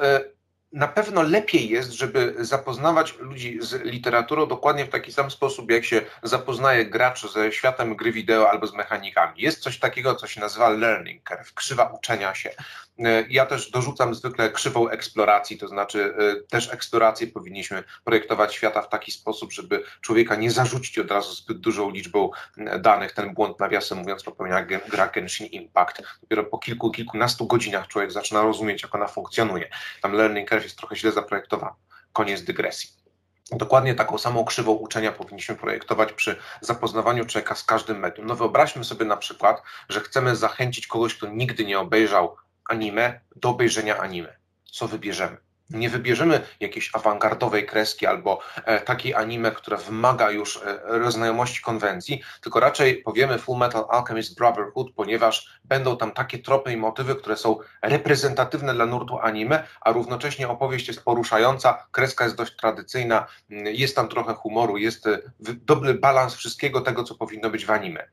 na 0.75 0.89
pewno 0.89 1.23
lepiej 1.23 1.69
jest, 1.69 1.93
żeby 1.93 2.35
zapoznawać 2.39 3.19
ludzi 3.19 3.59
z 3.61 3.83
literaturą 3.85 4.47
dokładnie 4.47 4.85
w 4.85 4.89
taki 4.89 5.13
sam 5.13 5.31
sposób, 5.31 5.71
jak 5.71 5.85
się 5.85 6.03
zapoznaje 6.23 6.87
gracz 6.87 7.33
ze 7.33 7.53
światem 7.53 7.97
gry 7.97 8.13
wideo 8.13 8.51
albo 8.51 8.67
z 8.67 8.75
mechanikami. 8.75 9.43
Jest 9.43 9.61
coś 9.61 9.79
takiego, 9.79 10.15
co 10.15 10.27
się 10.27 10.41
nazywa 10.41 10.69
learning 10.69 11.23
curve, 11.23 11.55
krzywa 11.55 11.85
uczenia 11.85 12.35
się. 12.35 12.51
E, 12.99 13.25
ja 13.31 13.47
też 13.47 13.71
dorzucam 13.71 14.15
zwykle 14.15 14.51
krzywą 14.51 14.89
eksploracji, 14.89 15.59
to 15.59 15.69
znaczy 15.69 16.15
e, 16.19 16.49
też 16.49 16.73
eksplorację 16.73 17.27
powinniśmy 17.27 17.85
projektować 18.05 18.55
świata 18.55 18.83
w 18.83 18.89
taki 18.89 19.13
sposób, 19.13 19.53
żeby 19.53 19.83
człowieka 20.01 20.37
nie 20.37 20.51
zarzucić 20.51 20.99
od 20.99 21.11
razu 21.11 21.35
zbyt 21.35 21.59
dużą 21.59 21.91
liczbą 21.91 22.31
danych. 22.79 23.13
Ten 23.13 23.35
błąd, 23.35 23.61
nawiasem 23.61 23.99
mówiąc, 23.99 24.23
popełnia 24.23 24.63
gra 24.63 25.09
Genshin 25.09 25.47
Impact. 25.47 26.03
Dopiero 26.21 26.45
po 26.45 26.59
kilku, 26.59 26.91
kilkunastu 26.91 27.47
godzinach 27.47 27.89
człowiek 27.89 28.13
zaczyna 28.13 28.43
rozumieć, 28.43 28.83
jak 28.83 28.95
ona 28.95 29.07
funkcjonuje. 29.07 29.71
Tam 30.03 30.13
learning 30.13 30.49
curve 30.49 30.65
jest 30.65 30.79
trochę 30.79 30.97
źle 30.97 31.13
zaprojektowany. 31.13 31.77
Koniec 32.13 32.43
dygresji. 32.43 33.05
Dokładnie 33.51 33.95
taką 33.95 34.19
samą 34.19 34.45
krzywą 34.45 34.73
uczenia 34.73 35.13
powinniśmy 35.13 35.55
projektować 35.55 36.13
przy 36.13 36.37
zapoznawaniu 36.61 37.25
człowieka 37.25 37.55
z 37.55 37.65
każdym 37.65 37.99
medium. 37.99 38.27
No 38.27 38.37
wyobraźmy 38.37 38.85
sobie 38.85 39.05
na 39.05 39.17
przykład, 39.17 39.63
że 39.89 40.01
chcemy 40.01 40.37
zachęcić 40.37 40.87
kogoś, 40.87 41.15
kto 41.15 41.27
nigdy 41.27 41.65
nie 41.65 41.79
obejrzał 41.79 42.37
anime, 42.71 43.21
do 43.37 43.49
obejrzenia 43.49 43.99
anime. 43.99 44.37
Co 44.73 44.89
wybierzemy? 44.89 45.37
Nie 45.71 45.91
wybierzemy 45.91 46.41
jakiejś 46.61 46.91
awangardowej 46.95 47.67
kreski 47.67 48.07
albo 48.07 48.41
e, 48.65 48.81
takiej 48.81 49.15
anime, 49.15 49.53
która 49.53 49.77
wymaga 49.77 50.31
już 50.31 50.57
e, 50.57 50.81
rozznajomości 50.85 51.63
konwencji, 51.63 52.23
tylko 52.41 52.61
raczej 52.61 53.03
powiemy 53.03 53.39
Full 53.39 53.59
Metal 53.59 53.87
Alchemist 53.91 54.37
Brotherhood, 54.37 54.93
ponieważ 54.97 55.61
będą 55.65 55.97
tam 55.97 56.11
takie 56.11 56.39
tropy 56.39 56.73
i 56.73 56.77
motywy, 56.77 57.15
które 57.15 57.37
są 57.37 57.59
reprezentatywne 57.83 58.75
dla 58.75 58.87
nurtu 58.87 59.19
anime, 59.19 59.67
a 59.81 59.93
równocześnie 59.93 60.49
opowieść 60.49 60.89
jest 60.89 61.05
poruszająca, 61.05 61.87
kreska 61.93 62.25
jest 62.25 62.37
dość 62.37 62.57
tradycyjna, 62.57 63.27
mm, 63.51 63.67
jest 63.75 63.97
tam 63.97 64.09
trochę 64.09 64.35
humoru, 64.35 64.77
jest 64.77 65.07
e, 65.07 65.19
dobry 65.41 65.95
balans 65.95 66.35
wszystkiego 66.35 66.81
tego, 66.81 67.05
co 67.05 67.15
powinno 67.15 67.51
być 67.51 67.67
w 67.67 67.71
anime. 67.71 68.09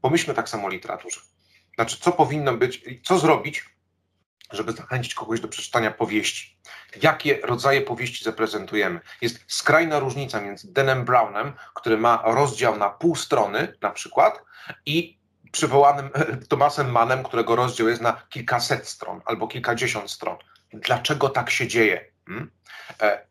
Pomyślmy 0.00 0.34
tak 0.34 0.48
samo 0.48 0.66
o 0.66 0.70
literaturze. 0.70 1.20
Znaczy, 1.74 1.96
co 2.00 2.12
powinno 2.12 2.54
być, 2.54 2.84
co 3.04 3.18
zrobić, 3.18 3.77
żeby 4.52 4.72
zachęcić 4.72 5.14
kogoś 5.14 5.40
do 5.40 5.48
przeczytania 5.48 5.90
powieści. 5.90 6.58
Jakie 7.02 7.40
rodzaje 7.42 7.80
powieści 7.80 8.24
zaprezentujemy? 8.24 9.00
Jest 9.20 9.44
skrajna 9.46 9.98
różnica 9.98 10.40
między 10.40 10.72
Denem 10.72 11.04
Brownem, 11.04 11.52
który 11.74 11.98
ma 11.98 12.22
rozdział 12.24 12.78
na 12.78 12.90
pół 12.90 13.16
strony 13.16 13.74
na 13.82 13.90
przykład 13.90 14.42
i 14.86 15.18
przywołanym 15.52 16.10
Thomasem 16.48 16.90
Mannem, 16.90 17.22
którego 17.22 17.56
rozdział 17.56 17.88
jest 17.88 18.02
na 18.02 18.22
kilkaset 18.28 18.88
stron 18.88 19.20
albo 19.24 19.48
kilkadziesiąt 19.48 20.10
stron. 20.10 20.36
Dlaczego 20.72 21.28
tak 21.28 21.50
się 21.50 21.68
dzieje? 21.68 22.04
Hmm? 22.26 22.50
E, 23.02 23.28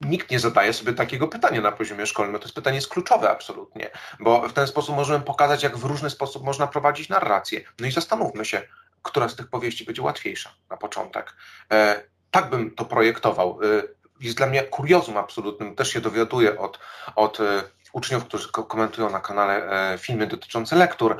nikt 0.00 0.30
nie 0.30 0.40
zadaje 0.40 0.72
sobie 0.72 0.92
takiego 0.92 1.28
pytania 1.28 1.60
na 1.60 1.72
poziomie 1.72 2.06
szkolnym. 2.06 2.38
To 2.40 2.44
jest 2.44 2.54
pytanie 2.54 2.76
jest 2.76 2.88
kluczowe 2.88 3.30
absolutnie, 3.30 3.90
bo 4.20 4.48
w 4.48 4.52
ten 4.52 4.66
sposób 4.66 4.96
możemy 4.96 5.24
pokazać, 5.24 5.62
jak 5.62 5.76
w 5.76 5.84
różny 5.84 6.10
sposób 6.10 6.44
można 6.44 6.66
prowadzić 6.66 7.08
narrację. 7.08 7.60
No 7.80 7.86
i 7.86 7.90
zastanówmy 7.90 8.44
się, 8.44 8.62
która 9.04 9.28
z 9.28 9.36
tych 9.36 9.48
powieści 9.48 9.84
będzie 9.84 10.02
łatwiejsza 10.02 10.54
na 10.70 10.76
początek. 10.76 11.36
E, 11.72 12.02
tak 12.30 12.50
bym 12.50 12.74
to 12.74 12.84
projektował. 12.84 13.58
E, 13.62 13.82
jest 14.20 14.36
dla 14.36 14.46
mnie 14.46 14.62
kuriozum 14.62 15.16
absolutnym, 15.16 15.74
też 15.74 15.92
się 15.92 16.00
dowiaduję 16.00 16.58
od, 16.58 16.78
od 17.16 17.40
e, 17.40 17.62
uczniów, 17.92 18.24
którzy 18.24 18.52
komentują 18.52 19.10
na 19.10 19.20
kanale 19.20 19.68
filmy 19.98 20.26
dotyczące 20.26 20.76
lektur, 20.76 21.16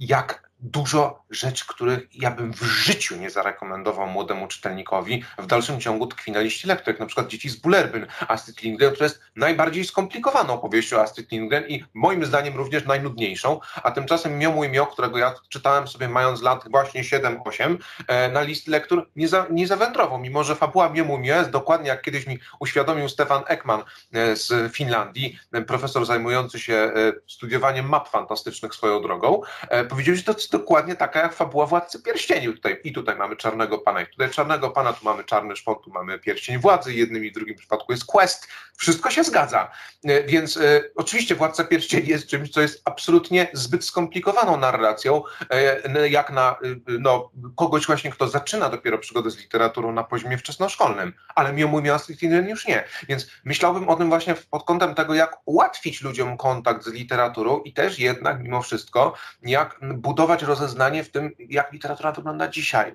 jak 0.00 0.50
dużo 0.64 1.24
rzeczy, 1.30 1.64
których 1.66 2.08
ja 2.14 2.30
bym 2.30 2.52
w 2.52 2.62
życiu 2.62 3.16
nie 3.16 3.30
zarekomendował 3.30 4.06
młodemu 4.06 4.48
czytelnikowi, 4.48 5.24
w 5.38 5.46
dalszym 5.46 5.80
ciągu 5.80 6.06
tkwi 6.06 6.32
na 6.32 6.40
liście 6.40 6.68
lektur, 6.68 6.88
jak 6.88 7.00
na 7.00 7.06
przykład 7.06 7.28
Dzieci 7.28 7.50
z 7.50 7.56
Bullerbyn. 7.56 8.06
Astrid 8.28 8.62
Lindgren, 8.62 8.92
która 8.92 9.04
jest 9.04 9.20
najbardziej 9.36 9.84
skomplikowaną 9.84 10.52
opowieścią 10.52 11.00
Astrid 11.00 11.32
Lindgren 11.32 11.68
i 11.68 11.84
moim 11.94 12.24
zdaniem 12.24 12.56
również 12.56 12.84
najnudniejszą, 12.84 13.60
a 13.82 13.90
tymczasem 13.90 14.38
Mio 14.38 14.64
i 14.64 14.68
Mio, 14.68 14.86
którego 14.86 15.18
ja 15.18 15.34
czytałem 15.48 15.88
sobie 15.88 16.08
mając 16.08 16.42
lat 16.42 16.64
właśnie 16.70 17.04
7-8, 17.04 17.76
e, 18.08 18.28
na 18.30 18.42
list 18.42 18.68
lektur 18.68 19.10
nie, 19.16 19.28
za, 19.28 19.46
nie 19.50 19.66
zawędrował, 19.66 20.18
mimo 20.18 20.44
że 20.44 20.56
fabuła 20.56 20.88
Mio 20.88 21.04
i 21.04 21.18
Mio 21.18 21.36
jest 21.36 21.50
dokładnie 21.50 21.88
jak 21.88 22.02
kiedyś 22.02 22.26
mi 22.26 22.38
uświadomił 22.60 23.08
Stefan 23.08 23.42
Ekman 23.46 23.82
e, 24.12 24.36
z 24.36 24.72
Finlandii, 24.72 25.38
e, 25.52 25.62
profesor 25.62 26.06
zajmujący 26.06 26.58
się 26.58 26.92
studiowaniem 27.26 27.88
map 27.88 28.08
fantastycznych 28.08 28.74
swoją 28.74 29.02
drogą, 29.02 29.40
powiedział, 29.88 30.16
że 30.16 30.22
to 30.22 30.34
dokładnie 30.58 30.96
taka 30.96 31.20
jak 31.20 31.34
fabuła 31.34 31.66
Władcy 31.66 32.02
Pierścieni. 32.02 32.46
Tutaj, 32.46 32.80
I 32.84 32.92
tutaj 32.92 33.16
mamy 33.16 33.36
Czarnego 33.36 33.78
Pana, 33.78 34.00
i 34.00 34.06
tutaj 34.06 34.30
Czarnego 34.30 34.70
Pana, 34.70 34.92
tu 34.92 35.04
mamy 35.04 35.24
Czarny 35.24 35.56
Szpon, 35.56 35.74
tu 35.84 35.90
mamy 35.90 36.18
Pierścień 36.18 36.58
Władzy, 36.58 36.94
jednym 36.94 37.24
i 37.24 37.32
drugim 37.32 37.56
przypadku 37.56 37.92
jest 37.92 38.04
Quest. 38.04 38.48
Wszystko 38.76 39.10
się 39.10 39.24
zgadza. 39.24 39.70
E, 40.04 40.22
więc 40.22 40.56
e, 40.56 40.82
oczywiście 40.96 41.34
Władca 41.34 41.64
Pierścieni 41.64 42.08
jest 42.08 42.26
czymś, 42.26 42.50
co 42.50 42.60
jest 42.60 42.82
absolutnie 42.84 43.48
zbyt 43.52 43.84
skomplikowaną 43.84 44.56
narracją, 44.56 45.22
e, 45.50 46.08
jak 46.08 46.30
na 46.30 46.50
e, 46.50 46.56
no, 46.86 47.30
kogoś 47.56 47.86
właśnie, 47.86 48.10
kto 48.10 48.28
zaczyna 48.28 48.68
dopiero 48.68 48.98
przygodę 48.98 49.30
z 49.30 49.38
literaturą 49.38 49.92
na 49.92 50.04
poziomie 50.04 50.38
wczesnoszkolnym, 50.38 51.12
ale 51.34 51.52
Miomu 51.52 51.80
Miast 51.80 52.10
już 52.48 52.66
nie. 52.66 52.84
Więc 53.08 53.26
myślałbym 53.44 53.88
o 53.88 53.96
tym 53.96 54.08
właśnie 54.08 54.34
pod 54.50 54.64
kątem 54.64 54.94
tego, 54.94 55.14
jak 55.14 55.36
ułatwić 55.44 56.02
ludziom 56.02 56.36
kontakt 56.36 56.84
z 56.84 56.92
literaturą 56.92 57.60
i 57.60 57.72
też 57.72 57.98
jednak 57.98 58.42
mimo 58.42 58.62
wszystko, 58.62 59.14
jak 59.42 59.80
budować 59.94 60.42
rozeznanie 60.44 61.04
w 61.04 61.10
tym, 61.10 61.30
jak 61.38 61.72
literatura 61.72 62.12
wygląda 62.12 62.48
dzisiaj. 62.48 62.94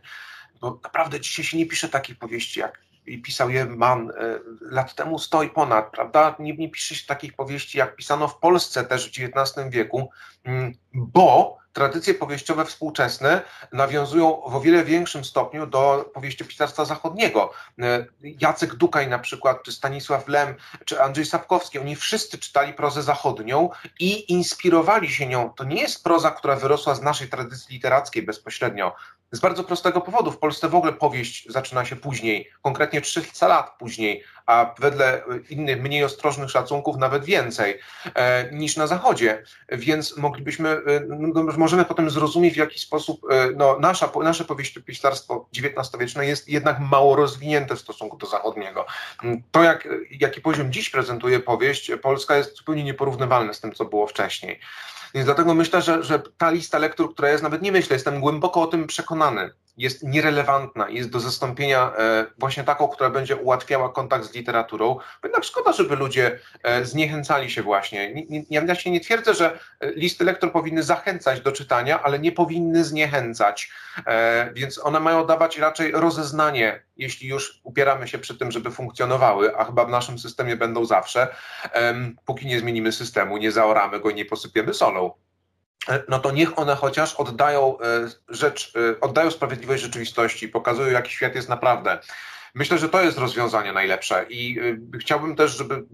Bo 0.61 0.79
naprawdę 0.83 1.19
dzisiaj 1.19 1.45
się 1.45 1.57
nie 1.57 1.65
pisze 1.65 1.89
takich 1.89 2.17
powieści, 2.17 2.59
jak 2.59 2.79
pisał 3.23 3.49
je 3.49 3.65
Mann 3.65 4.09
e, 4.09 4.13
lat 4.61 4.95
temu 4.95 5.19
stoi 5.19 5.49
ponad, 5.49 5.91
prawda? 5.91 6.35
Nie, 6.39 6.57
nie 6.57 6.69
pisze 6.69 6.95
się 6.95 7.07
takich 7.07 7.33
powieści, 7.33 7.77
jak 7.77 7.95
pisano 7.95 8.27
w 8.27 8.39
Polsce 8.39 8.83
też 8.83 9.05
w 9.05 9.09
XIX 9.09 9.69
wieku, 9.69 10.09
mm, 10.43 10.73
bo 10.93 11.57
tradycje 11.73 12.13
powieściowe 12.13 12.65
współczesne 12.65 13.41
nawiązują 13.71 14.41
w 14.47 14.55
o 14.55 14.61
wiele 14.61 14.83
większym 14.83 15.25
stopniu 15.25 15.67
do 15.67 16.11
powieściopisarstwa 16.13 16.85
zachodniego. 16.85 17.51
E, 17.81 18.05
Jacek 18.21 18.75
Dukaj 18.75 19.07
na 19.07 19.19
przykład, 19.19 19.63
czy 19.63 19.71
Stanisław 19.71 20.27
Lem, 20.27 20.55
czy 20.85 21.01
Andrzej 21.01 21.25
Sapkowski, 21.25 21.79
oni 21.79 21.95
wszyscy 21.95 22.37
czytali 22.37 22.73
prozę 22.73 23.03
zachodnią 23.03 23.69
i 23.99 24.33
inspirowali 24.33 25.09
się 25.09 25.27
nią. 25.27 25.53
To 25.55 25.63
nie 25.63 25.81
jest 25.81 26.03
proza, 26.03 26.31
która 26.31 26.55
wyrosła 26.55 26.95
z 26.95 27.01
naszej 27.01 27.29
tradycji 27.29 27.73
literackiej 27.73 28.23
bezpośrednio. 28.23 28.95
Z 29.31 29.39
bardzo 29.39 29.63
prostego 29.63 30.01
powodu. 30.01 30.31
W 30.31 30.37
Polsce 30.37 30.69
w 30.69 30.75
ogóle 30.75 30.93
powieść 30.93 31.45
zaczyna 31.49 31.85
się 31.85 31.95
później, 31.95 32.49
konkretnie 32.61 33.01
300 33.01 33.47
lat 33.47 33.77
później, 33.79 34.23
a 34.45 34.75
wedle 34.79 35.21
innych, 35.49 35.81
mniej 35.81 36.03
ostrożnych 36.03 36.49
szacunków 36.49 36.97
nawet 36.97 37.25
więcej 37.25 37.79
e, 38.15 38.49
niż 38.51 38.77
na 38.77 38.87
Zachodzie. 38.87 39.43
Więc 39.71 40.17
moglibyśmy, 40.17 40.69
e, 40.69 41.01
możemy 41.57 41.85
potem 41.85 42.09
zrozumieć, 42.09 42.53
w 42.53 42.57
jaki 42.57 42.79
sposób 42.79 43.21
e, 43.31 43.51
no, 43.55 43.79
nasza, 43.79 44.11
nasze 44.23 44.45
powieściopisarstwo 44.45 45.49
XIX-wieczne 45.57 46.25
jest 46.25 46.49
jednak 46.49 46.79
mało 46.79 47.15
rozwinięte 47.15 47.75
w 47.75 47.79
stosunku 47.79 48.17
do 48.17 48.27
zachodniego. 48.27 48.85
To, 49.51 49.63
jak, 49.63 49.87
jaki 50.11 50.41
poziom 50.41 50.71
dziś 50.71 50.89
prezentuje 50.89 51.39
powieść, 51.39 51.91
Polska 52.01 52.37
jest 52.37 52.57
zupełnie 52.57 52.83
nieporównywalne 52.83 53.53
z 53.53 53.61
tym, 53.61 53.71
co 53.71 53.85
było 53.85 54.07
wcześniej. 54.07 54.59
Więc 55.13 55.25
dlatego 55.25 55.53
myślę, 55.53 55.81
że, 55.81 56.03
że 56.03 56.21
ta 56.37 56.49
lista 56.51 56.77
lektur, 56.77 57.13
która 57.13 57.29
jest, 57.29 57.43
nawet 57.43 57.61
nie 57.61 57.71
myślę, 57.71 57.95
jestem 57.95 58.19
głęboko 58.19 58.61
o 58.61 58.67
tym 58.67 58.87
przekonany, 58.87 59.49
jest 59.77 60.03
nierelewantna, 60.03 60.89
jest 60.89 61.09
do 61.09 61.19
zastąpienia 61.19 61.93
e, 61.97 62.25
właśnie 62.37 62.63
taką, 62.63 62.87
która 62.87 63.09
będzie 63.09 63.35
ułatwiała 63.35 63.89
kontakt 63.89 64.25
z 64.25 64.33
literaturą. 64.33 64.97
Jednak 65.23 65.43
szkoda, 65.43 65.73
żeby 65.73 65.95
ludzie 65.95 66.39
e, 66.63 66.85
zniechęcali 66.85 67.51
się 67.51 67.63
właśnie. 67.63 68.13
Ja 68.49 68.75
się 68.75 68.91
nie 68.91 68.99
twierdzę, 68.99 69.33
że 69.33 69.59
e, 69.79 69.91
listy 69.91 70.25
lektur 70.25 70.51
powinny 70.51 70.83
zachęcać 70.83 71.41
do 71.41 71.51
czytania, 71.51 72.03
ale 72.03 72.19
nie 72.19 72.31
powinny 72.31 72.83
zniechęcać. 72.83 73.71
Więc 74.53 74.85
one 74.85 74.99
mają 74.99 75.25
dawać 75.25 75.57
raczej 75.57 75.91
rozeznanie, 75.91 76.83
jeśli 76.97 77.27
już 77.27 77.59
upieramy 77.63 78.07
się 78.07 78.19
przy 78.19 78.37
tym, 78.37 78.51
żeby 78.51 78.71
funkcjonowały, 78.71 79.57
a 79.57 79.65
chyba 79.65 79.85
w 79.85 79.89
naszym 79.89 80.19
systemie 80.19 80.55
będą 80.55 80.85
zawsze, 80.85 81.27
póki 82.25 82.47
nie 82.47 82.59
zmienimy 82.59 82.91
systemu, 82.91 83.37
nie 83.37 83.51
zaoramy 83.51 83.99
go 83.99 84.09
i 84.09 84.15
nie 84.15 84.25
posypiemy 84.25 84.73
solą. 84.73 85.11
E, 85.87 86.03
no 86.07 86.19
to 86.19 86.31
niech 86.31 86.59
one 86.59 86.75
chociaż 86.75 87.15
oddają 87.15 87.79
e, 87.79 87.83
rzecz, 88.29 88.73
e, 88.75 88.99
oddają 88.99 89.31
sprawiedliwość 89.31 89.83
rzeczywistości, 89.83 90.49
pokazują, 90.49 90.91
jaki 90.91 91.11
świat 91.11 91.35
jest 91.35 91.49
naprawdę. 91.49 91.99
Myślę, 92.53 92.77
że 92.77 92.89
to 92.89 93.01
jest 93.01 93.17
rozwiązanie 93.17 93.73
najlepsze 93.73 94.25
i 94.29 94.59
chciałbym 94.99 95.35
też, 95.35 95.57
żeby 95.57 95.85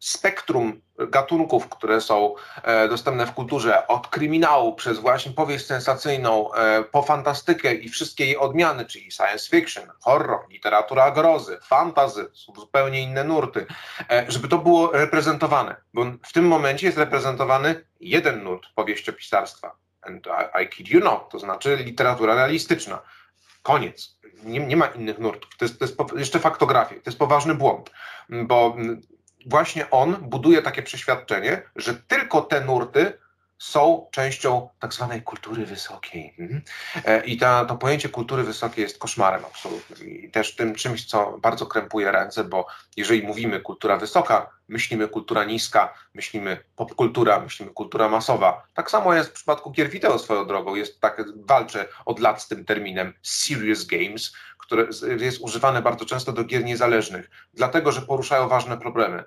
spektrum 0.00 0.80
gatunków, 0.98 1.68
które 1.68 2.00
są 2.00 2.34
e, 2.62 2.88
dostępne 2.88 3.26
w 3.26 3.32
kulturze, 3.32 3.86
od 3.86 4.08
kryminału 4.08 4.74
przez 4.74 4.98
właśnie 4.98 5.32
powieść 5.32 5.66
sensacyjną, 5.66 6.54
e, 6.54 6.82
po 6.82 7.02
fantastykę 7.02 7.74
i 7.74 7.88
wszystkie 7.88 8.24
jej 8.24 8.36
odmiany, 8.36 8.84
czyli 8.84 9.12
science 9.12 9.50
fiction, 9.50 9.84
horror, 10.00 10.40
literatura 10.50 11.10
grozy, 11.10 11.58
fantazy, 11.62 12.28
są 12.32 12.52
zupełnie 12.54 13.02
inne 13.02 13.24
nurty, 13.24 13.66
e, 14.10 14.24
żeby 14.28 14.48
to 14.48 14.58
było 14.58 14.90
reprezentowane, 14.92 15.76
bo 15.94 16.04
w 16.22 16.32
tym 16.32 16.48
momencie 16.48 16.86
jest 16.86 16.98
reprezentowany 16.98 17.84
jeden 18.00 18.44
nurt 18.44 18.66
powieściopisarstwa, 18.74 19.76
and 20.02 20.26
I, 20.62 20.68
kid 20.68 20.88
you 20.88 21.00
not, 21.00 21.30
to 21.30 21.38
znaczy 21.38 21.76
literatura 21.76 22.34
realistyczna. 22.34 23.02
Koniec. 23.62 24.16
Nie, 24.44 24.60
nie 24.60 24.76
ma 24.76 24.86
innych 24.86 25.18
nurtów. 25.18 25.50
To 25.58 25.64
jest, 25.64 25.78
to 25.78 25.84
jest 25.84 25.98
jeszcze 26.16 26.38
faktografia. 26.38 26.94
To 26.94 27.02
jest 27.06 27.18
poważny 27.18 27.54
błąd, 27.54 27.90
bo 28.28 28.76
właśnie 29.46 29.90
on 29.90 30.16
buduje 30.16 30.62
takie 30.62 30.82
przeświadczenie, 30.82 31.62
że 31.76 31.94
tylko 31.94 32.40
te 32.40 32.60
nurty 32.60 33.12
są 33.58 34.06
częścią 34.10 34.68
tak 34.78 34.94
zwanej 34.94 35.22
kultury 35.22 35.66
wysokiej. 35.66 36.34
Mhm. 36.38 36.62
E, 37.04 37.24
I 37.24 37.36
ta, 37.36 37.64
to 37.64 37.76
pojęcie 37.76 38.08
kultury 38.08 38.42
wysokiej 38.42 38.82
jest 38.82 38.98
koszmarem 38.98 39.44
absolutnym 39.44 40.08
i 40.08 40.30
też 40.30 40.56
tym 40.56 40.74
czymś, 40.74 41.06
co 41.06 41.38
bardzo 41.42 41.66
krępuje 41.66 42.12
ręce, 42.12 42.44
bo 42.44 42.66
jeżeli 42.96 43.22
mówimy 43.22 43.60
kultura 43.60 43.96
wysoka, 43.96 44.50
myślimy 44.68 45.08
kultura 45.08 45.44
niska, 45.44 45.94
myślimy 46.14 46.64
popkultura, 46.76 47.40
myślimy 47.40 47.72
kultura 47.72 48.08
masowa. 48.08 48.66
Tak 48.74 48.90
samo 48.90 49.14
jest 49.14 49.30
w 49.30 49.32
przypadku 49.32 49.70
gier 49.70 49.90
wideo 49.90 50.18
swoją 50.18 50.46
drogą. 50.46 50.74
Jest 50.74 51.00
tak, 51.00 51.22
walczę 51.36 51.88
od 52.04 52.18
lat 52.18 52.42
z 52.42 52.48
tym 52.48 52.64
terminem 52.64 53.12
serious 53.22 53.84
games, 53.84 54.32
które 54.58 54.86
jest 55.18 55.40
używane 55.40 55.82
bardzo 55.82 56.04
często 56.04 56.32
do 56.32 56.44
gier 56.44 56.64
niezależnych, 56.64 57.30
dlatego 57.54 57.92
że 57.92 58.02
poruszają 58.02 58.48
ważne 58.48 58.78
problemy. 58.78 59.24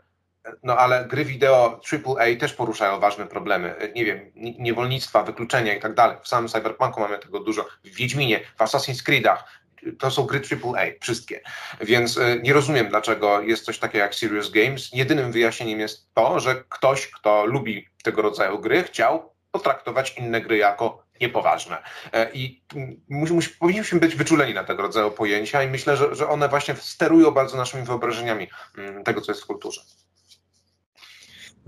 No 0.64 0.78
ale 0.78 1.06
gry 1.06 1.26
wideo 1.26 1.82
AAA 1.92 2.36
też 2.40 2.54
poruszają 2.54 3.00
ważne 3.00 3.28
problemy. 3.28 3.92
Nie 3.96 4.06
wiem, 4.06 4.32
niewolnictwa, 4.36 5.24
wykluczenia 5.24 5.76
i 5.76 5.80
tak 5.80 5.94
dalej. 5.94 6.18
W 6.24 6.28
samym 6.28 6.50
Cyberpunku 6.50 7.00
mamy 7.00 7.20
tego 7.20 7.40
dużo. 7.40 7.66
W 7.84 7.96
Wiedźminie, 7.96 8.40
w 8.58 8.60
Assassin's 8.60 9.04
Creedach. 9.04 9.60
To 10.00 10.12
są 10.12 10.24
gry 10.24 10.42
AAA, 10.52 10.86
wszystkie. 11.02 11.42
Więc 11.82 12.18
e, 12.18 12.40
nie 12.40 12.54
rozumiem, 12.54 12.90
dlaczego 12.90 13.42
jest 13.42 13.66
coś 13.66 13.80
takiego 13.80 14.04
jak 14.04 14.16
Serious 14.16 14.52
Games. 14.52 14.90
Jedynym 14.94 15.32
wyjaśnieniem 15.32 15.80
jest 15.80 16.14
to, 16.14 16.40
że 16.40 16.64
ktoś, 16.70 17.08
kto 17.08 17.46
lubi 17.46 17.88
tego 18.04 18.22
rodzaju 18.22 18.60
gry, 18.60 18.84
chciał 18.84 19.34
potraktować 19.52 20.18
inne 20.18 20.42
gry 20.42 20.58
jako 20.58 21.04
niepoważne. 21.22 21.84
E, 22.14 22.32
I 22.34 22.64
musi, 23.10 23.50
powinniśmy 23.60 24.00
być 24.00 24.16
wyczuleni 24.16 24.54
na 24.54 24.64
tego 24.64 24.82
rodzaju 24.82 25.12
pojęcia 25.12 25.64
i 25.64 25.68
myślę, 25.68 25.98
że, 25.98 26.16
że 26.16 26.30
one 26.30 26.50
właśnie 26.50 26.76
sterują 26.76 27.32
bardzo 27.32 27.58
naszymi 27.58 27.84
wyobrażeniami 27.84 28.48
mm, 28.78 29.04
tego, 29.04 29.22
co 29.22 29.32
jest 29.32 29.44
w 29.44 29.46
kulturze. 29.46 29.82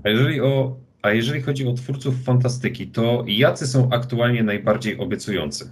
A 0.03 0.09
jeżeli, 0.09 0.41
o, 0.41 0.75
a 1.01 1.11
jeżeli 1.11 1.41
chodzi 1.41 1.67
o 1.67 1.73
twórców 1.73 2.15
fantastyki, 2.25 2.87
to 2.87 3.23
jacy 3.27 3.67
są 3.67 3.89
aktualnie 3.91 4.43
najbardziej 4.43 4.99
obiecujący? 4.99 5.69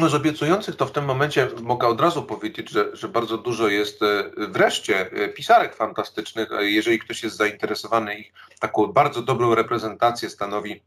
No, 0.00 0.08
z 0.08 0.14
obiecujących 0.14 0.76
to 0.76 0.86
w 0.86 0.92
tym 0.92 1.04
momencie 1.04 1.48
mogę 1.62 1.86
od 1.86 2.00
razu 2.00 2.22
powiedzieć, 2.22 2.70
że, 2.70 2.96
że 2.96 3.08
bardzo 3.08 3.38
dużo 3.38 3.68
jest 3.68 4.02
e, 4.02 4.30
wreszcie 4.48 5.10
e, 5.10 5.28
pisarek 5.28 5.76
fantastycznych. 5.76 6.48
Jeżeli 6.60 6.98
ktoś 6.98 7.22
jest 7.22 7.36
zainteresowany 7.36 8.14
ich 8.14 8.32
taką 8.60 8.86
bardzo 8.86 9.22
dobrą 9.22 9.54
reprezentację 9.54 10.30
stanowi 10.30 10.82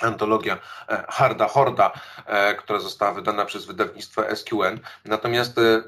antologia 0.00 0.58
e, 0.88 1.04
Harda 1.08 1.48
Horda, 1.48 1.92
e, 2.26 2.54
która 2.54 2.78
została 2.78 3.12
wydana 3.12 3.44
przez 3.44 3.66
wydawnictwo 3.66 4.36
SQN. 4.36 4.80
Natomiast 5.04 5.58
e, 5.58 5.82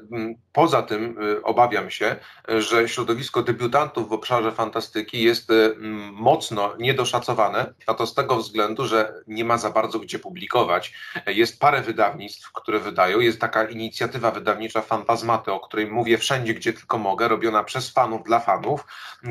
poza 0.53 0.81
tym 0.81 1.17
obawiam 1.43 1.89
się, 1.89 2.15
że 2.47 2.89
środowisko 2.89 3.43
debiutantów 3.43 4.09
w 4.09 4.13
obszarze 4.13 4.51
fantastyki 4.51 5.23
jest 5.23 5.51
mocno 6.11 6.73
niedoszacowane, 6.79 7.73
a 7.87 7.93
to 7.93 8.07
z 8.07 8.13
tego 8.13 8.37
względu, 8.37 8.85
że 8.85 9.13
nie 9.27 9.45
ma 9.45 9.57
za 9.57 9.69
bardzo 9.69 9.99
gdzie 9.99 10.19
publikować. 10.19 10.93
Jest 11.27 11.59
parę 11.59 11.81
wydawnictw, 11.81 12.51
które 12.51 12.79
wydają. 12.79 13.19
Jest 13.19 13.41
taka 13.41 13.63
inicjatywa 13.63 14.31
wydawnicza 14.31 14.81
Fantazmaty, 14.81 15.51
o 15.51 15.59
której 15.59 15.87
mówię 15.87 16.17
wszędzie, 16.17 16.53
gdzie 16.53 16.73
tylko 16.73 16.97
mogę, 16.97 17.27
robiona 17.27 17.63
przez 17.63 17.89
fanów 17.89 18.23
dla 18.23 18.39
fanów, 18.39 18.85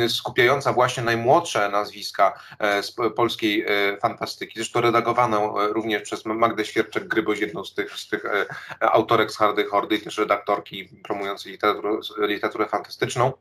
skupiająca 0.09 0.72
właśnie 0.72 1.03
najmłodsze 1.03 1.68
nazwiska 1.68 2.41
z 2.83 2.93
polskiej 3.16 3.66
fantastyki. 4.01 4.64
Zresztą 4.65 4.81
redagowano 4.81 5.65
e, 5.65 5.69
również 5.69 6.03
przez 6.03 6.25
Magdę 6.25 6.65
Świerczek-Gryboś, 6.65 7.41
jedną 7.41 7.65
z 7.65 7.75
tych, 7.75 7.99
z 7.99 8.09
tych 8.09 8.25
e, 8.25 8.47
autorek 8.81 9.33
z 9.33 9.37
Hardej 9.37 9.65
Hordy 9.65 9.99
też 9.99 10.19
redaktorki 10.19 10.85
promującej 10.85 11.53
literaturę, 11.53 11.99
literaturę 12.19 12.67
fantastyczną. 12.69 13.33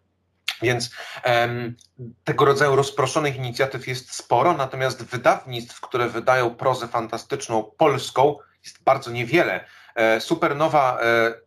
Więc 0.62 0.90
um, 1.26 1.76
tego 2.24 2.46
rodzaju 2.46 2.76
rozproszonych 2.76 3.36
inicjatyw 3.36 3.88
jest 3.88 4.14
sporo, 4.16 4.54
natomiast 4.54 5.04
wydawnictw, 5.04 5.82
które 5.82 6.10
wydają 6.10 6.56
prozę 6.56 6.88
fantastyczną 6.88 7.64
polską, 7.78 8.38
jest 8.64 8.84
bardzo 8.84 9.12
niewiele. 9.12 9.66
E, 9.96 10.22
Supernowa 10.22 11.00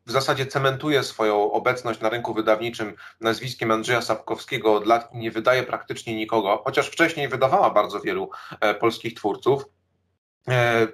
w 0.07 0.11
zasadzie 0.11 0.47
cementuje 0.47 1.03
swoją 1.03 1.53
obecność 1.53 2.01
na 2.01 2.09
rynku 2.09 2.35
wydawniczym 2.35 2.95
nazwiskiem 3.21 3.71
Andrzeja 3.71 4.03
Sapkowskiego 4.03 4.75
od 4.75 4.87
lat 4.87 5.15
i 5.15 5.19
nie 5.19 5.31
wydaje 5.31 5.63
praktycznie 5.63 6.17
nikogo, 6.17 6.63
chociaż 6.65 6.89
wcześniej 6.89 7.29
wydawała 7.29 7.71
bardzo 7.71 8.01
wielu 8.01 8.31
polskich 8.81 9.15
twórców. 9.15 9.76
E, 10.49 10.87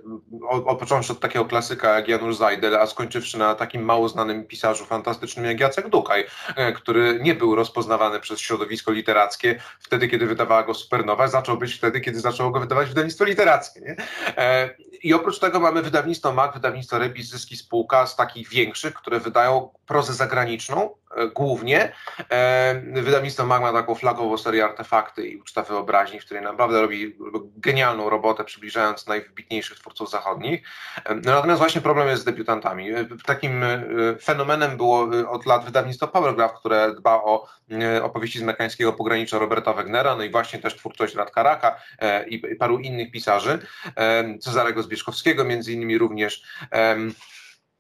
o, 0.49 0.77
począwszy 0.77 1.13
od 1.13 1.21
takiego 1.21 1.45
klasyka 1.45 1.97
jak 1.97 2.09
Janusz 2.09 2.37
Zajdel, 2.37 2.77
a 2.77 2.87
skończywszy 2.87 3.39
na 3.39 3.55
takim 3.55 3.83
mało 3.83 4.09
znanym 4.09 4.47
pisarzu 4.47 4.85
fantastycznym 4.85 5.45
jak 5.45 5.61
Jacek 5.61 5.89
Dukaj, 5.89 6.27
e, 6.57 6.73
który 6.73 7.21
nie 7.23 7.35
był 7.35 7.55
rozpoznawany 7.55 8.21
przez 8.21 8.41
środowisko 8.41 8.93
literackie 8.93 9.61
wtedy, 9.81 10.09
kiedy 10.09 10.27
wydawała 10.27 10.63
go 10.63 10.75
Supernowa, 10.75 11.29
zaczął 11.29 11.59
być 11.59 11.75
wtedy, 11.75 12.01
kiedy 12.01 12.21
zaczęło 12.21 12.51
go 12.51 12.61
wydawać 12.61 12.89
wydawnictwo 12.89 13.25
literackie. 13.25 13.81
Nie? 13.81 13.97
E, 14.37 14.71
I 15.03 15.15
oprócz 15.15 15.39
tego 15.39 15.61
mamy 15.61 15.83
wydawnictwo 15.83 16.33
MAK, 16.33 16.55
wydawnictwo 16.55 16.99
Rebis, 16.99 17.29
Zyski 17.29 17.57
Spółka 17.57 18.07
z 18.07 18.17
takich 18.17 18.49
większych, 18.49 18.95
które 18.95 19.21
wydają 19.21 19.71
prozę 19.87 20.13
zagraniczną, 20.13 20.95
głównie. 21.35 21.93
E, 22.31 22.83
wydawnictwo 22.93 23.47
MAG 23.47 23.63
ma 23.63 23.73
taką 23.73 23.95
flagową 23.95 24.39
serię 24.39 24.65
Artefakty 24.65 25.29
i 25.29 25.37
Uczta 25.37 25.63
Wyobraźni, 25.63 26.21
w 26.21 26.25
której 26.25 26.43
naprawdę 26.43 26.81
robi 26.81 27.17
genialną 27.57 28.11
robotę, 28.11 28.45
przybliżając 28.45 29.07
najwybitniejszych 29.07 29.79
twórców 29.79 30.11
zachodnich. 30.11 30.63
E, 31.05 31.15
no, 31.15 31.21
natomiast 31.25 31.59
właśnie 31.59 31.81
problem 31.81 32.09
jest 32.09 32.23
z 32.23 32.25
debiutantami. 32.25 32.89
Takim 33.27 33.65
fenomenem 34.23 34.77
było 34.77 35.09
od 35.29 35.47
lat 35.47 35.65
wydawnictwo 35.65 36.09
Powergraph, 36.09 36.55
które 36.55 36.95
dba 36.95 37.15
o 37.15 37.49
opowieści 38.03 38.39
z 38.39 38.43
mekańskiego 38.43 38.93
pogranicza 38.93 39.39
Roberta 39.39 39.73
Wegnera, 39.73 40.17
no 40.17 40.23
i 40.23 40.31
właśnie 40.31 40.59
też 40.59 40.77
twórczość 40.77 41.15
Radka 41.15 41.43
Raka 41.43 41.77
i 42.29 42.57
paru 42.57 42.79
innych 42.79 43.11
pisarzy, 43.11 43.59
Cezarego 44.41 44.83
Zbierzkowskiego 44.83 45.45
między 45.45 45.73
innymi 45.73 45.99
również. 45.99 46.43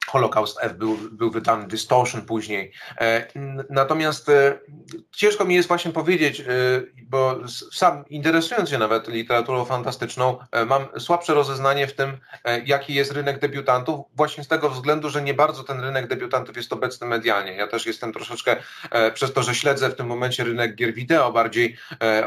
Holocaust 0.06 0.58
F 0.60 0.72
był, 0.72 0.98
był 1.12 1.30
wydany, 1.30 1.66
Distortion 1.66 2.22
później. 2.22 2.72
E, 3.00 3.26
natomiast 3.70 4.28
e, 4.28 4.58
ciężko 5.10 5.44
mi 5.44 5.54
jest 5.54 5.68
właśnie 5.68 5.92
powiedzieć, 5.92 6.40
e, 6.40 6.44
bo 7.04 7.40
sam 7.72 8.04
interesując 8.08 8.70
się 8.70 8.78
nawet 8.78 9.08
literaturą 9.08 9.64
fantastyczną, 9.64 10.38
mam 10.66 10.86
słabsze 10.98 11.34
rozeznanie 11.34 11.86
w 11.86 11.94
tym, 11.94 12.18
jaki 12.64 12.94
jest 12.94 13.12
rynek 13.12 13.38
debiutantów, 13.38 14.06
właśnie 14.14 14.44
z 14.44 14.48
tego 14.48 14.70
względu, 14.70 15.10
że 15.10 15.22
nie 15.22 15.34
bardzo 15.34 15.64
ten 15.64 15.80
rynek 15.80 16.08
debiutantów 16.08 16.56
jest 16.56 16.72
obecny 16.72 17.06
medialnie. 17.06 17.52
Ja 17.52 17.66
też 17.66 17.86
jestem 17.86 18.12
troszeczkę, 18.12 18.56
przez 19.14 19.32
to, 19.32 19.42
że 19.42 19.54
śledzę 19.54 19.90
w 19.90 19.94
tym 19.94 20.06
momencie 20.06 20.44
rynek 20.44 20.74
gier 20.74 20.94
wideo, 20.94 21.32
bardziej 21.32 21.76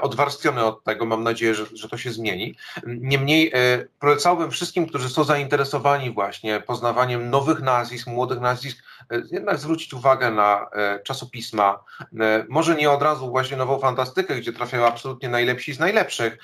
odwarstwiony 0.01 0.65
od 0.65 0.83
tego. 0.83 1.05
Mam 1.05 1.23
nadzieję, 1.23 1.55
że, 1.55 1.65
że 1.73 1.89
to 1.89 1.97
się 1.97 2.11
zmieni. 2.11 2.57
Niemniej 2.87 3.53
polecałbym 3.99 4.51
wszystkim, 4.51 4.87
którzy 4.87 5.09
są 5.09 5.23
zainteresowani 5.23 6.11
właśnie 6.11 6.59
poznawaniem 6.59 7.29
nowych 7.29 7.61
nazwisk, 7.65 8.07
młodych 8.07 8.39
nazwisk, 8.39 8.77
e, 8.77 8.94
jednak 9.31 9.57
zwrócić 9.57 9.93
uwagę 9.93 10.31
na 10.31 10.69
e, 10.71 10.99
czasopisma, 10.99 11.83
e, 12.19 12.45
może 12.49 12.75
nie 12.75 12.91
od 12.91 13.01
razu 13.01 13.29
właśnie 13.29 13.57
nową 13.57 13.79
fantastykę, 13.79 14.35
gdzie 14.35 14.53
trafiają 14.53 14.85
absolutnie 14.85 15.29
najlepsi 15.29 15.73
z 15.73 15.79
najlepszych, 15.79 16.37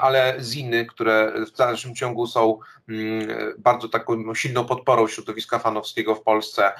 ale 0.00 0.34
z 0.38 0.54
innych, 0.54 0.86
które 0.86 1.32
w 1.46 1.56
dalszym 1.56 1.94
ciągu 1.94 2.26
są 2.26 2.58
mm, 2.88 3.28
bardzo 3.58 3.88
taką 3.88 4.34
silną 4.34 4.64
podporą 4.64 5.08
środowiska 5.08 5.58
fanowskiego 5.58 6.14
w 6.14 6.22
Polsce, 6.22 6.72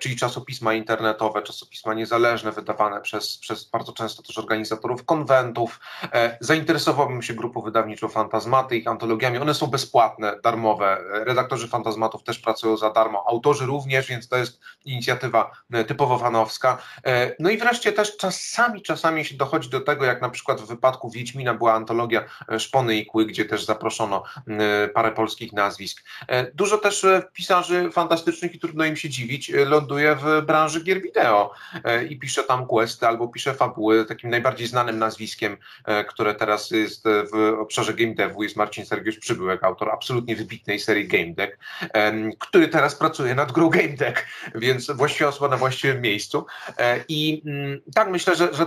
czyli 0.00 0.16
czasopisma 0.16 0.74
internetowe, 0.74 1.42
czasopisma 1.42 1.94
niezależne, 1.94 2.52
wydawane 2.52 3.00
przez, 3.00 3.38
przez 3.38 3.70
bardzo 3.70 3.92
często 3.92 4.22
też 4.22 4.38
organizatorów 4.38 5.04
konwentów. 5.04 5.80
Zainteresowałbym 6.40 7.22
się 7.22 7.34
grupą 7.34 7.60
wydawniczą 7.60 8.08
Fantazmaty, 8.08 8.76
ich 8.76 8.88
antologiami. 8.88 9.38
One 9.38 9.54
są 9.54 9.66
bezpłatne, 9.66 10.40
darmowe. 10.42 10.98
Redaktorzy 11.10 11.68
Fantazmatów 11.68 12.22
też 12.22 12.38
pracują 12.38 12.76
za 12.76 12.90
darmo 12.90 13.24
autorzy 13.28 13.66
również, 13.66 14.08
więc 14.08 14.28
to 14.28 14.36
jest 14.36 14.57
inicjatywa 14.84 15.50
e, 15.72 15.84
typowo 15.84 16.18
fanowska. 16.18 16.78
E, 17.06 17.34
no 17.38 17.50
i 17.50 17.58
wreszcie 17.58 17.92
też 17.92 18.16
czasami, 18.16 18.82
czasami 18.82 19.24
się 19.24 19.36
dochodzi 19.36 19.70
do 19.70 19.80
tego, 19.80 20.04
jak 20.04 20.22
na 20.22 20.30
przykład 20.30 20.60
w 20.60 20.66
wypadku 20.66 21.10
Wiedźmina 21.10 21.54
była 21.54 21.74
antologia 21.74 22.24
e, 22.48 22.60
Szpony 22.60 22.96
i 22.96 23.06
Kły, 23.06 23.26
gdzie 23.26 23.44
też 23.44 23.64
zaproszono 23.64 24.22
parę 24.94 25.12
polskich 25.12 25.52
nazwisk. 25.52 26.04
Dużo 26.54 26.78
też 26.78 27.06
pisarzy 27.32 27.90
fantastycznych 27.92 28.54
i 28.54 28.58
trudno 28.58 28.84
im 28.84 28.96
się 28.96 29.08
dziwić, 29.08 29.52
ląduje 29.66 30.16
w 30.16 30.42
branży 30.46 30.84
gier 30.84 31.02
wideo 31.02 31.54
i 32.08 32.18
pisze 32.18 32.44
tam 32.44 32.66
questy 32.66 33.06
albo 33.06 33.28
pisze 33.28 33.54
fabuły. 33.54 34.04
Takim 34.04 34.30
najbardziej 34.30 34.66
znanym 34.66 34.98
nazwiskiem, 34.98 35.56
które 36.08 36.34
teraz 36.34 36.70
jest 36.70 37.04
w 37.32 37.58
obszarze 37.60 37.94
game 37.94 38.14
devu 38.14 38.42
jest 38.42 38.56
Marcin 38.56 38.86
Sergiusz 38.86 39.18
Przybyłek, 39.18 39.64
autor 39.64 39.90
absolutnie 39.90 40.36
wybitnej 40.36 40.78
serii 40.80 41.08
Game 41.08 41.34
Deck, 41.34 41.58
który 42.38 42.68
teraz 42.68 42.94
pracuje 42.94 43.34
nad 43.34 43.52
grą 43.52 43.68
Game 43.68 43.88
Deck, 43.88 44.26
więc 44.54 44.90
właściwa 44.90 45.30
osoba 45.30 45.48
na 45.48 45.56
właściwym 45.56 46.00
miejscu. 46.00 46.46
E, 46.78 47.04
I 47.08 47.42
mm, 47.46 47.80
tak 47.94 48.10
myślę, 48.10 48.36
że, 48.36 48.54
że 48.54 48.66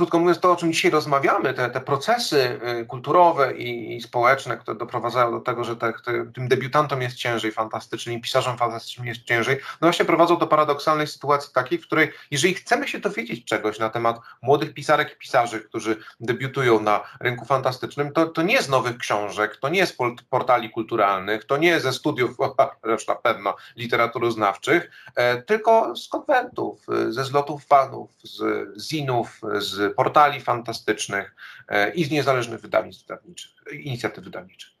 krótko 0.00 0.18
mówiąc, 0.18 0.40
to 0.40 0.52
o 0.52 0.56
czym 0.56 0.72
dzisiaj 0.72 0.90
rozmawiamy, 0.90 1.54
te, 1.54 1.70
te 1.70 1.80
procesy 1.80 2.60
y, 2.80 2.86
kulturowe 2.86 3.52
i, 3.52 4.00
społeczne, 4.00 4.56
które 4.56 4.78
doprowadzają 4.78 5.30
do 5.30 5.40
tego, 5.40 5.64
że 5.64 5.76
te, 5.76 5.92
te, 6.04 6.32
tym 6.34 6.48
debiutantom 6.48 7.02
jest 7.02 7.16
ciężej 7.16 7.52
fantastycznie 7.52 8.14
i 8.14 8.20
pisarzom 8.20 8.58
fantastycznym 8.58 9.06
jest 9.06 9.22
ciężej, 9.22 9.56
no 9.56 9.86
właśnie 9.86 10.04
prowadzą 10.04 10.36
do 10.36 10.46
paradoksalnej 10.46 11.06
sytuacji 11.06 11.52
takiej, 11.54 11.78
w 11.78 11.86
której 11.86 12.12
jeżeli 12.30 12.54
chcemy 12.54 12.88
się 12.88 12.98
dowiedzieć 12.98 13.44
czegoś 13.44 13.78
na 13.78 13.90
temat 13.90 14.20
młodych 14.42 14.74
pisarek 14.74 15.12
i 15.12 15.16
pisarzy, 15.18 15.60
którzy 15.60 15.96
debiutują 16.20 16.80
na 16.80 17.00
rynku 17.20 17.44
fantastycznym, 17.44 18.12
to, 18.12 18.26
to 18.26 18.42
nie 18.42 18.62
z 18.62 18.68
nowych 18.68 18.98
książek, 18.98 19.56
to 19.56 19.68
nie 19.68 19.86
z 19.86 19.96
portali 20.30 20.70
kulturalnych, 20.70 21.44
to 21.44 21.56
nie 21.56 21.80
ze 21.80 21.92
studiów, 21.92 22.36
zresztą 22.84 23.12
na 23.12 23.18
pewno, 23.18 23.56
literaturoznawczych, 23.76 24.90
e, 25.14 25.42
tylko 25.42 25.96
z 25.96 26.08
konwentów, 26.08 26.86
e, 26.88 27.12
ze 27.12 27.24
zlotów 27.24 27.66
fanów, 27.66 28.10
z 28.22 28.42
zinów, 28.82 29.40
z 29.58 29.89
portali 29.90 30.40
fantastycznych 30.40 31.34
e, 31.68 31.94
i 31.94 32.04
z 32.04 32.10
niezależnych 32.10 32.60
wydawnictw 32.60 33.02
wydawniczych, 33.02 33.50
inicjatyw 33.72 34.24
wydawniczych. 34.24 34.80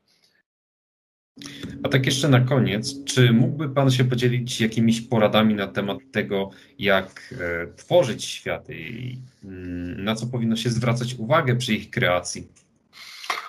A 1.82 1.88
tak 1.88 2.06
jeszcze 2.06 2.28
na 2.28 2.40
koniec, 2.40 3.04
czy 3.04 3.32
mógłby 3.32 3.68
Pan 3.68 3.90
się 3.90 4.04
podzielić 4.04 4.60
jakimiś 4.60 5.00
poradami 5.00 5.54
na 5.54 5.66
temat 5.66 5.98
tego, 6.12 6.50
jak 6.78 7.34
e, 7.40 7.66
tworzyć 7.76 8.24
światy 8.24 8.74
i 8.74 9.18
mm, 9.44 10.04
na 10.04 10.14
co 10.14 10.26
powinno 10.26 10.56
się 10.56 10.70
zwracać 10.70 11.14
uwagę 11.14 11.56
przy 11.56 11.74
ich 11.74 11.90
kreacji? 11.90 12.48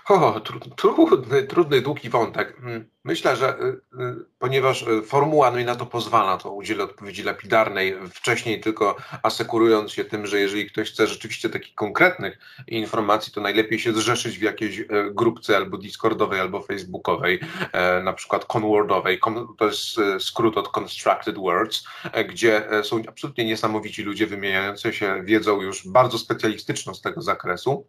O, 0.09 0.39
trudny, 0.75 1.43
trudny, 1.43 1.81
długi 1.81 2.09
wątek. 2.09 2.57
Mm, 2.59 2.89
myślę, 3.03 3.35
że 3.35 3.59
y, 3.59 3.63
y, 3.63 4.25
ponieważ 4.39 4.81
y, 4.81 5.01
formuła 5.01 5.51
no 5.51 5.59
i 5.59 5.65
na 5.65 5.75
to 5.75 5.85
pozwala, 5.85 6.37
to 6.37 6.51
udzielę 6.51 6.83
odpowiedzi 6.83 7.23
lapidarnej, 7.23 7.95
wcześniej 8.13 8.61
tylko 8.61 8.95
asekurując 9.23 9.91
się 9.91 10.05
tym, 10.05 10.27
że 10.27 10.39
jeżeli 10.39 10.69
ktoś 10.69 10.91
chce 10.91 11.07
rzeczywiście 11.07 11.49
takich 11.49 11.75
konkretnych 11.75 12.39
informacji, 12.67 13.33
to 13.33 13.41
najlepiej 13.41 13.79
się 13.79 13.93
zrzeszyć 13.93 14.39
w 14.39 14.41
jakiejś 14.41 14.81
grupce 15.11 15.57
albo 15.57 15.77
Discordowej, 15.77 16.39
albo 16.39 16.61
Facebookowej, 16.61 17.39
e, 17.71 18.03
na 18.03 18.13
przykład 18.13 18.45
Conwordowej. 18.45 19.19
To 19.57 19.65
jest 19.65 19.97
skrót 20.19 20.57
od 20.57 20.71
Constructed 20.71 21.37
Words, 21.37 21.83
e, 22.03 22.25
gdzie 22.25 22.71
e, 22.71 22.83
są 22.83 23.01
absolutnie 23.07 23.45
niesamowici 23.45 24.03
ludzie 24.03 24.27
wymieniający 24.27 24.93
się 24.93 25.23
wiedzą 25.23 25.61
już 25.61 25.87
bardzo 25.87 26.17
specjalistyczną 26.17 26.93
z 26.93 27.01
tego 27.01 27.21
zakresu 27.21 27.87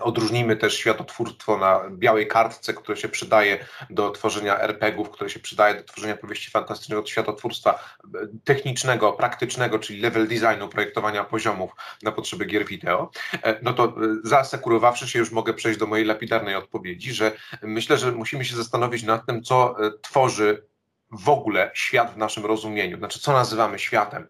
Odróżnijmy 0.00 0.56
też 0.56 0.76
światotwórstwo 0.78 1.58
na 1.58 1.80
białej 1.90 2.28
kartce, 2.28 2.74
które 2.74 2.96
się 2.96 3.08
przydaje 3.08 3.66
do 3.90 4.10
tworzenia 4.10 4.60
RPGów, 4.60 5.10
które 5.10 5.30
się 5.30 5.40
przydaje 5.40 5.74
do 5.74 5.84
tworzenia 5.84 6.16
powieści 6.16 6.50
fantastycznych 6.50 6.98
od 6.98 7.08
światotwórstwa 7.10 7.96
technicznego, 8.44 9.12
praktycznego, 9.12 9.78
czyli 9.78 10.00
level 10.00 10.28
designu, 10.28 10.68
projektowania 10.68 11.24
poziomów 11.24 11.70
na 12.02 12.12
potrzeby 12.12 12.44
gier 12.44 12.66
wideo. 12.66 13.10
E, 13.42 13.58
no 13.62 13.72
to 13.72 13.84
e, 13.84 13.92
zaasekurowawszy 14.24 15.08
się, 15.08 15.18
już 15.18 15.30
mogę 15.30 15.54
przejść 15.54 15.78
do 15.78 15.86
mojej 15.86 16.06
lapidarnej 16.06 16.54
odpowiedzi, 16.54 17.12
że 17.12 17.32
myślę, 17.62 17.98
że 17.98 18.12
musimy 18.12 18.44
się 18.44 18.56
zastanowić 18.56 19.02
nad 19.02 19.26
tym, 19.26 19.42
co 19.42 19.86
e, 19.86 19.90
tworzy 20.02 20.66
w 21.10 21.28
ogóle 21.28 21.70
świat 21.74 22.14
w 22.14 22.16
naszym 22.16 22.46
rozumieniu, 22.46 22.98
znaczy 22.98 23.20
co 23.20 23.32
nazywamy 23.32 23.78
światem, 23.78 24.28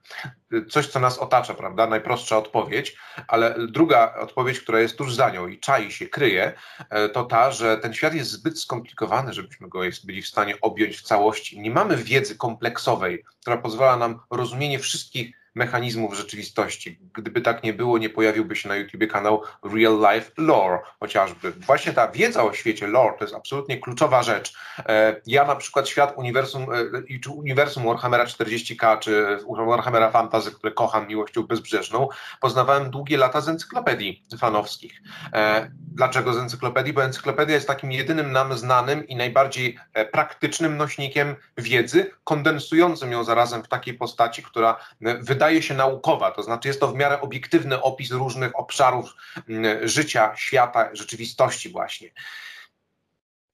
coś, 0.70 0.86
co 0.86 1.00
nas 1.00 1.18
otacza, 1.18 1.54
prawda? 1.54 1.86
Najprostsza 1.86 2.38
odpowiedź, 2.38 2.96
ale 3.28 3.54
druga 3.68 4.14
odpowiedź, 4.14 4.60
która 4.60 4.80
jest 4.80 4.96
tuż 4.96 5.14
za 5.14 5.30
nią 5.30 5.48
i 5.48 5.58
czai 5.58 5.92
się, 5.92 6.06
kryje, 6.06 6.52
e, 6.90 7.08
to 7.08 7.24
ta, 7.24 7.50
że 7.50 7.78
ten 7.78 7.94
świat 7.94 8.14
jest 8.14 8.30
zbyt 8.30 8.60
skomplikowany, 8.60 9.32
żebyśmy 9.32 9.68
go 9.68 9.80
byli 10.04 10.22
w 10.22 10.28
stanie 10.28 10.60
objąć 10.60 10.96
w 10.96 11.02
całości. 11.02 11.60
Nie 11.60 11.70
mamy 11.70 11.96
wiedzy 11.96 12.36
kompleksowej, 12.36 13.24
która 13.40 13.56
pozwala 13.56 13.96
nam 13.96 14.20
rozumienie 14.30 14.78
wszystkich 14.78 15.36
mechanizmów 15.56 16.16
rzeczywistości. 16.16 16.98
Gdyby 17.14 17.40
tak 17.40 17.62
nie 17.62 17.72
było, 17.72 17.98
nie 17.98 18.10
pojawiłby 18.10 18.56
się 18.56 18.68
na 18.68 18.76
YouTubie 18.76 19.06
kanał 19.06 19.42
Real 19.64 19.98
Life 19.98 20.30
Lore 20.38 20.78
chociażby. 21.00 21.50
Właśnie 21.50 21.92
ta 21.92 22.08
wiedza 22.08 22.44
o 22.44 22.52
świecie 22.52 22.86
lore 22.86 23.14
to 23.18 23.24
jest 23.24 23.34
absolutnie 23.34 23.78
kluczowa 23.78 24.22
rzecz. 24.22 24.54
E, 24.78 25.20
ja 25.26 25.44
na 25.44 25.56
przykład 25.56 25.88
świat 25.88 26.12
uniwersum, 26.16 26.66
e, 27.14 27.18
czy 27.20 27.30
uniwersum 27.30 27.84
Warhammera 27.84 28.24
40k, 28.24 28.98
czy 28.98 29.38
Warhammera 29.66 30.10
Fantasy, 30.10 30.52
które 30.52 30.72
kocham 30.72 31.08
miłością 31.08 31.42
bezbrzeżną, 31.42 32.08
poznawałem 32.40 32.90
długie 32.90 33.16
lata 33.16 33.40
z 33.40 33.48
encyklopedii 33.48 34.24
fanowskich. 34.38 35.02
E, 35.32 35.70
dlaczego 35.94 36.34
z 36.34 36.38
encyklopedii? 36.38 36.92
Bo 36.92 37.04
encyklopedia 37.04 37.54
jest 37.54 37.66
takim 37.66 37.92
jedynym 37.92 38.32
nam 38.32 38.58
znanym 38.58 39.06
i 39.06 39.16
najbardziej 39.16 39.78
praktycznym 40.12 40.76
nośnikiem 40.76 41.36
wiedzy, 41.58 42.10
kondensującym 42.24 43.12
ją 43.12 43.24
zarazem 43.24 43.62
w 43.62 43.68
takiej 43.68 43.94
postaci, 43.94 44.42
która 44.42 44.76
wydaje 45.20 45.45
wydaje 45.46 45.62
się 45.62 45.74
naukowa, 45.74 46.30
to 46.30 46.42
znaczy 46.42 46.68
jest 46.68 46.80
to 46.80 46.88
w 46.88 46.94
miarę 46.94 47.20
obiektywny 47.20 47.82
opis 47.82 48.10
różnych 48.10 48.58
obszarów 48.58 49.14
mm, 49.48 49.88
życia, 49.88 50.36
świata, 50.36 50.90
rzeczywistości 50.92 51.68
właśnie. 51.68 52.10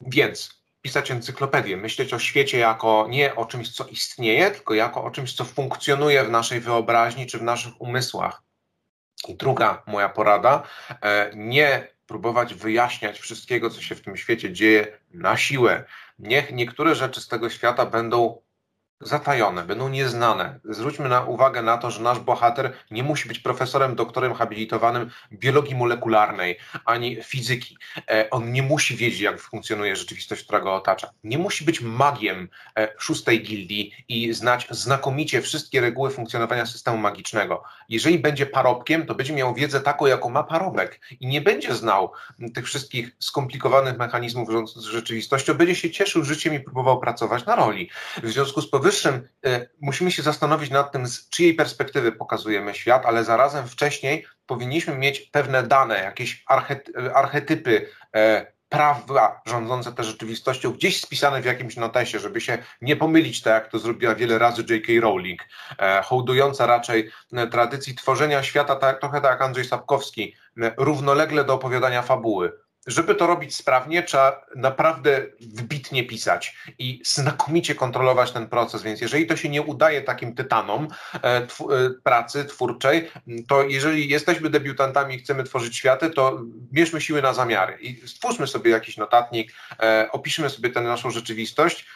Więc 0.01 0.63
pisać 0.83 1.11
encyklopedię, 1.11 1.77
myśleć 1.77 2.15
o 2.15 2.19
świecie 2.19 2.59
jako 2.59 3.07
nie 3.11 3.35
o 3.35 3.47
czymś, 3.47 3.73
co 3.73 3.87
istnieje, 3.87 4.51
tylko 4.51 4.75
jako 4.75 5.05
o 5.05 5.11
czymś, 5.11 5.35
co 5.35 5.45
funkcjonuje 5.45 6.25
w 6.25 6.31
naszej 6.31 6.61
wyobraźni 6.61 7.27
czy 7.27 7.39
w 7.39 7.43
naszych 7.43 7.81
umysłach. 7.81 8.43
I 9.29 9.35
druga 9.35 9.83
moja 9.87 10.09
porada, 10.09 10.63
e, 11.03 11.31
nie 11.35 11.89
próbować 12.07 12.55
wyjaśniać 12.55 13.21
wszystkiego, 13.21 13.71
co 13.71 13.83
się 13.83 13.95
w 13.95 14.01
tym 14.01 14.17
świecie 14.17 14.53
dzieje 14.53 14.99
na 15.11 15.37
siłę. 15.37 15.85
Niech 16.19 16.53
niektóre 16.53 16.95
rzeczy 16.95 17.21
z 17.21 17.29
tego 17.29 17.51
świata 17.51 17.87
będą 17.87 18.43
zatajone, 19.03 19.65
będą 19.65 19.89
nieznane. 19.89 20.61
Zwróćmy 20.65 21.09
na 21.09 21.25
uwagę 21.25 21.63
na 21.63 21.79
to, 21.79 21.91
że 21.91 22.03
nasz 22.03 22.19
bohater 22.19 22.73
nie 22.91 23.03
musi 23.03 23.29
być 23.29 23.39
profesorem, 23.39 23.95
doktorem 23.95 24.35
habilitowanym 24.35 25.11
biologii 25.33 25.75
molekularnej 25.75 26.59
ani 26.85 27.23
fizyki. 27.23 27.77
E, 28.11 28.31
on 28.31 28.53
nie 28.53 28.63
musi 28.63 28.97
wiedzieć, 28.97 29.21
jak 29.21 29.41
funkcjonuje 29.41 29.97
rzeczywistość, 29.97 30.45
która 30.45 30.61
go 30.61 30.75
otacza. 30.75 31.11
Nie 31.25 31.39
musi 31.39 31.65
być 31.65 31.81
magiem 31.81 32.49
e, 32.79 32.89
szóstej 32.99 33.43
gildii 33.43 34.05
i 34.09 34.33
znać 34.33 34.67
znakomicie 34.71 35.43
wszystkie 35.43 35.81
reguły 35.81 36.11
funkcjonowania 36.11 36.67
systemu 36.67 36.99
magicznego. 36.99 37.63
Jeżeli 37.89 38.19
będzie 38.19 38.47
parobkiem, 38.47 39.07
to 39.07 39.15
będzie 39.15 39.33
miał 39.33 39.55
wiedzę 39.55 39.81
taką, 39.81 40.07
jaką 40.07 40.31
ma 40.31 40.43
parobek 40.43 41.01
i 41.21 41.27
nie 41.27 41.41
będzie 41.41 41.75
znał 41.75 42.13
tych 42.55 42.67
wszystkich 42.67 43.11
skomplikowanych 43.19 43.99
mechanizmów 43.99 44.49
z 44.77 44.83
rzeczywistością, 44.83 45.55
będzie 45.55 45.75
się 45.75 45.91
cieszył 45.91 46.25
życiem 46.25 46.55
i 46.55 46.61
próbował 46.61 47.01
pracować 47.01 47.47
na 47.47 47.57
roli. 47.57 47.91
W 48.23 48.31
związku 48.31 48.61
z 48.61 48.71
powyższym 48.71 48.92
powyższym 48.93 49.29
y, 49.47 49.69
musimy 49.81 50.11
się 50.11 50.23
zastanowić 50.23 50.71
nad 50.71 50.93
tym, 50.93 51.07
z 51.07 51.29
czyjej 51.29 51.55
perspektywy 51.55 52.13
pokazujemy 52.13 52.75
świat, 52.75 53.07
ale 53.07 53.25
zarazem 53.25 53.69
wcześniej 53.69 54.27
powinniśmy 54.47 54.97
mieć 54.97 55.21
pewne 55.21 55.63
dane, 55.63 55.99
jakieś 55.99 56.45
archetypy, 57.15 57.89
e, 58.17 58.53
prawa 58.69 59.43
rządzące 59.47 59.93
tę 59.93 60.05
rzeczywistością 60.05 60.73
gdzieś 60.73 61.01
spisane 61.01 61.43
w 61.43 61.45
jakimś 61.45 61.77
notesie, 61.77 62.19
żeby 62.19 62.41
się 62.41 62.59
nie 62.83 62.97
pomylić, 62.97 63.43
tak 63.43 63.63
jak 63.63 63.73
to 63.73 63.79
zrobiła 63.79 64.15
wiele 64.15 64.39
razy 64.39 64.65
J.K. 64.71 64.93
Rowling, 65.01 65.41
e, 65.79 66.03
hołdująca 66.03 66.67
raczej 66.67 67.11
e, 67.33 67.47
tradycji 67.47 67.95
tworzenia 67.95 68.43
świata, 68.43 68.77
tak, 68.77 69.01
trochę 69.01 69.21
tak 69.21 69.31
jak 69.31 69.43
Andrzej 69.43 69.65
Sapkowski, 69.65 70.35
równolegle 70.77 71.45
do 71.45 71.55
opowiadania 71.55 72.03
fabuły 72.03 72.53
żeby 72.87 73.15
to 73.15 73.27
robić 73.27 73.57
sprawnie, 73.57 74.03
trzeba 74.03 74.47
naprawdę 74.57 75.27
wybitnie 75.41 76.05
pisać 76.05 76.57
i 76.79 77.01
znakomicie 77.05 77.75
kontrolować 77.75 78.33
ten 78.33 78.47
proces. 78.49 78.83
Więc 78.83 79.01
jeżeli 79.01 79.27
to 79.27 79.37
się 79.37 79.49
nie 79.49 79.63
udaje 79.63 80.03
takim 80.03 80.35
tytanom 80.35 80.89
e, 81.23 81.47
tw 81.47 81.73
e, 81.73 81.91
pracy 82.03 82.45
twórczej, 82.45 83.11
to 83.49 83.63
jeżeli 83.63 84.09
jesteśmy 84.09 84.51
debiutantami 84.51 85.15
i 85.15 85.19
chcemy 85.19 85.45
tworzyć 85.45 85.77
światy, 85.77 86.11
to 86.11 86.41
bierzmy 86.73 87.01
siły 87.01 87.23
na 87.23 87.35
zamiary 87.35 87.79
i 87.81 88.09
stwórzmy 88.09 88.47
sobie 88.47 88.71
jakiś 88.71 88.97
notatnik, 88.97 89.53
e, 89.81 90.09
opiszmy 90.13 90.51
sobie 90.51 90.71
tę 90.71 90.81
naszą 90.81 91.11
rzeczywistość 91.11 91.87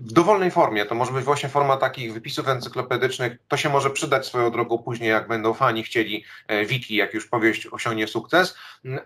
w 0.00 0.12
dowolnej 0.12 0.50
formie. 0.50 0.86
To 0.86 0.94
może 0.94 1.12
być 1.12 1.24
właśnie 1.24 1.48
forma 1.48 1.76
takich 1.76 2.12
wypisów 2.12 2.48
encyklopedycznych. 2.48 3.38
To 3.48 3.56
się 3.56 3.68
może 3.68 3.90
przydać 3.90 4.26
swoją 4.26 4.50
drogą 4.50 4.78
później, 4.78 5.10
jak 5.10 5.28
będą 5.28 5.54
fani 5.54 5.82
chcieli 5.82 6.24
wiki, 6.66 6.96
jak 6.96 7.14
już 7.14 7.26
powieść 7.26 7.66
osiągnie 7.66 8.06
sukces, 8.06 8.54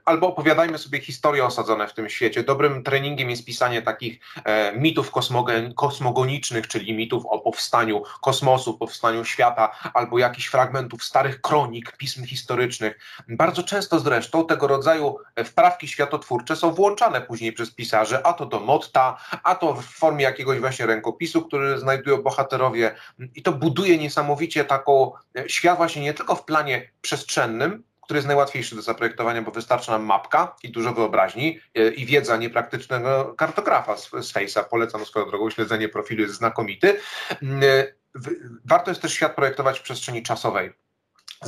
albo 0.05 0.27
opowiadajmy 0.27 0.79
sobie 0.79 1.01
historie 1.01 1.45
osadzone 1.45 1.89
w 1.89 1.95
tym 1.95 2.09
świecie. 2.09 2.43
Dobrym 2.43 2.83
treningiem 2.83 3.31
jest 3.31 3.45
pisanie 3.45 3.83
takich 3.83 4.21
e, 4.45 4.77
mitów 4.77 5.13
kosmogonicznych, 5.77 6.69
czyli 6.69 6.95
mitów 6.95 7.27
o 7.27 7.39
powstaniu 7.39 8.03
kosmosu, 8.21 8.79
powstaniu 8.79 9.25
świata, 9.25 9.71
albo 9.95 10.19
jakichś 10.19 10.47
fragmentów 10.47 11.05
starych 11.05 11.41
kronik, 11.41 11.97
pism 11.97 12.25
historycznych. 12.25 12.99
Bardzo 13.29 13.63
często 13.63 14.01
zresztą 14.01 14.47
tego 14.47 14.67
rodzaju 14.67 15.17
wprawki 15.45 15.89
światotwórcze 15.89 16.57
są 16.57 16.73
włączane 16.73 17.21
później 17.21 17.53
przez 17.53 17.71
pisarzy, 17.71 18.25
a 18.25 18.33
to 18.33 18.47
do 18.47 18.61
motta, 18.61 19.19
a 19.43 19.55
to 19.55 19.75
w 19.75 19.85
formie 19.85 20.25
jakiegoś 20.25 20.56
właśnie 20.61 20.87
rękopisu, 20.87 21.43
który 21.43 21.79
znajdują 21.79 22.23
bohaterowie. 22.23 22.95
I 23.35 23.43
to 23.43 23.53
buduje 23.53 23.99
niesamowicie 23.99 24.65
taką 24.65 25.13
e, 25.39 25.49
świat 25.49 25.77
właśnie 25.77 26.03
nie 26.03 26.15
tylko 26.15 26.35
w 26.35 26.45
planie 26.45 26.91
przestrzennym, 27.01 27.83
który 28.01 28.19
jest 28.19 28.27
najłatwiejszy 28.27 28.77
do 28.77 28.83
zaprojektowania, 28.83 29.43
bo 29.43 29.51
wystarczy 29.51 29.91
nam 29.91 30.05
mapka 30.05 30.57
i 30.63 30.71
dużo 30.71 30.93
wyobraźni 30.93 31.61
e, 31.75 31.89
i 31.89 32.07
wiedza 32.07 32.37
niepraktycznego 32.37 33.35
kartografa 33.39 33.97
z, 33.97 34.11
z 34.11 34.33
Face'a. 34.33 34.65
Polecam 34.65 35.05
swoją 35.05 35.27
drogą, 35.27 35.51
śledzenie 35.51 35.89
profilu 35.89 36.23
jest 36.23 36.35
znakomity. 36.35 37.01
Mm, 37.43 37.63
e, 37.63 37.87
warto 38.65 38.91
jest 38.91 39.03
też 39.03 39.13
świat 39.13 39.35
projektować 39.35 39.79
w 39.79 39.83
przestrzeni 39.83 40.23
czasowej 40.23 40.73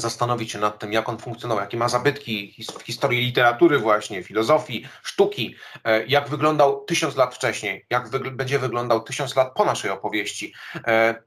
zastanowić 0.01 0.53
się 0.53 0.59
nad 0.59 0.79
tym, 0.79 0.93
jak 0.93 1.09
on 1.09 1.19
funkcjonował, 1.19 1.65
jakie 1.65 1.77
ma 1.77 1.89
zabytki 1.89 2.55
w 2.79 2.83
historii 2.83 3.21
literatury 3.21 3.79
właśnie, 3.79 4.23
filozofii, 4.23 4.89
sztuki, 5.03 5.57
e, 5.85 6.07
jak 6.07 6.29
wyglądał 6.29 6.85
tysiąc 6.85 7.17
lat 7.17 7.35
wcześniej, 7.35 7.87
jak 7.91 8.11
będzie 8.31 8.59
wyglądał 8.59 9.01
tysiąc 9.01 9.37
lat 9.37 9.55
po 9.55 9.65
naszej 9.65 9.91
opowieści. 9.91 10.55
E, 10.87 11.23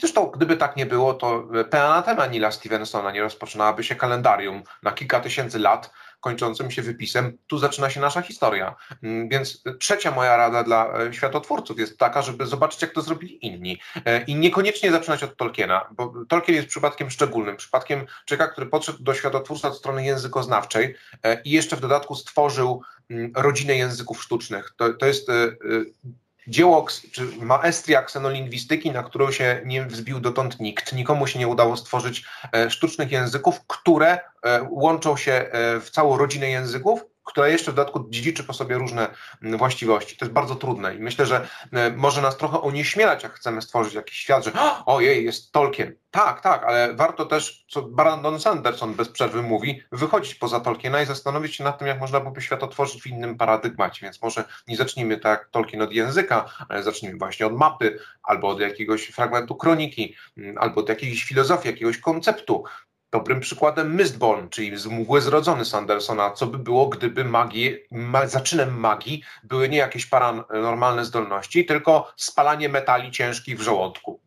zresztą, 0.00 0.26
gdyby 0.26 0.56
tak 0.56 0.76
nie 0.76 0.86
było, 0.86 1.14
to 1.14 1.48
peanatema 1.70 2.26
Nila 2.26 2.50
Stevensona 2.50 3.10
nie 3.10 3.20
rozpoczynałaby 3.20 3.84
się 3.84 3.94
kalendarium 3.94 4.62
na 4.82 4.92
kilka 4.92 5.20
tysięcy 5.20 5.58
lat, 5.58 5.90
kończącym 6.22 6.70
się 6.70 6.82
wypisem, 6.82 7.38
tu 7.46 7.58
zaczyna 7.58 7.90
się 7.90 8.00
nasza 8.00 8.22
historia. 8.22 8.74
Mm, 9.02 9.28
więc 9.28 9.62
trzecia 9.78 10.10
moja 10.10 10.36
rada 10.36 10.64
dla 10.64 10.98
e, 10.98 11.14
światotwórców 11.14 11.78
jest 11.78 11.98
taka, 11.98 12.22
żeby 12.22 12.46
zobaczyć, 12.46 12.82
jak 12.82 12.92
to 12.92 13.02
zrobili 13.02 13.46
inni. 13.46 13.80
E, 14.04 14.24
I 14.24 14.34
niekoniecznie 14.34 14.90
zaczynać 14.90 15.22
od 15.22 15.36
Tolkiena, 15.36 15.88
bo 15.92 16.12
Tolkien 16.28 16.54
jest 16.54 16.68
przypadkiem 16.68 17.10
szczególnym, 17.10 17.56
przypadkiem 17.56 18.06
człowieka, 18.26 18.48
który 18.48 18.66
podszedł 18.66 19.02
do 19.02 19.14
światotwórstwa 19.14 19.68
od 19.68 19.78
strony 19.78 20.04
językoznawczej 20.04 20.94
e, 21.22 21.42
i 21.42 21.50
jeszcze 21.50 21.76
w 21.76 21.80
dodatku 21.80 22.14
stworzył 22.14 22.82
mm, 23.10 23.32
rodzinę 23.36 23.76
języków 23.76 24.22
sztucznych. 24.22 24.74
To, 24.76 24.94
to 24.94 25.06
jest 25.06 25.28
dzieło 26.46 26.86
czy 27.12 27.26
maestria 27.40 28.02
ksenolingwistyki, 28.02 28.90
na 28.90 29.02
którą 29.02 29.30
się 29.30 29.60
nie 29.64 29.84
wzbił 29.84 30.20
dotąd 30.20 30.60
nikt. 30.60 30.92
Nikomu 30.92 31.26
się 31.26 31.38
nie 31.38 31.48
udało 31.48 31.76
stworzyć 31.76 32.24
e, 32.52 32.70
sztucznych 32.70 33.12
języków, 33.12 33.66
które 33.66 34.18
e, 34.42 34.62
łączą 34.70 35.16
się 35.16 35.32
e, 35.32 35.80
w 35.80 35.90
całą 35.90 36.16
rodzinę 36.18 36.50
języków 36.50 37.11
która 37.24 37.48
jeszcze 37.48 37.72
w 37.72 37.74
dodatku 37.74 38.06
dziedziczy 38.10 38.44
po 38.44 38.52
sobie 38.52 38.78
różne 38.78 39.08
mm, 39.42 39.58
właściwości. 39.58 40.16
To 40.16 40.24
jest 40.24 40.32
bardzo 40.32 40.54
trudne 40.54 40.94
i 40.94 40.98
myślę, 40.98 41.26
że 41.26 41.48
e, 41.72 41.90
może 41.90 42.22
nas 42.22 42.36
trochę 42.36 42.60
onieśmielać, 42.60 43.22
jak 43.22 43.34
chcemy 43.34 43.62
stworzyć 43.62 43.94
jakiś 43.94 44.18
świat, 44.18 44.44
że 44.44 44.52
ojej, 44.86 45.24
jest 45.24 45.52
Tolkien. 45.52 45.94
Tak, 46.10 46.40
tak, 46.40 46.64
ale 46.64 46.94
warto 46.94 47.26
też, 47.26 47.64
co 47.68 47.82
Brandon 47.82 48.40
Sanderson 48.40 48.94
bez 48.94 49.08
przerwy 49.08 49.42
mówi, 49.42 49.82
wychodzić 49.92 50.34
poza 50.34 50.60
Tolkiena 50.60 51.02
i 51.02 51.06
zastanowić 51.06 51.56
się 51.56 51.64
nad 51.64 51.78
tym, 51.78 51.88
jak 51.88 52.00
można 52.00 52.20
byłoby 52.20 52.42
świat 52.42 52.62
otworzyć 52.62 53.02
w 53.02 53.06
innym 53.06 53.36
paradygmacie. 53.36 54.06
Więc 54.06 54.22
może 54.22 54.44
nie 54.68 54.76
zacznijmy 54.76 55.18
tak 55.18 55.40
jak 55.40 55.48
Tolkien 55.50 55.82
od 55.82 55.92
języka, 55.92 56.44
ale 56.68 56.82
zacznijmy 56.82 57.18
właśnie 57.18 57.46
od 57.46 57.52
mapy, 57.52 57.98
albo 58.22 58.48
od 58.48 58.60
jakiegoś 58.60 59.06
fragmentu 59.06 59.54
kroniki, 59.54 60.14
mm, 60.36 60.58
albo 60.58 60.80
od 60.80 60.88
jakiejś 60.88 61.24
filozofii, 61.24 61.68
jakiegoś 61.68 61.98
konceptu, 61.98 62.64
Dobrym 63.12 63.40
przykładem 63.40 63.96
Mistborn, 63.96 64.48
czyli 64.48 64.76
z 64.76 64.86
mgły 64.86 65.20
zrodzony 65.20 65.64
Sandersona, 65.64 66.30
co 66.30 66.46
by 66.46 66.58
było, 66.58 66.88
gdyby 66.88 67.24
magii, 67.24 67.78
ma, 67.90 68.26
zaczynem 68.26 68.80
magii 68.80 69.22
były 69.44 69.68
nie 69.68 69.78
jakieś 69.78 70.06
paranormalne 70.06 71.04
zdolności, 71.04 71.64
tylko 71.64 72.12
spalanie 72.16 72.68
metali 72.68 73.10
ciężkich 73.10 73.58
w 73.58 73.62
żołądku. 73.62 74.20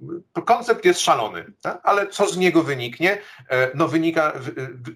Koncept 0.46 0.86
jest 0.86 1.00
szalony, 1.00 1.46
tak? 1.62 1.80
ale 1.84 2.08
co 2.08 2.28
z 2.28 2.38
niego 2.38 2.64
wyniknie? 2.64 3.18
E, 3.50 3.72
no 3.76 3.88
wynika, 3.88 4.34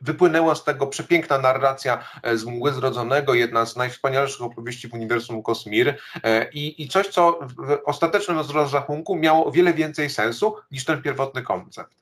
wypłynęła 0.01 0.55
z 0.55 0.63
tego 0.63 0.87
przepiękna 0.87 1.37
narracja 1.37 2.03
e, 2.23 2.37
z 2.37 2.45
mgły 2.45 2.73
zrodzonego, 2.73 3.33
jedna 3.33 3.65
z 3.65 3.75
najwspanialszych 3.75 4.41
opowieści 4.41 4.87
w 4.87 4.93
uniwersum 4.93 5.43
Kosmir 5.43 5.97
e, 6.23 6.49
i, 6.51 6.83
i 6.83 6.87
coś, 6.87 7.07
co 7.07 7.39
w 7.41 7.79
ostatecznym 7.85 8.39
rozrachunku 8.53 9.15
miało 9.15 9.45
o 9.45 9.51
wiele 9.51 9.73
więcej 9.73 10.09
sensu 10.09 10.55
niż 10.71 10.85
ten 10.85 11.01
pierwotny 11.01 11.41
koncept. 11.41 11.99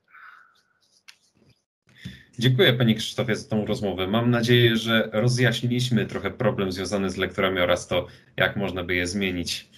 Dziękuję 2.40 2.74
Panie 2.74 2.96
Krzysztofie 2.96 3.36
za 3.36 3.50
tą 3.50 3.66
rozmowę. 3.66 4.08
Mam 4.08 4.32
nadzieję, 4.32 4.78
że 4.78 5.10
rozjaśniliśmy 5.14 6.06
trochę 6.06 6.32
problem 6.32 6.72
związany 6.72 7.10
z 7.10 7.18
lekturami 7.18 7.60
oraz 7.60 7.88
to, 7.88 8.08
jak 8.38 8.56
można 8.56 8.84
by 8.84 8.96
je 8.96 9.08
zmienić. 9.08 9.70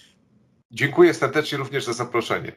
Dziękuję 0.70 1.14
serdecznie 1.14 1.58
również 1.58 1.84
za 1.84 1.92
zaproszenie. 1.92 2.52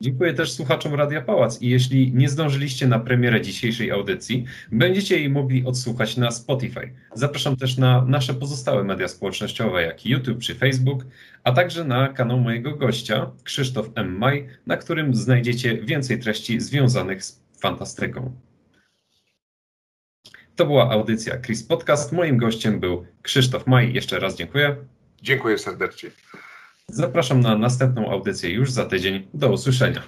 Dziękuję 0.00 0.34
też 0.34 0.52
słuchaczom 0.52 0.94
Radia 0.94 1.22
Pałac 1.22 1.62
i 1.62 1.68
jeśli 1.68 2.12
nie 2.12 2.28
zdążyliście 2.28 2.86
na 2.86 2.98
premierę 2.98 3.40
dzisiejszej 3.40 3.90
audycji, 3.90 4.44
będziecie 4.72 5.18
jej 5.18 5.30
mogli 5.30 5.66
odsłuchać 5.66 6.16
na 6.16 6.30
Spotify. 6.30 6.92
Zapraszam 7.14 7.56
też 7.56 7.78
na 7.78 8.04
nasze 8.04 8.34
pozostałe 8.34 8.84
media 8.84 9.08
społecznościowe, 9.08 9.82
jak 9.82 10.06
YouTube 10.06 10.42
czy 10.42 10.54
Facebook, 10.54 11.04
a 11.44 11.52
także 11.52 11.84
na 11.84 12.08
kanał 12.08 12.40
mojego 12.40 12.76
gościa, 12.76 13.30
Krzysztof 13.44 13.90
M. 13.94 14.18
Maj, 14.18 14.48
na 14.66 14.76
którym 14.76 15.14
znajdziecie 15.14 15.76
więcej 15.76 16.18
treści 16.18 16.60
związanych 16.60 17.24
z 17.24 17.40
fantastyką. 17.60 18.45
To 20.56 20.66
była 20.66 20.90
audycja 20.90 21.40
Chris 21.40 21.62
Podcast. 21.62 22.12
Moim 22.12 22.36
gościem 22.36 22.80
był 22.80 23.06
Krzysztof 23.22 23.66
Maj. 23.66 23.92
Jeszcze 23.92 24.18
raz 24.20 24.36
dziękuję. 24.36 24.76
Dziękuję 25.22 25.58
serdecznie. 25.58 26.10
Zapraszam 26.88 27.40
na 27.40 27.58
następną 27.58 28.10
audycję 28.10 28.50
już 28.50 28.70
za 28.70 28.84
tydzień. 28.84 29.28
Do 29.34 29.52
usłyszenia. 29.52 30.02